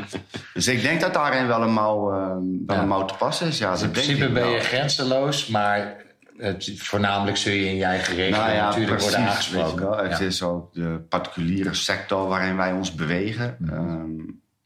dus 0.55 0.69
ik 0.69 0.83
denk 0.83 1.01
dat 1.01 1.15
daarin 1.15 1.47
wel 1.47 1.63
een 1.63 1.73
mouw, 1.73 2.13
eh, 2.13 2.19
wel 2.67 2.77
Ja. 2.77 2.83
een 2.83 2.89
mouw 2.89 3.05
te 3.05 3.15
passen 3.15 3.47
is. 3.47 3.59
Ja, 3.59 3.71
Dus 3.71 3.81
in 3.81 3.87
dat 3.87 3.95
denk 3.95 4.07
principe 4.07 4.29
ik 4.29 4.35
ben 4.43 4.51
je 4.51 4.61
grenzeloos, 4.61 5.47
maar 5.47 5.97
het, 6.39 6.73
voornamelijk 6.77 7.37
zul 7.37 7.53
je 7.53 7.67
in 7.69 7.77
je 7.77 7.85
eigen 7.85 8.15
regio 8.15 8.37
Nou 8.37 8.53
ja, 8.53 8.65
natuurlijk 8.69 9.01
worden 9.01 9.23
precies, 9.25 9.51
je 9.51 9.59
aangesproken. 9.63 10.09
Het 10.11 10.21
is 10.21 10.43
ook 10.43 10.75
de 10.75 11.05
particuliere 11.09 11.75
sector 11.75 12.29
waarin 12.29 12.57
wij 12.57 12.73
ons 12.73 12.95
bewegen. 12.95 13.57
Mhm. 13.59 13.75
Ehm, 13.75 14.11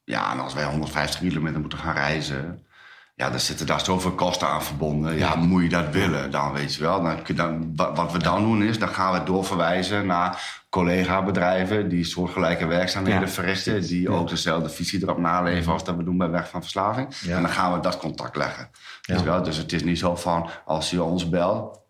ja, 0.04 0.32
en 0.32 0.40
als 0.40 0.54
wij 0.54 0.64
150 0.64 1.20
kilometer 1.20 1.60
moeten 1.60 1.78
gaan 1.78 1.94
reizen... 1.94 2.66
Ja, 3.14 3.30
dan 3.30 3.40
zitten 3.40 3.66
daar 3.66 3.84
zoveel 3.84 4.10
kosten 4.12 4.48
aan 4.48 4.62
verbonden. 4.62 5.16
Ja, 5.16 5.34
moet 5.34 5.62
je 5.62 5.68
dat 5.68 5.90
willen 5.90 6.30
dan, 6.30 6.52
weet 6.52 6.74
je 6.74 6.82
wel. 6.82 7.02
Dan, 7.02 7.18
dan, 7.34 7.72
wa- 7.76 7.92
wat 7.92 8.12
we 8.12 8.18
dan 8.18 8.42
doen 8.42 8.62
is, 8.62 8.78
dan 8.78 8.88
gaan 8.88 9.12
we 9.12 9.22
doorverwijzen 9.24 10.06
naar 10.06 10.60
collega-bedrijven... 10.70 11.88
die 11.88 12.04
soortgelijke 12.04 12.66
werkzaamheden 12.66 13.20
Ja, 13.20 13.28
verrichten... 13.28 13.80
die 13.86 14.10
ook 14.10 14.28
dezelfde 14.28 14.68
visie 14.68 15.02
erop 15.02 15.18
naleven 15.18 15.72
als 15.72 15.84
dat 15.84 15.96
we 15.96 16.04
doen 16.04 16.18
bij 16.18 16.30
Weg 16.30 16.48
van 16.48 16.60
Verslaving. 16.60 17.14
En 17.28 17.42
dan 17.42 17.50
gaan 17.50 17.72
we 17.72 17.80
dat 17.80 17.98
contact 17.98 18.36
leggen. 18.36 18.68
Ja. 19.00 19.14
Weet 19.14 19.18
je 19.24 19.30
wel? 19.30 19.42
Dus 19.42 19.56
het 19.56 19.72
is 19.72 19.84
niet 19.84 19.98
zo 19.98 20.16
van, 20.16 20.48
als 20.64 20.90
je 20.90 21.02
ons 21.02 21.28
belt... 21.28 21.80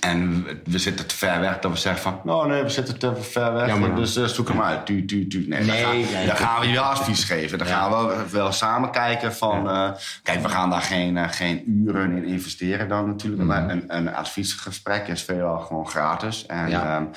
En 0.00 0.44
we- 0.64 0.78
zitten 0.78 1.06
te 1.06 1.16
ver 1.16 1.40
weg 1.40 1.58
dat 1.58 1.70
we 1.72 1.78
zeggen 1.78 2.02
van... 2.02 2.20
Nou 2.24 2.48
nee, 2.48 2.62
we 2.62 2.68
zitten 2.68 2.98
te 2.98 3.16
ver 3.16 3.52
weg, 3.52 3.94
dus 3.94 4.16
eh, 4.16 4.24
zoek 4.24 4.48
hem 4.48 4.62
uit. 4.62 4.86
Tu, 4.86 5.04
tu, 5.04 5.26
tu. 5.26 5.44
Nee, 5.48 5.64
Nee, 5.64 5.66
dan, 5.66 5.76
gaan, 5.76 5.96
nee. 6.12 6.26
dan 6.26 6.36
gaan 6.36 6.60
we 6.60 6.68
je 6.68 6.80
advies 6.80 7.24
geven. 7.24 7.58
Dan 7.58 7.66
Ja. 7.66 7.72
gaan 7.74 8.06
we 8.06 8.24
wel 8.30 8.52
samen 8.52 8.90
kijken 8.90 9.34
van... 9.34 9.68
eh, 9.70 9.90
kijk, 10.22 10.42
we 10.42 10.48
gaan 10.48 10.70
daar 10.70 10.82
geen, 10.82 11.16
eh, 11.16 11.28
geen 11.28 11.62
uren 11.86 12.12
in 12.16 12.24
investeren 12.24 12.88
dan 12.88 13.06
natuurlijk. 13.06 13.42
Mhm. 13.42 13.50
Maar 13.50 13.70
een, 13.70 13.84
een 13.96 14.14
adviesgesprek 14.14 15.08
is 15.08 15.22
veelal 15.22 15.58
gewoon 15.58 15.88
gratis. 15.88 16.46
En 16.46 16.68
Ja. 16.68 16.84
ja, 16.84 17.08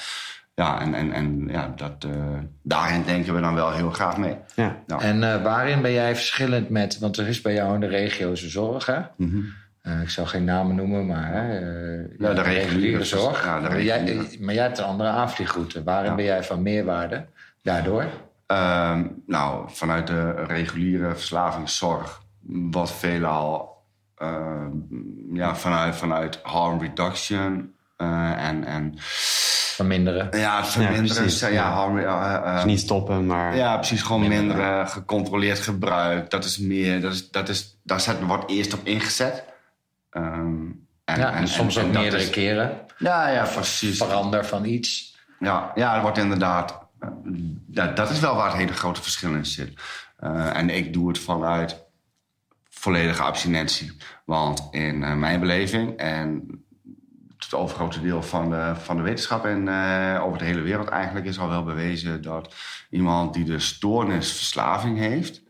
ja, 0.55 0.81
en, 0.81 0.93
en, 0.93 1.11
en 1.13 1.47
ja, 1.51 1.73
dat, 1.75 2.05
daarin 2.63 3.03
denken 3.03 3.35
we 3.35 3.41
dan 3.41 3.53
wel 3.55 3.71
heel 3.71 3.89
graag 3.91 4.17
mee. 4.17 4.35
Ja. 4.55 4.75
En 4.99 5.43
waarin 5.43 5.81
ben 5.81 5.91
jij 5.91 6.15
verschillend 6.15 6.69
met, 6.69 6.99
want 6.99 7.17
er 7.17 7.27
is 7.27 7.41
bij 7.41 7.53
jou 7.53 7.73
in 7.73 7.79
de 7.79 7.87
regio 7.87 8.35
zorg, 8.35 8.85
hè? 8.85 8.99
Mhm. 9.17 9.39
Eh, 9.83 10.01
ik 10.01 10.09
zal 10.09 10.25
geen 10.25 10.43
namen 10.43 10.75
noemen, 10.75 11.05
maar 11.05 11.33
eh, 11.33 12.19
Ja, 12.19 12.33
de 12.33 12.41
reguliere 12.41 13.03
zorg. 13.03 13.43
ja, 13.45 13.59
de 13.61 13.67
maar, 13.69 13.81
jij, 13.81 13.99
reguliere. 14.03 14.43
maar 14.43 14.53
jij 14.53 14.63
hebt 14.63 14.77
een 14.77 14.85
andere 14.85 15.09
aanvliegroute. 15.09 15.83
Waarin 15.83 16.09
Ja. 16.09 16.15
ben 16.15 16.25
jij 16.25 16.43
van 16.43 16.61
meerwaarde 16.61 17.25
daardoor? 17.61 18.05
Ehm, 18.45 19.03
nou, 19.27 19.65
vanuit 19.71 20.07
de 20.07 20.31
reguliere 20.31 21.15
verslavingszorg 21.15 22.21
wat 22.71 22.91
veelal 22.91 23.71
uh, 24.21 24.65
ja, 25.33 25.55
vanuit, 25.55 25.95
vanuit 25.95 26.39
harm 26.43 26.81
reduction 26.81 27.73
uh, 27.97 28.47
en, 28.47 28.63
en 28.65 28.93
verminderen. 29.75 30.39
Ja, 30.39 30.57
het 30.57 30.67
verminderen. 30.67 31.05
Ja, 31.07 31.21
precies, 31.21 31.39
ja, 31.39 31.71
harm, 31.71 31.97
uh, 31.97 32.53
dus 32.55 32.63
niet 32.63 32.79
stoppen, 32.79 33.25
maar. 33.25 33.55
Ja, 33.55 33.75
precies. 33.75 34.01
Gewoon 34.01 34.27
minderen, 34.27 34.87
gecontroleerd 34.87 35.59
gebruik. 35.59 36.29
Dat 36.29 36.43
is 36.45 36.57
meer. 36.57 37.01
Dat 37.01 37.13
is, 37.13 37.31
dat 37.31 37.49
is, 37.49 37.77
daar 37.83 38.15
wordt 38.27 38.49
eerst 38.51 38.73
op 38.73 38.79
ingezet. 38.83 39.43
Um, 40.17 40.87
en, 41.05 41.19
ja, 41.19 41.31
en, 41.31 41.37
en 41.37 41.47
soms 41.47 41.79
ook 41.79 41.91
meerdere 41.91 42.29
keren. 42.29 42.77
Ja, 42.97 43.29
ja, 43.29 43.45
precies. 43.45 43.97
Verander 43.97 44.45
van 44.45 44.65
iets. 44.65 45.17
Ja, 45.39 45.71
ja, 45.75 45.95
er 45.95 46.01
wordt 46.01 46.17
inderdaad. 46.17 46.81
Dat, 47.67 47.95
dat 47.95 48.09
is 48.09 48.19
wel 48.19 48.35
waar 48.35 48.47
het 48.47 48.57
hele 48.57 48.73
grote 48.73 49.01
verschil 49.01 49.33
in 49.33 49.45
zit. 49.45 49.81
Uh, 50.19 50.57
en 50.57 50.69
ik 50.69 50.93
doe 50.93 51.07
het 51.07 51.19
vanuit 51.19 51.85
volledige 52.69 53.23
abstinentie. 53.23 53.97
Want 54.25 54.67
in 54.71 55.01
uh, 55.01 55.13
mijn 55.13 55.39
beleving 55.39 55.97
en 55.97 56.47
het 57.37 57.53
overgrote 57.53 58.01
deel 58.01 58.23
van 58.23 58.49
de, 58.49 58.73
van 58.75 58.97
de 58.97 59.03
wetenschap 59.03 59.45
en 59.45 59.67
uh, 59.67 60.23
over 60.23 60.37
de 60.37 60.45
hele 60.45 60.61
wereld 60.61 60.89
eigenlijk 60.89 61.25
is 61.25 61.39
al 61.39 61.49
wel 61.49 61.63
bewezen 61.63 62.21
dat 62.21 62.55
iemand 62.89 63.33
die 63.33 63.43
de 63.43 63.59
stoornisverslaving 63.59 64.97
heeft, 64.97 65.41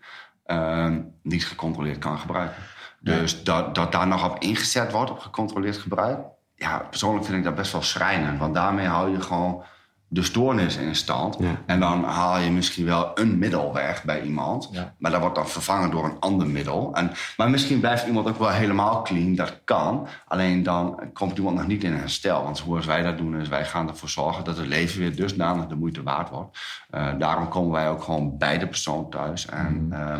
niet 1.21 1.45
gecontroleerd 1.45 1.97
kan 1.97 2.19
gebruiken. 2.19 2.63
Dus 3.03 3.43
dat, 3.43 3.75
dat 3.75 3.91
daar 3.91 4.07
nog 4.07 4.25
op 4.31 4.39
ingezet 4.39 4.91
wordt, 4.91 5.11
op 5.11 5.19
gecontroleerd 5.19 5.77
gebruik. 5.77 6.19
Ja, 6.55 6.77
persoonlijk 6.89 7.25
vind 7.25 7.37
ik 7.37 7.43
dat 7.43 7.55
best 7.55 7.71
wel 7.71 7.81
schrijnend. 7.81 8.39
Want 8.39 8.53
daarmee 8.53 8.85
hou 8.85 9.11
je 9.11 9.21
gewoon 9.21 9.63
de 10.07 10.23
stoornis 10.23 10.75
in 10.75 10.95
stand. 10.95 11.37
En 11.65 11.79
dan 11.79 12.03
haal 12.03 12.39
je 12.39 12.51
misschien 12.51 12.85
wel 12.85 13.11
een 13.15 13.37
middel 13.37 13.73
weg 13.73 14.03
bij 14.03 14.21
iemand. 14.21 14.69
Maar 14.97 15.11
dat 15.11 15.19
wordt 15.19 15.35
dan 15.35 15.47
vervangen 15.47 15.91
door 15.91 16.05
een 16.05 16.19
ander 16.19 16.47
middel. 16.47 16.93
En, 16.93 17.11
maar 17.37 17.49
misschien 17.49 17.79
blijft 17.79 18.07
iemand 18.07 18.27
ook 18.27 18.37
wel 18.37 18.49
helemaal 18.49 19.01
clean. 19.01 19.35
Dat 19.35 19.61
kan. 19.63 20.07
Alleen 20.27 20.63
dan 20.63 21.09
komt 21.13 21.37
iemand 21.37 21.55
nog 21.57 21.67
niet 21.67 21.83
in 21.83 21.93
herstel. 21.93 22.43
Want 22.43 22.57
zoals 22.57 22.85
wij 22.85 23.01
dat 23.01 23.17
doen, 23.17 23.39
is 23.39 23.47
wij 23.47 23.65
gaan 23.65 23.89
ervoor 23.89 24.09
zorgen 24.09 24.43
dat 24.43 24.57
het 24.57 24.67
leven 24.67 24.99
weer 24.99 25.15
dusdanig 25.15 25.67
de 25.67 25.75
moeite 25.75 26.03
waard 26.03 26.29
wordt. 26.29 26.57
Uh, 26.91 27.07
daarom 27.19 27.47
komen 27.47 27.71
wij 27.71 27.89
ook 27.89 28.03
gewoon 28.03 28.37
bij 28.37 28.57
de 28.57 28.67
persoon 28.67 29.09
thuis. 29.09 29.45
En, 29.45 29.85
mm. 29.85 29.93
uh, 29.93 30.17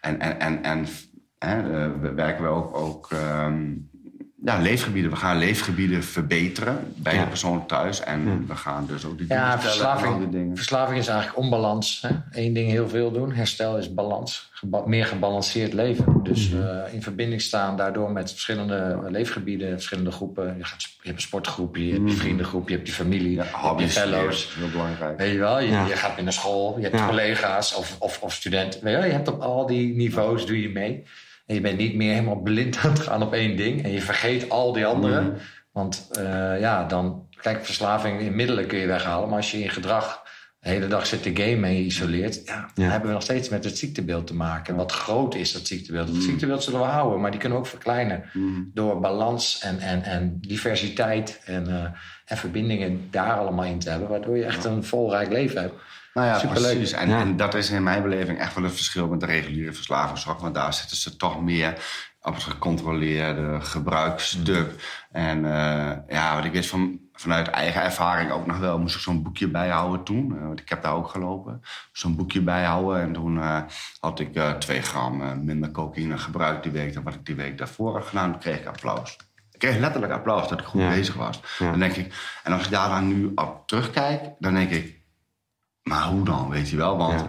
en, 0.00 0.20
en, 0.20 0.40
en, 0.40 0.62
en 0.62 0.86
Hè, 1.42 1.86
uh, 1.86 2.14
werken 2.14 2.44
we 2.44 2.48
ook, 2.48 2.76
ook 2.76 3.10
um, 3.12 3.90
ja, 4.44 4.58
leefgebieden. 4.58 5.10
We 5.10 5.16
gaan 5.16 5.38
leefgebieden 5.38 6.04
verbeteren 6.04 6.94
bij 6.96 7.18
de 7.18 7.26
persoon 7.26 7.66
thuis. 7.66 8.00
En 8.00 8.46
we 8.46 8.56
gaan 8.56 8.86
dus 8.86 9.04
ook 9.04 9.18
die 9.18 9.26
dingen 9.26 9.42
ja, 9.42 9.60
verslaving, 9.60 10.30
dingen. 10.30 10.56
Verslaving 10.56 10.98
is 10.98 11.08
eigenlijk 11.08 11.38
onbalans. 11.38 12.06
Eén 12.30 12.52
ding 12.52 12.70
heel 12.70 12.88
veel 12.88 13.12
doen. 13.12 13.32
Herstel 13.32 13.78
is 13.78 13.94
balans. 13.94 14.50
meer 14.86 15.06
gebalanceerd 15.06 15.72
leven. 15.72 16.20
Dus 16.22 16.50
mm 16.50 16.70
in 16.92 17.02
verbinding 17.02 17.40
staan 17.40 17.76
daardoor 17.76 18.12
met 18.12 18.30
verschillende 18.30 18.98
leefgebieden, 19.08 19.70
verschillende 19.70 20.10
groepen. 20.10 20.54
Je, 20.58 20.64
gaat, 20.64 20.82
je 20.82 20.88
hebt 21.02 21.16
een 21.16 21.22
sportgroep, 21.22 21.76
je 21.76 21.82
hebt 21.82 21.96
je 21.96 22.02
mhm. 22.02 22.16
vriendengroep, 22.16 22.68
je 22.68 22.74
hebt 22.74 22.86
je 22.86 22.94
familie, 22.94 23.30
ja, 23.30 23.44
je 23.44 23.66
hebt 23.66 23.80
je 23.80 23.88
fellows. 23.88 24.54
Heel 24.54 24.70
belangrijk. 24.70 25.18
Weet 25.18 25.32
je 25.32 25.38
wel, 25.38 25.60
je, 25.60 25.66
je 25.66 25.96
gaat 25.96 26.20
naar 26.20 26.32
school, 26.32 26.78
je 26.78 26.88
hebt 26.88 27.06
collega's 27.06 27.74
of, 27.74 27.96
of, 27.98 28.22
of 28.22 28.32
studenten. 28.32 28.80
Weet 28.82 28.92
je, 28.92 28.98
wel, 28.98 29.08
je 29.08 29.14
hebt 29.14 29.28
op 29.28 29.40
al 29.40 29.66
die 29.66 29.94
niveaus 29.94 30.46
doe 30.46 30.62
je 30.62 30.68
mee. 30.68 31.04
En 31.46 31.54
je 31.54 31.60
bent 31.60 31.78
niet 31.78 31.94
meer 31.94 32.12
helemaal 32.12 32.40
blind 32.40 32.76
aan 32.82 32.90
het 32.90 33.00
gaan 33.00 33.22
op 33.22 33.32
één 33.32 33.56
ding. 33.56 33.82
En 33.84 33.90
je 33.90 34.00
vergeet 34.00 34.50
al 34.50 34.72
die 34.72 34.86
andere. 34.86 35.20
Mm. 35.20 35.34
Want 35.72 36.10
uh, 36.18 36.60
ja, 36.60 36.84
dan... 36.84 37.30
Kijk, 37.40 37.64
verslaving 37.64 38.20
in 38.20 38.36
middelen 38.36 38.66
kun 38.66 38.78
je 38.78 38.86
weghalen. 38.86 39.28
Maar 39.28 39.36
als 39.36 39.50
je 39.50 39.62
in 39.62 39.70
gedrag 39.70 40.21
de 40.62 40.68
hele 40.68 40.86
dag 40.86 41.06
zit 41.06 41.22
te 41.22 41.30
gamen 41.34 41.64
en 41.64 41.74
je 41.74 41.84
isoleert... 41.84 42.40
Ja, 42.44 42.70
dan 42.74 42.84
hebben 42.84 43.08
we 43.08 43.14
nog 43.14 43.22
steeds 43.22 43.48
met 43.48 43.64
het 43.64 43.78
ziektebeeld 43.78 44.26
te 44.26 44.34
maken. 44.34 44.76
Wat 44.76 44.92
groot 44.92 45.34
is 45.34 45.52
dat 45.52 45.66
ziektebeeld? 45.66 46.06
Dat 46.06 46.16
mm. 46.16 46.22
ziektebeeld 46.22 46.62
zullen 46.62 46.80
we 46.80 46.86
houden, 46.86 47.20
maar 47.20 47.30
die 47.30 47.40
kunnen 47.40 47.58
we 47.58 47.64
ook 47.64 47.70
verkleinen. 47.70 48.24
Mm. 48.32 48.70
Door 48.74 49.00
balans 49.00 49.60
en, 49.60 49.78
en, 49.78 50.02
en 50.02 50.38
diversiteit 50.40 51.40
en, 51.44 51.68
uh, 51.68 51.84
en 52.24 52.36
verbindingen 52.36 53.08
daar 53.10 53.32
allemaal 53.32 53.64
in 53.64 53.78
te 53.78 53.90
hebben. 53.90 54.08
Waardoor 54.08 54.36
je 54.36 54.44
echt 54.44 54.64
een 54.64 54.84
volrijk 54.84 55.28
leven 55.32 55.60
hebt. 55.60 55.74
Nou 56.14 56.26
ja, 56.26 56.38
Superleuk. 56.38 56.76
precies. 56.76 56.92
En, 56.92 57.10
en, 57.10 57.36
dat 57.36 57.54
is 57.54 57.70
in 57.70 57.82
mijn 57.82 58.02
beleving 58.02 58.38
echt 58.38 58.54
wel 58.54 58.64
het 58.64 58.74
verschil 58.74 59.08
met 59.08 59.20
de 59.20 59.26
reguliere 59.26 59.72
verslavingszorg. 59.72 60.40
Want 60.40 60.54
daar 60.54 60.74
zitten 60.74 60.96
ze 60.96 61.16
toch 61.16 61.42
meer 61.42 61.74
op 62.20 62.34
het 62.34 62.42
gecontroleerde 62.42 63.60
gebruiksstuk. 63.60 64.70
Mm. 64.70 64.76
En 65.12 65.38
uh, 65.38 65.92
ja, 66.08 66.34
wat 66.34 66.44
ik 66.44 66.52
weet 66.52 66.66
van, 66.66 67.00
vanuit 67.22 67.48
eigen 67.48 67.82
ervaring 67.82 68.30
ook 68.30 68.46
nog 68.46 68.58
wel, 68.58 68.78
moest 68.78 68.94
ik 68.94 69.00
zo'n 69.00 69.22
boekje 69.22 69.48
bijhouden 69.48 70.04
toen. 70.04 70.32
Uh, 70.32 70.46
want 70.46 70.60
ik 70.60 70.68
heb 70.68 70.82
daar 70.82 70.94
ook 70.94 71.08
gelopen. 71.08 71.62
Zo'n 71.92 72.16
boekje 72.16 72.40
bijhouden. 72.40 73.02
En 73.02 73.12
toen 73.12 73.36
uh, 73.36 73.60
had 74.00 74.20
ik 74.20 74.38
twee 74.58 74.82
gram 74.82 75.44
minder 75.44 75.70
cocaïne 75.70 76.18
gebruikt 76.18 76.62
die 76.62 76.72
week 76.72 76.94
dan 76.94 77.02
wat 77.02 77.14
ik 77.14 77.26
die 77.26 77.34
week 77.34 77.58
daarvoor 77.58 77.92
had 77.92 78.06
gedaan. 78.06 78.30
Toen 78.30 78.40
kreeg 78.40 78.58
ik 78.58 78.66
applaus. 78.66 79.16
Ik 79.50 79.58
kreeg 79.58 79.78
letterlijk 79.78 80.12
applaus 80.12 80.48
dat 80.48 80.60
ik 80.60 80.66
goed 80.66 80.88
bezig 80.88 81.14
was. 81.14 81.40
Dan 81.58 81.78
denk 81.78 81.94
ik, 81.94 82.14
en 82.42 82.52
als 82.52 82.64
ik 82.64 82.70
daar 82.70 82.88
dan 82.88 83.08
nu 83.08 83.32
op 83.34 83.62
terugkijk, 83.66 84.22
dan 84.38 84.54
denk 84.54 84.70
ik 84.70 85.00
maar 85.82 86.04
hoe 86.04 86.24
dan, 86.24 86.48
weet 86.48 86.70
je 86.70 86.76
wel? 86.76 86.96
Want 86.96 87.28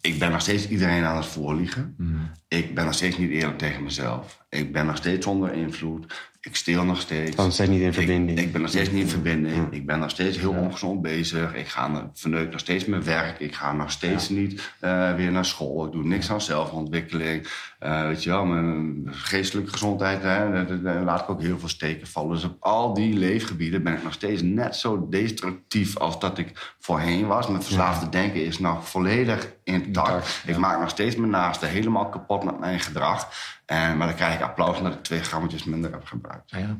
ik 0.00 0.18
ben 0.18 0.30
nog 0.30 0.40
steeds 0.40 0.68
iedereen 0.68 1.04
aan 1.04 1.16
het 1.16 1.26
voorliegen. 1.26 1.94
Mm. 1.98 2.30
Ik 2.48 2.74
ben 2.74 2.84
nog 2.84 2.94
steeds 2.94 3.18
niet 3.18 3.30
eerlijk 3.30 3.58
tegen 3.58 3.82
mezelf. 3.82 4.44
Ik 4.48 4.72
ben 4.72 4.86
nog 4.86 4.96
steeds 4.96 5.26
onder 5.26 5.52
invloed. 5.52 6.14
Ik 6.40 6.56
steel 6.56 6.84
nog 6.84 7.00
steeds. 7.00 7.36
nog 7.36 7.52
steeds 7.52 7.70
niet 7.70 7.80
in 7.80 7.92
verbinding. 7.92 8.38
Ik, 8.38 8.44
ik 8.44 8.52
ben 8.52 8.60
nog 8.60 8.70
steeds 8.70 8.90
niet 8.90 9.02
in 9.02 9.08
verbinding. 9.08 9.72
Ik 9.72 9.86
ben 9.86 9.98
nog 9.98 10.10
steeds 10.10 10.38
heel 10.38 10.50
ongezond 10.50 11.02
bezig. 11.02 11.54
Ik 11.54 11.68
ga 11.68 12.10
verneuk 12.14 12.50
nog 12.50 12.60
steeds 12.60 12.84
mijn 12.84 13.04
werk. 13.04 13.38
Ik 13.38 13.54
ga 13.54 13.72
nog 13.72 13.90
steeds 13.90 14.28
niet 14.28 14.72
uh, 14.80 15.14
weer 15.14 15.32
naar 15.32 15.44
school. 15.44 15.86
Ik 15.86 15.92
doe 15.92 16.04
niks 16.04 16.30
aan 16.30 16.40
zelfontwikkeling. 16.40 17.46
Uh, 17.80 18.06
weet 18.06 18.22
je 18.22 18.30
wel, 18.30 18.44
mijn 18.44 19.04
geestelijke 19.10 19.70
gezondheid, 19.70 20.22
hè, 20.22 20.82
daar 20.82 21.02
laat 21.02 21.20
ik 21.20 21.30
ook 21.30 21.42
heel 21.42 21.58
veel 21.58 21.68
steken 21.68 22.06
vallen. 22.06 22.34
Dus 22.34 22.44
op 22.44 22.56
al 22.60 22.94
die 22.94 23.14
leefgebieden 23.14 23.82
ben 23.82 23.92
ik 23.92 24.02
nog 24.02 24.12
steeds 24.12 24.42
net 24.42 24.76
zo 24.76 25.06
destructief 25.08 25.96
als 25.96 26.20
dat 26.20 26.38
ik 26.38 26.74
voorheen 26.78 27.26
was. 27.26 27.48
Mijn 27.48 27.62
verslaafde 27.62 28.08
denken 28.08 28.44
is 28.44 28.58
nog 28.58 28.88
volledig 28.88 29.52
intact. 29.64 30.42
Ik 30.46 30.56
maak 30.56 30.80
nog 30.80 30.90
steeds 30.90 31.16
mijn 31.16 31.30
naasten 31.30 31.68
helemaal 31.68 32.08
kapot 32.08 32.44
met 32.44 32.58
mijn 32.58 32.80
gedrag. 32.80 33.28
En, 33.66 33.96
maar 33.96 34.06
dan 34.06 34.16
krijg 34.16 34.34
ik 34.34 34.40
applaus 34.40 34.78
omdat 34.78 34.94
ik 34.94 35.02
twee 35.02 35.20
grammetjes 35.20 35.64
minder 35.64 35.90
heb 35.90 36.04
gebruikt. 36.04 36.50
Ja. 36.50 36.76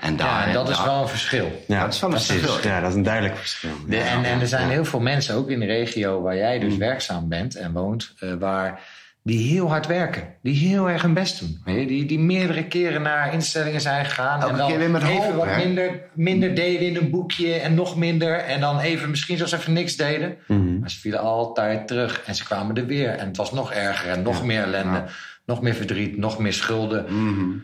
En, 0.00 0.16
daar, 0.16 0.46
ja, 0.46 0.52
dat 0.52 0.68
is 0.68 0.84
wel 0.84 1.02
een 1.02 1.08
verschil. 1.08 1.64
Ja, 1.66 1.80
dat 1.84 1.94
is 1.94 2.00
wel 2.00 2.12
een 2.12 2.20
verschil. 2.20 2.70
Ja, 2.70 2.80
dat 2.80 2.90
is 2.90 2.96
een 2.96 3.02
duidelijk 3.02 3.36
verschil. 3.36 3.70
en, 3.88 4.24
en 4.24 4.40
er 4.40 4.46
zijn 4.46 4.68
heel 4.68 4.84
veel 4.84 5.00
mensen, 5.00 5.34
ook 5.34 5.50
in 5.50 5.60
de 5.60 5.66
regio 5.66 6.22
waar 6.22 6.36
jij 6.36 6.58
dus 6.58 6.72
mm. 6.72 6.78
werkzaam 6.78 7.28
bent 7.28 7.54
en 7.54 7.72
woont, 7.72 8.14
uh, 8.20 8.34
waar 8.34 8.80
die 9.22 9.52
heel 9.52 9.68
hard 9.68 9.86
werken. 9.86 10.34
Die 10.42 10.68
heel 10.68 10.90
erg 10.90 11.02
hun 11.02 11.14
best 11.14 11.38
doen. 11.40 11.60
Die, 11.64 12.06
die 12.06 12.18
meerdere 12.18 12.64
keren 12.64 13.02
naar 13.02 13.32
instellingen 13.32 13.80
zijn 13.80 14.04
gegaan. 14.04 14.40
Elke 14.40 14.52
en 14.52 14.58
dan 14.58 14.68
keer 14.68 14.78
weer 14.78 14.90
met 14.90 15.02
even 15.02 15.36
wat 15.36 15.56
minder, 15.56 16.00
minder 16.14 16.54
deden 16.54 16.86
in 16.86 16.96
een 16.96 17.10
boekje 17.10 17.54
en 17.54 17.74
nog 17.74 17.96
minder. 17.96 18.38
En 18.38 18.60
dan 18.60 18.80
even 18.80 19.10
misschien 19.10 19.36
zelfs 19.36 19.52
even 19.52 19.72
niks 19.72 19.96
deden. 19.96 20.36
Mhm. 20.46 20.78
Maar 20.78 20.90
ze 20.90 21.00
vielen 21.00 21.20
altijd 21.20 21.86
terug 21.86 22.22
en 22.26 22.34
ze 22.34 22.44
kwamen 22.44 22.76
er 22.76 22.86
weer. 22.86 23.08
En 23.08 23.26
het 23.26 23.36
was 23.36 23.52
nog 23.52 23.72
erger 23.72 24.10
en 24.10 24.22
nog 24.22 24.44
meer 24.44 24.62
ellende. 24.62 25.04
Nog 25.50 25.60
meer 25.60 25.74
verdriet, 25.74 26.16
nog 26.16 26.38
meer 26.38 26.52
schulden. 26.52 27.04
Mhm. 27.08 27.58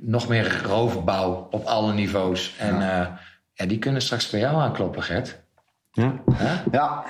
Nog 0.00 0.28
meer 0.28 0.62
roofbouw 0.62 1.48
op 1.50 1.64
alle 1.64 1.92
niveaus. 1.92 2.54
En 2.58 2.80
ja. 2.80 3.00
Uh, 3.00 3.08
ja, 3.52 3.66
die 3.66 3.78
kunnen 3.78 4.02
straks 4.02 4.30
bij 4.30 4.40
jou 4.40 4.56
aankloppen, 4.56 5.02
Gert. 5.02 5.40
Ja. 5.90 6.22
ja. 6.72 7.04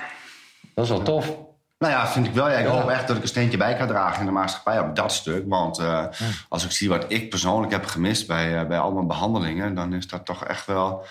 Dat 0.75 0.85
is 0.85 0.91
wel 0.91 1.03
tof. 1.03 1.37
Nou 1.79 1.93
ja, 1.93 2.07
vind 2.07 2.27
ik 2.27 2.33
wel. 2.33 2.51
Ja, 2.51 2.57
ik 2.57 2.67
hoop 2.67 2.89
echt 2.89 3.07
dat 3.07 3.17
ik 3.17 3.23
een 3.23 3.29
steentje 3.29 3.59
bij 3.59 3.77
kan 3.77 3.87
dragen 3.87 4.21
in 4.21 4.27
de 4.27 4.33
maatschappij 4.33 4.81
op 4.81 4.97
dat 4.97 5.13
stuk. 5.13 5.45
Want 5.49 5.81
uh, 5.81 6.07
als 6.49 6.65
ik 6.65 6.71
zie 6.71 6.89
wat 6.89 7.05
ik 7.09 7.31
persoonlijk 7.31 7.73
heb 7.73 7.85
gemist 7.85 8.27
bij, 8.27 8.63
uh, 8.63 8.69
bij 8.69 8.79
al 8.79 8.93
mijn 8.93 9.07
behandelingen, 9.07 9.75
dan 9.75 9.93
is 9.93 10.09
dat 10.09 10.25
toch 10.25 10.45
echt 10.45 10.67
wel. 10.67 11.05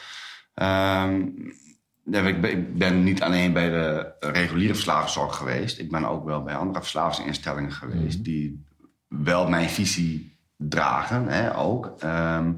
Um, 0.53 1.53
ik 2.11 2.77
ben 2.77 3.03
niet 3.03 3.21
alleen 3.23 3.53
bij 3.53 3.69
de 3.69 4.13
reguliere 4.19 4.73
verslavingszorg 4.73 5.35
geweest. 5.35 5.79
Ik 5.79 5.91
ben 5.91 6.05
ook 6.05 6.25
wel 6.25 6.43
bij 6.43 6.55
andere 6.55 6.81
verslavingsinstellingen 6.81 7.71
geweest. 7.71 8.17
Mm. 8.17 8.23
Die 8.23 8.65
wel 9.21 9.49
mijn 9.49 9.69
visie 9.69 10.37
dragen, 10.57 11.27
hè, 11.27 11.57
ook. 11.57 11.93
Um, 12.03 12.57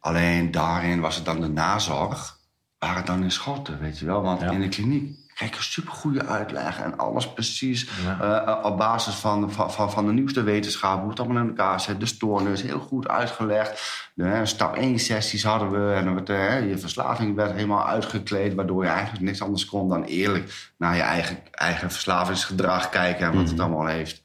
alleen 0.00 0.50
daarin 0.50 1.00
was 1.00 1.16
het 1.16 1.24
dan 1.24 1.40
de 1.40 1.48
nazorg. 1.48 2.40
Waar 2.78 2.96
het 2.96 3.06
dan 3.06 3.22
in 3.22 3.30
schotten, 3.30 3.78
weet 3.78 3.98
je 3.98 4.06
wel. 4.06 4.22
Want 4.22 4.40
ja. 4.40 4.50
in 4.50 4.60
de 4.60 4.68
kliniek 4.68 5.22
krijg 5.34 5.56
je 5.56 5.62
super 5.62 5.92
goede 5.92 6.26
uitleg 6.26 6.80
en 6.80 6.98
alles 6.98 7.32
precies 7.32 7.88
uh, 8.20 8.58
op 8.62 8.76
basis 8.76 9.14
van, 9.14 9.52
van, 9.52 9.90
van 9.90 10.06
de 10.06 10.12
nieuwste 10.12 10.42
wetenschap, 10.42 11.00
hoe 11.00 11.10
het 11.10 11.20
allemaal 11.20 11.42
in 11.42 11.48
elkaar 11.48 11.80
zit, 11.80 12.00
de 12.00 12.06
stoornis, 12.06 12.62
heel 12.62 12.78
goed 12.78 13.08
uitgelegd. 13.08 14.10
De, 14.14 14.40
stap 14.46 14.76
1 14.76 14.98
sessies 14.98 15.44
hadden 15.44 15.70
we 15.70 15.94
en 15.94 16.14
werd, 16.14 16.28
uh, 16.28 16.68
je 16.68 16.78
verslaving 16.78 17.34
werd 17.34 17.52
helemaal 17.52 17.86
uitgekleed, 17.86 18.54
waardoor 18.54 18.84
je 18.84 18.90
eigenlijk 18.90 19.24
niks 19.24 19.42
anders 19.42 19.64
kon 19.64 19.88
dan 19.88 20.04
eerlijk 20.04 20.72
naar 20.78 20.96
je 20.96 21.02
eigen, 21.02 21.38
eigen 21.50 21.90
verslavingsgedrag 21.90 22.88
kijken 22.88 23.26
en 23.26 23.34
wat 23.34 23.48
het 23.48 23.56
mhm. 23.56 23.60
allemaal 23.60 23.86
heeft 23.86 24.22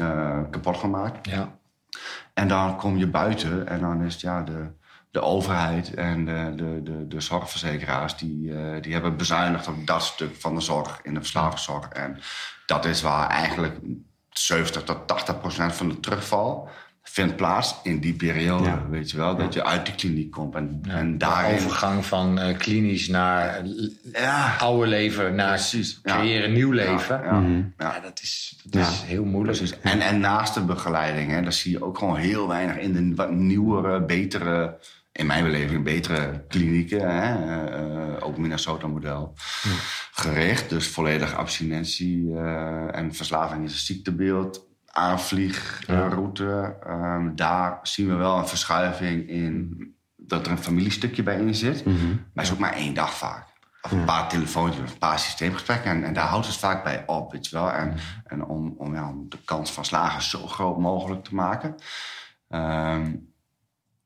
uh, 0.00 0.40
kapot 0.50 0.76
gemaakt. 0.76 1.26
Ja. 1.28 1.58
En 2.34 2.48
dan 2.48 2.76
kom 2.76 2.96
je 2.96 3.06
buiten 3.06 3.68
en 3.68 3.80
dan 3.80 4.02
is 4.02 4.12
het 4.12 4.22
ja, 4.22 4.42
de, 4.42 4.70
de 5.10 5.20
overheid 5.20 5.94
en 5.94 6.24
de, 6.24 6.52
de, 6.56 6.80
de, 6.82 7.08
de 7.08 7.20
zorgverzekeraars... 7.20 8.16
Die, 8.16 8.48
uh, 8.48 8.82
die 8.82 8.92
hebben 8.92 9.16
bezuinigd 9.16 9.68
op 9.68 9.86
dat 9.86 10.02
stuk 10.02 10.36
van 10.36 10.54
de 10.54 10.60
zorg 10.60 11.00
in 11.02 11.14
de 11.14 11.20
verslavingszorg. 11.20 11.88
En 11.88 12.18
dat 12.66 12.84
is 12.84 13.02
waar 13.02 13.28
eigenlijk 13.28 13.78
70 14.30 14.82
tot 14.82 15.06
80 15.06 15.40
procent 15.40 15.74
van 15.74 15.88
de 15.88 16.00
terugval 16.00 16.68
vindt 17.06 17.36
plaats 17.36 17.74
in 17.82 17.98
die 18.00 18.14
periode. 18.14 18.64
Ja. 18.64 18.86
Weet 18.90 19.10
je 19.10 19.16
wel, 19.16 19.36
dat 19.36 19.54
je 19.54 19.64
uit 19.64 19.86
die 19.86 19.94
kliniek 19.94 20.30
komt. 20.30 20.54
En, 20.54 20.80
en 20.88 21.10
De 21.12 21.16
daarin... 21.16 21.54
overgang 21.54 22.04
van 22.04 22.38
eh, 22.38 22.56
klinisch 22.58 23.08
naar 23.08 23.56
eh, 23.56 23.64
Ja, 24.12 24.56
oude 24.58 24.86
leven, 24.86 25.34
naar 25.34 25.48
Precies, 25.48 26.00
creëren 26.02 26.52
nieuw 26.52 26.70
leven. 26.70 27.20
Ja, 27.24 27.40
Mhm. 27.40 27.62
ja. 27.78 28.00
Dat 28.00 28.20
is, 28.22 28.60
dat 28.64 28.86
is 28.88 29.02
heel 29.02 29.24
moeilijk. 29.24 29.58
Precies. 29.58 29.80
En, 29.80 30.00
en 30.00 30.20
naast 30.20 30.54
de 30.54 30.60
begeleiding, 30.64 31.30
hè, 31.30 31.42
daar 31.42 31.52
zie 31.52 31.70
je 31.70 31.84
ook 31.84 31.98
gewoon 31.98 32.16
heel 32.16 32.48
weinig 32.48 32.76
in 32.76 32.92
de 32.92 33.14
wat 33.14 33.30
nieuwere, 33.30 34.04
betere, 34.04 34.78
in 35.12 35.26
mijn 35.26 35.44
beleving, 35.44 35.84
betere 35.84 36.44
klinieken. 36.48 37.10
Hè, 37.22 37.34
eh, 37.68 38.26
ook 38.26 38.38
Minnesota-model 38.38 39.34
gericht. 40.12 40.68
Dus 40.70 40.86
volledig 40.88 41.34
abstinentie 41.34 42.36
en 42.90 43.14
verslaving 43.14 43.64
is 43.64 43.72
een 43.72 43.78
ziektebeeld. 43.78 44.66
Aanvliegroute. 44.94 46.76
Ehm, 46.86 47.34
daar 47.34 47.78
zien 47.82 48.08
we 48.08 48.14
wel 48.14 48.38
een 48.38 48.48
verschuiving 48.48 49.28
in 49.28 49.84
dat 50.16 50.46
er 50.46 50.52
een 50.52 50.58
familiestukje 50.58 51.22
bij 51.22 51.38
in 51.38 51.54
zit. 51.54 51.84
Maar 51.84 51.94
het 52.34 52.44
is 52.44 52.52
ook 52.52 52.58
maar 52.58 52.72
één 52.74 52.94
dag 52.94 53.14
vaak. 53.14 53.46
Of 53.82 53.90
een 53.90 54.04
paar 54.04 54.28
telefoontjes, 54.28 54.90
een 54.90 54.98
paar 54.98 55.18
systeemgesprekken. 55.18 55.90
En, 55.90 56.04
en 56.04 56.12
daar 56.12 56.26
houdt 56.26 56.46
het 56.46 56.56
vaak 56.56 56.84
bij 56.84 57.02
op, 57.06 57.32
weet 57.32 57.46
je 57.46 57.56
wel. 57.56 57.70
En, 57.70 57.94
en 58.24 58.44
om, 58.44 58.74
om, 58.78 58.94
ja, 58.94 59.08
om 59.08 59.28
de 59.28 59.38
kans 59.44 59.72
van 59.72 59.84
slagen 59.84 60.22
zo 60.22 60.46
groot 60.46 60.78
mogelijk 60.78 61.24
te 61.24 61.34
maken... 61.34 61.74
ehm, 62.48 63.12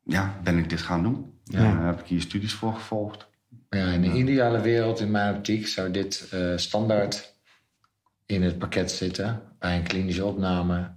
ja, 0.02 0.40
ben 0.42 0.58
ik 0.58 0.70
dit 0.70 0.80
gaan 0.80 1.02
doen. 1.02 1.40
Ja. 1.44 1.60
Daar 1.60 1.86
heb 1.86 2.00
ik 2.00 2.06
hier 2.06 2.20
studies 2.20 2.52
voor 2.52 2.74
gevolgd. 2.74 3.28
Ja, 3.70 3.86
in 3.86 4.00
de 4.02 4.12
ideale 4.12 4.60
wereld, 4.60 5.00
in 5.00 5.10
mijn 5.10 5.36
optiek, 5.36 5.66
zou 5.66 5.90
dit 5.90 6.28
eh, 6.30 6.52
standaard 6.56 7.34
in 8.26 8.42
het 8.42 8.58
pakket 8.58 8.90
zitten. 8.90 9.42
Bij 9.58 9.76
een 9.76 9.82
klinische 9.82 10.24
opname, 10.24 10.90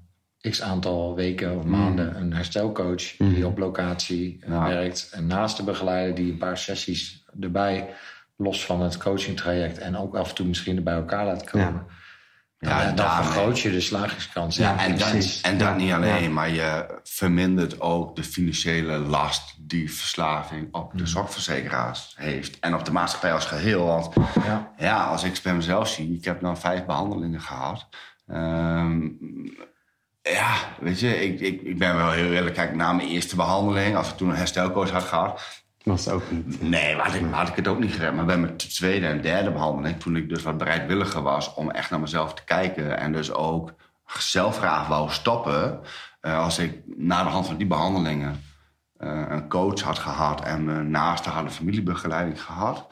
x 0.49 0.61
aantal 0.61 1.15
weken 1.15 1.57
of 1.57 1.63
maanden, 1.63 2.15
een 2.17 2.33
herstelcoach 2.33 3.15
die 3.17 3.47
op 3.47 3.57
locatie 3.57 4.37
eh, 4.41 4.49
Ja. 4.49 4.67
werkt. 4.67 5.09
En 5.11 5.27
naast 5.27 5.57
de 5.57 5.63
begeleider 5.63 6.15
die 6.15 6.31
een 6.31 6.37
paar 6.37 6.57
sessies 6.57 7.25
erbij, 7.39 7.89
los 8.37 8.65
van 8.65 8.81
het 8.81 8.97
coachingtraject 8.97 9.77
en 9.77 9.97
ook 9.97 10.15
af 10.15 10.29
en 10.29 10.35
toe 10.35 10.45
misschien 10.47 10.75
er 10.75 10.83
bij 10.83 10.93
elkaar 10.95 11.25
laat 11.25 11.49
komen. 11.49 11.85
Ja, 12.59 12.81
Ja, 12.83 12.91
dan 12.91 13.09
vergroot 13.23 13.59
je 13.59 13.71
de 13.71 13.81
slagingskans. 13.81 14.55
Ja, 14.55 14.79
en 14.85 14.97
dat, 14.97 15.39
en 15.41 15.57
dat 15.57 15.77
niet 15.77 15.91
alleen, 15.91 16.33
maar 16.33 16.49
je 16.49 16.99
vermindert 17.03 17.81
ook 17.81 18.15
de 18.15 18.23
financiële 18.23 18.97
last 18.97 19.55
die 19.69 19.93
verslaving 19.93 20.73
op 20.73 20.91
Mm. 20.93 20.97
de 20.99 21.05
zorgverzekeraars 21.07 22.13
heeft. 22.17 22.59
En 22.59 22.75
op 22.75 22.85
de 22.85 22.91
maatschappij 22.91 23.33
als 23.33 23.45
geheel. 23.45 23.85
Want 23.85 24.09
Ja. 24.45 24.71
ja, 24.77 25.03
als 25.03 25.23
ik 25.23 25.31
het 25.33 25.41
bij 25.43 25.55
mezelf 25.55 25.87
zie, 25.89 26.13
ik 26.17 26.25
heb 26.25 26.41
dan 26.41 26.57
vijf 26.57 26.85
behandelingen 26.85 27.41
gehad. 27.41 27.87
Ehm, 28.31 29.09
ja, 30.21 30.55
weet 30.79 30.99
je, 30.99 31.23
ik, 31.23 31.39
ik, 31.39 31.61
ik 31.61 31.77
ben 31.77 31.95
wel 31.95 32.11
heel 32.11 32.31
eerlijk. 32.31 32.55
Kijk, 32.55 32.75
na 32.75 32.93
mijn 32.93 33.07
eerste 33.07 33.35
behandeling, 33.35 33.95
als 33.95 34.09
ik 34.09 34.17
toen 34.17 34.29
een 34.29 34.35
herstelcoach 34.35 34.89
had 34.89 35.03
gehad, 35.03 35.63
Was 35.83 36.05
het 36.05 36.13
ook 36.13 36.31
niet. 36.31 36.61
Nee, 36.61 36.95
had 36.95 37.13
ik, 37.13 37.25
had 37.31 37.47
ik 37.47 37.55
het 37.55 37.67
ook 37.67 37.79
niet 37.79 37.93
gered. 37.93 38.13
Maar 38.13 38.25
bij 38.25 38.37
mijn 38.37 38.57
tweede 38.57 39.07
en 39.07 39.21
derde 39.21 39.51
behandeling, 39.51 39.99
toen 39.99 40.15
ik 40.15 40.29
dus 40.29 40.43
wat 40.43 40.57
bereidwilliger 40.57 41.21
was 41.21 41.53
om 41.53 41.71
echt 41.71 41.89
naar 41.89 41.99
mezelf 41.99 42.33
te 42.33 42.43
kijken 42.43 42.97
en 42.97 43.11
dus 43.11 43.33
ook 43.33 43.73
zelf 44.19 44.57
graag 44.57 44.87
wou 44.87 45.09
stoppen, 45.09 45.79
eh, 46.21 46.39
als 46.39 46.59
ik 46.59 46.81
na 46.85 47.23
de 47.23 47.29
hand 47.29 47.45
van 47.45 47.57
die 47.57 47.67
behandelingen 47.67 48.43
eh, 48.97 49.25
een 49.29 49.49
coach 49.49 49.81
had 49.81 49.99
gehad 49.99 50.43
en 50.43 50.63
mijn 50.63 50.91
naasten 50.91 51.31
hadden 51.31 51.51
familiebegeleiding 51.51 52.41
gehad. 52.41 52.87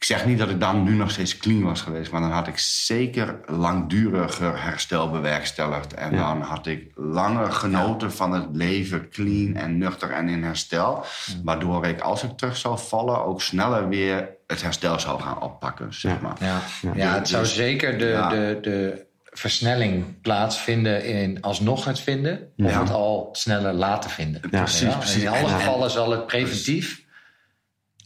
Ik 0.00 0.06
zeg 0.06 0.26
niet 0.26 0.38
dat 0.38 0.50
ik 0.50 0.60
dan 0.60 0.82
nu 0.82 0.92
nog 0.94 1.10
steeds 1.10 1.36
clean 1.36 1.62
was 1.62 1.80
geweest, 1.80 2.10
maar 2.12 2.20
dan 2.20 2.30
had 2.30 2.46
ik 2.46 2.58
zeker 2.58 3.40
langduriger 3.46 4.62
herstel 4.62 5.10
bewerkstelligd. 5.10 5.94
En 5.94 6.10
Ja. 6.14 6.16
dan 6.28 6.40
had 6.42 6.66
ik 6.66 6.90
langer 6.94 7.52
genoten 7.52 8.12
van 8.12 8.32
het 8.32 8.46
leven 8.52 9.08
clean 9.10 9.54
en 9.56 9.78
nuchter 9.78 10.10
en 10.10 10.28
in 10.28 10.42
herstel. 10.42 11.04
Waardoor 11.44 11.86
ik, 11.86 12.00
als 12.00 12.22
ik 12.22 12.30
terug 12.36 12.56
zou 12.56 12.78
vallen, 12.78 13.24
ook 13.24 13.42
sneller 13.42 13.88
weer 13.88 14.28
het 14.46 14.62
herstel 14.62 15.00
zou 15.00 15.20
gaan 15.20 15.40
oppakken, 15.42 15.94
zeg 15.94 16.12
Ja. 16.12 16.18
maar. 16.22 16.36
Ja, 16.40 16.60
ja 16.94 17.14
het 17.14 17.28
zou 17.28 17.42
Dus- 17.42 17.54
zeker 17.54 17.98
de, 17.98 18.06
ja. 18.06 18.28
de, 18.28 18.58
de 18.62 19.06
versnelling 19.24 20.20
plaatsvinden 20.20 21.04
in 21.04 21.40
alsnog 21.42 21.84
het 21.84 22.00
vinden, 22.00 22.34
of 22.56 22.70
Ja. 22.70 22.80
het 22.80 22.90
al 22.90 23.28
sneller 23.32 23.72
laten 23.72 24.10
vinden. 24.10 24.40
Precies, 24.40 24.80
Ja, 24.80 24.96
precies. 24.96 25.22
In 25.22 25.28
alle 25.28 25.38
En- 25.38 25.48
gevallen 25.48 25.90
zal 25.90 26.10
het 26.10 26.26
preventief 26.26 27.08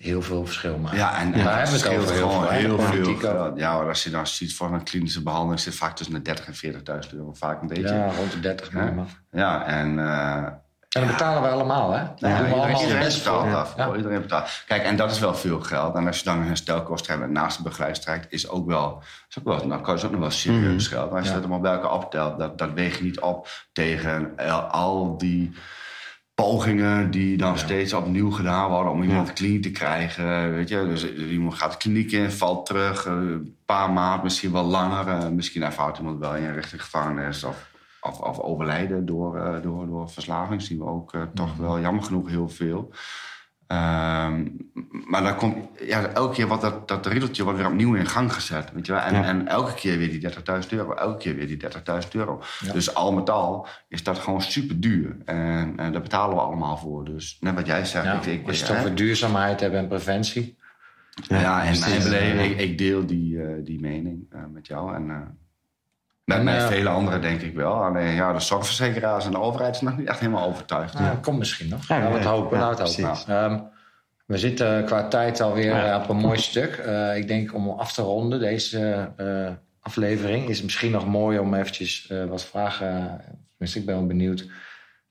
heel 0.05 0.23
veel 0.23 0.45
verschil 0.45 0.79
maken. 0.79 0.99
Ja, 0.99 1.19
en, 1.19 1.33
Daar 1.33 1.41
en 1.41 1.57
hebben 1.57 1.81
we 1.81 1.89
het 1.89 1.99
over 1.99 2.13
heel 2.15 2.31
veel, 2.31 2.49
heel 2.89 3.19
veel. 3.19 3.57
Ja, 3.57 3.77
maar 3.77 3.89
als 3.89 4.05
je 4.05 4.11
dan 4.11 4.27
ziet 4.27 4.55
voor 4.55 4.73
een 4.73 4.83
klinische 4.83 5.23
behandeling 5.23 5.61
zit 5.61 5.75
vaak 5.75 5.97
tussen 5.97 6.15
de 6.15 6.23
30 6.23 6.47
en 6.47 6.73
40.000 7.05 7.15
euro. 7.15 7.33
Vaak 7.33 7.61
een 7.61 7.69
beetje. 7.69 7.83
Ja, 7.83 7.95
Ja, 7.95 8.11
rond 8.17 8.33
de 8.33 8.41
30 8.41 8.73
minimaal. 8.73 9.07
en 9.67 9.99
eh, 9.99 10.37
En 10.37 11.01
dat 11.01 11.07
betalen 11.07 11.43
we 11.43 11.49
allemaal, 11.49 11.91
hè? 11.91 11.99
Ja, 11.99 12.07
doen 12.07 12.19
we 12.21 12.29
iedereen, 12.29 12.53
allemaal 12.53 12.81
iedereen 12.81 13.03
best 13.03 13.25
betaalt 13.25 13.51
daarvoor. 13.51 13.81
Ja. 13.81 13.97
Iedereen 13.97 14.21
betaalt. 14.21 14.65
Kijk, 14.67 14.83
en 14.83 14.97
dat 14.97 15.11
is 15.11 15.19
wel 15.19 15.35
veel 15.35 15.61
geld. 15.61 15.95
En 15.95 16.07
als 16.07 16.19
je 16.19 16.25
dan 16.25 16.39
een 16.39 16.47
herstelkost 16.47 17.07
hebt 17.07 17.23
en 17.23 17.33
naast 17.33 17.57
de 17.57 17.63
begeleidstraject, 17.63 18.33
is 18.33 18.49
ook 18.49 18.67
wel, 18.67 19.03
is 19.29 19.39
ook 19.39 19.45
wel, 19.45 19.67
nou, 19.67 19.81
kan 19.83 19.95
ook 20.03 20.11
nog 20.11 20.21
wel 20.21 20.31
serieus 20.31 20.87
geld. 20.87 21.09
Maar 21.11 21.19
als 21.19 21.29
je 21.29 21.35
Ja. 21.35 21.41
dat 21.41 21.45
allemaal 21.51 21.61
bij 21.63 21.73
elkaar 21.73 21.93
optelt, 21.93 22.39
dat, 22.39 22.59
dat 22.59 22.73
weeg 22.73 22.97
je 22.99 23.05
niet 23.05 23.21
op 23.21 23.49
tegen 23.73 24.33
al 24.71 25.19
die 25.19 25.53
pogingen 26.35 27.11
die 27.11 27.37
dan 27.37 27.59
steeds 27.59 27.93
opnieuw 27.93 28.31
gedaan 28.31 28.71
worden 28.71 28.93
om 28.93 29.03
iemand 29.03 29.33
clean 29.33 29.61
te 29.61 29.71
krijgen. 29.71 30.55
Weet 30.55 30.69
je, 30.69 30.85
dus 30.87 31.15
iemand 31.15 31.55
gaat 31.55 31.73
de 31.73 31.79
kliniek 31.79 32.13
in, 32.13 32.31
valt 32.31 32.67
terug, 32.67 33.07
eh, 33.07 33.13
een 33.13 33.57
paar 33.67 33.91
maanden, 33.91 34.25
misschien 34.25 34.53
wel 34.53 34.65
langer. 34.65 35.09
eh, 35.09 35.29
misschien 35.29 35.63
ervaart 35.63 35.99
iemand 35.99 36.19
wel 36.19 36.37
in 36.37 36.53
richting 36.53 36.83
gevangenis 36.83 37.45
of, 37.45 37.71
of, 38.01 38.21
of 38.21 38.39
overlijden 38.41 39.07
door, 39.07 39.39
eh, 39.39 39.63
door, 39.63 39.87
door 39.87 40.11
verslaving. 40.11 40.63
zien 40.63 40.79
we 40.79 40.85
ook 40.85 41.13
eh, 41.15 41.23
toch 41.35 41.57
wel 41.57 41.81
jammer 41.81 42.05
genoeg 42.05 42.29
heel 42.29 42.49
veel. 42.49 42.91
Ehm, 43.67 44.49
maar 45.07 45.23
dan 45.23 45.37
komt, 45.37 45.57
ja, 45.87 46.07
elke 46.07 46.35
keer 46.35 46.47
wordt 46.47 46.63
dat, 46.63 46.89
dat 46.89 47.07
riedeltje 47.07 47.43
wordt 47.43 47.59
weer 47.59 47.69
opnieuw 47.69 47.95
in 47.95 48.07
gang 48.07 48.33
gezet. 48.33 48.73
Weet 48.73 48.87
je 48.87 48.93
wel? 48.93 49.01
En, 49.01 49.15
Ja. 49.15 49.25
en 49.25 49.49
elke 49.49 49.75
keer 49.75 49.99
weer 49.99 50.11
die 50.11 50.21
30.000 50.21 50.69
euro, 50.73 50.93
elke 50.95 51.19
keer 51.19 51.35
weer 51.35 51.47
die 51.47 51.57
30.000 51.57 52.09
euro. 52.13 52.43
Dus 52.73 52.95
al 52.95 53.13
met 53.13 53.31
al 53.31 53.67
is 53.89 54.03
dat 54.03 54.19
gewoon 54.19 54.43
super 54.43 54.81
duur. 54.81 55.17
En, 55.25 55.73
en 55.77 55.93
daar 55.93 56.03
betalen 56.03 56.37
we 56.37 56.43
allemaal 56.43 56.77
voor. 56.77 57.05
Dus 57.05 57.37
net 57.41 57.55
wat 57.55 57.67
jij 57.67 57.85
zegt. 57.85 58.05
Ja, 58.05 58.15
ik, 58.15 58.27
ik, 58.27 58.47
als 58.47 58.59
je 58.61 58.67
het 58.67 58.77
over 58.79 58.95
duurzaamheid 58.95 59.61
hebben 59.61 59.79
en 59.81 59.89
preventie. 59.89 60.57
ja, 61.29 61.65
en 61.65 62.45
ik, 62.51 62.59
ik 62.59 62.79
deel 62.79 63.07
die, 63.07 63.43
eh, 63.43 63.65
die 63.65 63.81
mening 63.81 64.27
eh, 64.31 64.41
met 64.53 64.67
jou. 64.67 64.95
En, 64.95 65.11
eh, 65.11 65.17
met 66.25 66.37
En, 66.39 66.45
mij 66.45 66.57
eh, 66.59 66.67
vele 66.67 66.89
anderen 66.89 67.21
denk 67.21 67.41
ik 67.41 67.55
wel. 67.55 67.85
Alleen 67.85 68.15
ja, 68.15 68.33
de 68.33 68.41
zorgverzekeraars 68.41 69.25
en 69.25 69.31
de 69.31 69.41
overheid 69.41 69.77
zijn 69.77 69.91
nog 69.91 69.99
niet 69.99 70.09
echt 70.09 70.21
helemaal 70.21 70.47
overtuigd. 70.49 70.99
Ja, 70.99 71.19
komt 71.23 71.39
misschien 71.39 71.69
nog. 71.69 71.89
Ja, 71.89 71.97
Ja, 71.97 72.13
we 72.13 72.19
ja, 72.19 72.25
hopen. 72.25 72.59
ja, 72.59 72.65
laten 72.65 72.85
we 72.85 72.91
het 73.07 73.19
hopen. 73.19 73.35
Ehm, 73.37 73.59
we 74.27 74.39
zitten 74.39 74.85
qua 74.85 75.09
tijd 75.09 75.41
alweer 75.41 75.75
Ja. 75.75 75.95
eh, 75.95 76.03
op 76.03 76.09
een 76.09 76.17
mooi 76.17 76.39
stuk. 76.39 76.77
Eh, 76.77 77.17
ik 77.17 77.29
denk 77.29 77.55
om 77.55 77.69
af 77.69 77.93
te 77.93 78.03
ronden 78.03 78.41
deze 78.41 79.11
eh, 79.17 79.49
aflevering 79.81 80.49
is 80.49 80.55
het 80.57 80.65
misschien 80.65 80.91
nog 80.91 81.07
mooi 81.07 81.39
om 81.39 81.55
eventjes 81.55 82.07
eh, 82.07 82.25
wat 82.25 82.45
vragen. 82.45 83.21
Tenminste, 83.51 83.79
ik 83.79 83.87
ben 83.87 83.95
wel 83.95 84.07
benieuwd. 84.07 84.47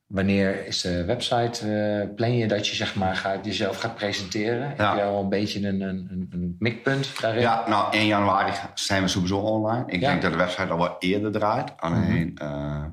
Wanneer 0.07 0.65
is 0.67 0.81
de 0.81 1.05
website? 1.05 1.67
eh 1.71 2.15
plan 2.15 2.37
je 2.37 2.47
dat 2.47 2.67
je 2.67 2.75
zeg 2.75 2.95
maar 2.95 3.15
gaat, 3.15 3.45
jezelf 3.45 3.77
gaat 3.79 3.95
presenteren? 3.95 4.73
Ja. 4.77 4.89
Heb 4.89 4.97
je 4.97 5.03
al 5.09 5.21
een 5.23 5.29
beetje 5.29 5.67
een, 5.67 5.81
een, 5.81 6.07
een, 6.11 6.27
een 6.31 6.55
mikpunt 6.59 7.21
daarin? 7.21 7.41
Ja, 7.41 7.63
nou 7.67 7.93
1 7.93 8.05
januari 8.05 8.51
zijn 8.73 9.01
we 9.01 9.07
sowieso 9.07 9.37
online. 9.37 9.83
Ik 9.87 10.01
Ja. 10.01 10.09
denk 10.09 10.21
dat 10.21 10.31
de 10.31 10.37
website 10.37 10.67
al 10.71 10.77
wel 10.77 10.95
eerder 10.99 11.31
draait. 11.31 11.73
Alleen 11.77 12.31
eh, 12.37 12.85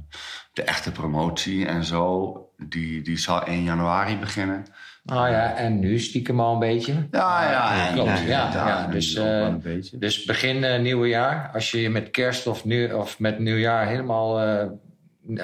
de 0.53 0.63
echte 0.63 0.93
promotie 0.93 1.67
en 1.67 1.85
zo, 1.85 2.35
die, 2.69 3.03
die 3.03 3.19
zal 3.19 3.43
1 3.45 3.63
januari 3.63 4.17
beginnen. 4.19 4.65
Ah 5.05 5.29
ja, 5.31 5.55
en 5.57 5.79
nu 5.79 5.99
stiekem 5.99 6.41
al 6.41 6.53
een 6.53 6.59
beetje. 6.59 6.93
Ja, 7.11 7.51
ja, 7.51 7.93
klopt. 7.93 8.21
Ja, 8.21 8.51
ja, 8.53 8.87
dus, 8.87 9.21
beetje. 9.63 9.99
Dus 9.99 10.25
begin 10.25 10.65
eh, 10.65 10.81
nieuwe 10.81 11.09
jaar, 11.09 11.51
als 11.55 11.71
je 11.71 11.91
met 11.91 12.11
kerst 12.11 12.47
of, 12.47 12.65
nieuw, 12.65 12.97
of 12.97 13.19
met 13.19 13.39
nieuwjaar 13.39 13.87
helemaal, 13.87 14.41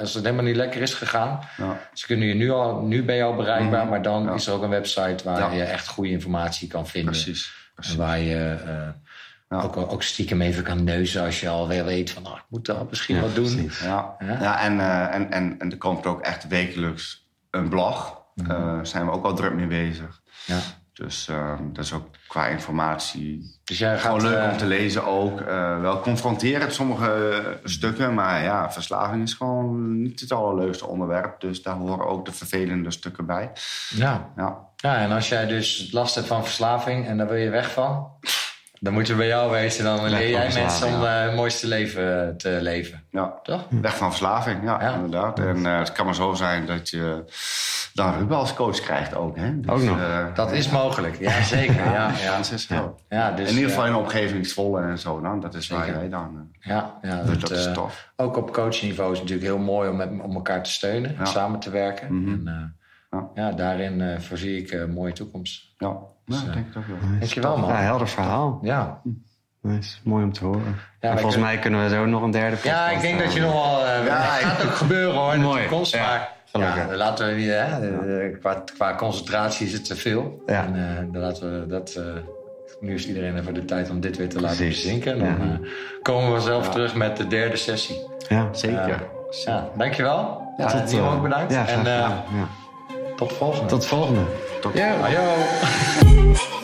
als 0.00 0.14
het 0.14 0.24
helemaal 0.24 0.44
niet 0.44 0.56
lekker 0.56 0.80
is 0.82 0.94
gegaan, 0.94 1.40
Ja. 1.56 1.80
ze 1.92 2.06
kunnen 2.06 2.28
je 2.28 2.34
nu 2.34 2.50
al, 2.50 2.80
nu 2.82 3.04
ben 3.04 3.16
je 3.16 3.22
al 3.22 3.34
bereikbaar, 3.34 3.80
Mhm. 3.80 3.90
maar 3.90 4.02
dan 4.02 4.22
Ja. 4.24 4.34
is 4.34 4.46
er 4.46 4.52
ook 4.52 4.62
een 4.62 4.68
website 4.70 5.24
waar 5.24 5.38
Ja. 5.38 5.50
je 5.52 5.62
echt 5.62 5.88
goede 5.88 6.10
informatie 6.10 6.68
kan 6.68 6.86
vinden. 6.86 7.12
Precies. 7.12 7.44
En 7.46 7.72
precies. 7.74 7.94
waar 7.96 8.18
je 8.18 8.56
eh, 9.48 9.64
ook, 9.64 9.76
ook 9.76 10.02
stiekem 10.02 10.40
even 10.40 10.62
kan 10.62 10.84
neuzen 10.84 11.24
als 11.24 11.40
je 11.40 11.48
alweer 11.48 11.84
weet 11.84 12.10
van, 12.10 12.22
nou, 12.22 12.36
ik 12.36 12.44
moet 12.48 12.66
daar 12.66 12.84
misschien 12.88 13.20
wat 13.20 13.34
doen. 13.34 13.70
Ja, 13.82 14.16
Ja. 14.18 14.38
ja 14.40 14.60
en, 14.60 14.80
eh, 14.80 15.14
en, 15.14 15.30
en, 15.30 15.54
en 15.58 15.70
er 15.70 15.78
komt 15.78 16.06
ook 16.06 16.20
echt 16.20 16.48
wekelijks 16.48 17.28
een 17.50 17.68
blog. 17.68 18.24
Daar 18.34 18.86
zijn 18.86 19.04
we 19.04 19.10
ook 19.10 19.24
al 19.24 19.34
druk 19.34 19.52
mee 19.54 19.66
bezig. 19.66 20.20
Ja. 20.46 20.58
Dus 20.92 21.28
ehm, 21.28 21.62
dat 21.72 21.84
is 21.84 21.92
ook 21.92 22.08
qua 22.28 22.46
informatie 22.46 23.54
Dus 23.64 23.78
jij 23.78 23.98
gaat, 23.98 24.00
gewoon 24.00 24.30
leuk 24.30 24.42
eh, 24.44 24.50
om 24.50 24.56
te 24.56 24.66
lezen 24.66 25.06
ook. 25.06 25.40
Eh, 25.40 25.80
wel 25.80 26.00
confronterend 26.00 26.72
sommige 26.74 27.10
eh, 27.44 27.52
stukken. 27.64 28.14
Maar 28.14 28.42
ja, 28.42 28.72
verslaving 28.72 29.22
is 29.22 29.34
gewoon 29.34 30.02
niet 30.02 30.20
het 30.20 30.32
allerleukste 30.32 30.86
onderwerp. 30.86 31.40
Dus 31.40 31.62
daar 31.62 31.74
horen 31.76 32.06
ook 32.06 32.24
de 32.24 32.32
vervelende 32.32 32.90
stukken 32.90 33.26
bij. 33.26 33.50
ja. 33.88 34.30
Ja, 34.36 34.58
ja, 34.76 34.96
en 34.96 35.12
als 35.12 35.28
jij 35.28 35.46
dus 35.46 35.88
last 35.92 36.14
hebt 36.14 36.26
van 36.26 36.44
verslaving 36.44 37.06
en 37.06 37.16
daar 37.18 37.28
wil 37.28 37.36
je 37.36 37.50
weg 37.50 37.70
van, 37.72 38.08
Dan 38.80 38.92
moeten 38.92 39.12
we 39.12 39.18
bij 39.18 39.28
jou 39.28 39.50
wezen. 39.50 39.84
Dan 39.84 40.08
leer 40.08 40.30
jij 40.30 40.52
mensen 40.54 40.86
om 40.86 41.04
eh, 41.04 41.22
het 41.22 41.34
mooiste 41.34 41.66
leven 41.66 42.34
te 42.38 42.58
leven. 42.60 43.02
Ja. 43.10 43.38
Toch? 43.42 43.66
Weg 43.68 43.96
van 43.96 44.08
verslaving, 44.08 44.64
ja, 44.64 44.80
Ja. 44.82 44.94
inderdaad. 44.94 45.38
En 45.38 45.66
eh, 45.66 45.78
het 45.78 45.92
kan 45.92 46.04
maar 46.04 46.14
zo 46.14 46.34
zijn 46.34 46.66
dat 46.66 46.88
je 46.90 47.24
dan 47.96 48.18
Ruben 48.18 48.36
als 48.36 48.54
coach 48.54 48.80
krijgt 48.80 49.14
ook. 49.14 49.36
Hè? 49.36 49.60
Dus, 49.60 49.70
Ook 49.70 49.82
nog. 49.82 49.98
eh, 50.00 50.24
Dat 50.34 50.52
is 50.52 50.68
mogelijk. 50.70 51.18
Ja, 51.18 51.42
zeker. 51.42 51.74
Ja, 51.74 52.10
ja. 52.22 52.38
is 52.38 52.66
groot. 52.70 53.00
Ja, 53.08 53.30
dus, 53.32 53.48
in 53.48 53.54
ieder 53.54 53.68
geval 53.70 53.84
ja. 53.84 53.90
in 53.90 53.96
een 53.96 54.02
omgeving 54.02 54.40
is 54.44 54.52
vol 54.52 54.78
en 54.80 54.98
zo. 54.98 55.20
Nou, 55.20 55.40
dat 55.40 55.54
is 55.54 55.68
waar 55.68 55.84
Zeker. 55.84 56.00
jij 56.00 56.08
dan... 56.08 56.48
Ja, 56.60 56.94
ja 57.02 57.22
Dus 57.22 57.26
dat, 57.30 57.40
dat 57.40 57.50
is 57.58 57.66
eh, 57.66 57.72
tof. 57.72 58.12
Ook 58.16 58.36
op 58.36 58.52
coachniveau 58.52 59.12
is 59.12 59.18
het 59.18 59.28
natuurlijk 59.28 59.56
heel 59.56 59.64
mooi 59.66 59.90
om, 59.90 59.96
met, 59.96 60.10
om 60.22 60.34
elkaar 60.34 60.62
te 60.62 60.70
steunen, 60.70 61.14
Ja. 61.18 61.24
samen 61.24 61.58
te 61.60 61.70
werken. 61.70 62.20
Mhm. 62.22 62.32
En, 62.32 62.42
eh, 62.46 63.18
Ja. 63.20 63.28
ja. 63.48 63.52
daarin 63.52 64.00
eh, 64.00 64.18
voorzie 64.18 64.56
ik 64.62 64.70
een 64.72 64.90
mooie 64.92 65.12
toekomst. 65.12 65.62
Ja, 65.78 65.86
ja 65.88 65.94
Dus, 66.26 66.38
dat 66.38 66.48
eh, 66.48 66.54
denk 66.54 66.66
ik 66.66 66.76
ook 66.76 66.86
wel. 66.86 66.96
Dankjewel, 67.18 67.56
man. 67.58 67.68
Ja, 67.68 67.76
helder 67.76 68.08
verhaal. 68.08 68.58
Ja, 68.62 69.00
Nice. 69.62 69.96
Mooi 70.04 70.24
om 70.24 70.32
te 70.32 70.44
horen. 70.44 70.62
en 70.66 70.74
wij 71.00 71.10
volgens 71.10 71.32
kunnen- 71.34 71.50
mij 71.52 71.58
kunnen 71.58 71.82
we 71.82 71.88
zo 71.88 72.06
nog 72.06 72.22
een 72.22 72.30
derde 72.30 72.56
podcast 72.56 72.74
ja 72.74 72.88
ik 72.90 73.00
denk 73.00 73.18
dat 73.18 73.32
je 73.32 73.40
nog 73.40 73.52
wel... 73.52 73.86
eh, 73.86 74.06
Ja, 74.06 74.12
het 74.20 74.42
gaat 74.44 74.64
ook 74.66 74.74
gebeuren 74.74 75.14
hoor, 75.16 75.32
in 75.34 75.40
de 75.40 75.58
toekomst. 75.58 75.92
Ja, 75.94 76.06
Maar 76.06 76.28
gelukkig. 76.60 76.90
ja, 76.90 76.96
laten 76.96 77.26
we 77.26 77.32
niet... 77.32 77.48
Hè, 77.50 77.80
de- 77.80 78.06
de- 78.06 78.36
qua, 78.40 78.62
qua 78.76 78.94
concentratie 78.94 79.66
is 79.66 79.72
het 79.72 79.84
te 79.84 79.96
veel. 79.96 80.42
Ja. 80.46 80.64
En 80.64 80.74
eh, 80.74 81.12
dan 81.12 81.22
laten 81.22 81.60
we 81.60 81.66
dat... 81.66 81.94
eh, 81.98 82.04
nu 82.80 82.94
is 82.94 83.06
iedereen 83.06 83.38
even 83.38 83.54
de 83.54 83.64
tijd 83.64 83.90
om 83.90 84.00
dit 84.00 84.16
weer 84.16 84.28
te 84.28 84.40
laten 84.40 84.56
Precies. 84.56 84.82
bezinken. 84.82 85.12
En 85.12 85.18
dan 85.18 85.48
Ja. 85.48 85.54
eh, 85.62 85.68
komen 86.02 86.32
we 86.34 86.40
zelf 86.40 86.68
terug 86.68 86.94
met 86.94 87.16
de 87.16 87.26
derde 87.26 87.56
sessie. 87.56 88.06
Ja, 88.28 88.48
Zeker. 88.52 88.88
Ja, 88.88 88.98
ja 89.44 89.68
dankjewel. 89.76 90.42
Ja, 90.56 90.66
Tot, 90.66 90.92
Nimo 90.92 91.06
eh, 91.06 91.14
ook 91.14 91.22
bedankt. 91.22 91.52
Ja, 91.52 91.66
en 91.68 91.78
eh, 91.78 91.84
ja. 91.84 92.24
tot 93.16 93.28
de 93.28 93.34
volgende. 93.34 93.66
Tot 93.68 93.82
de 93.82 93.88
volgende. 93.88 94.20
Tot 94.60 94.74
Ja. 94.74 94.94
Ajo. 95.02 95.22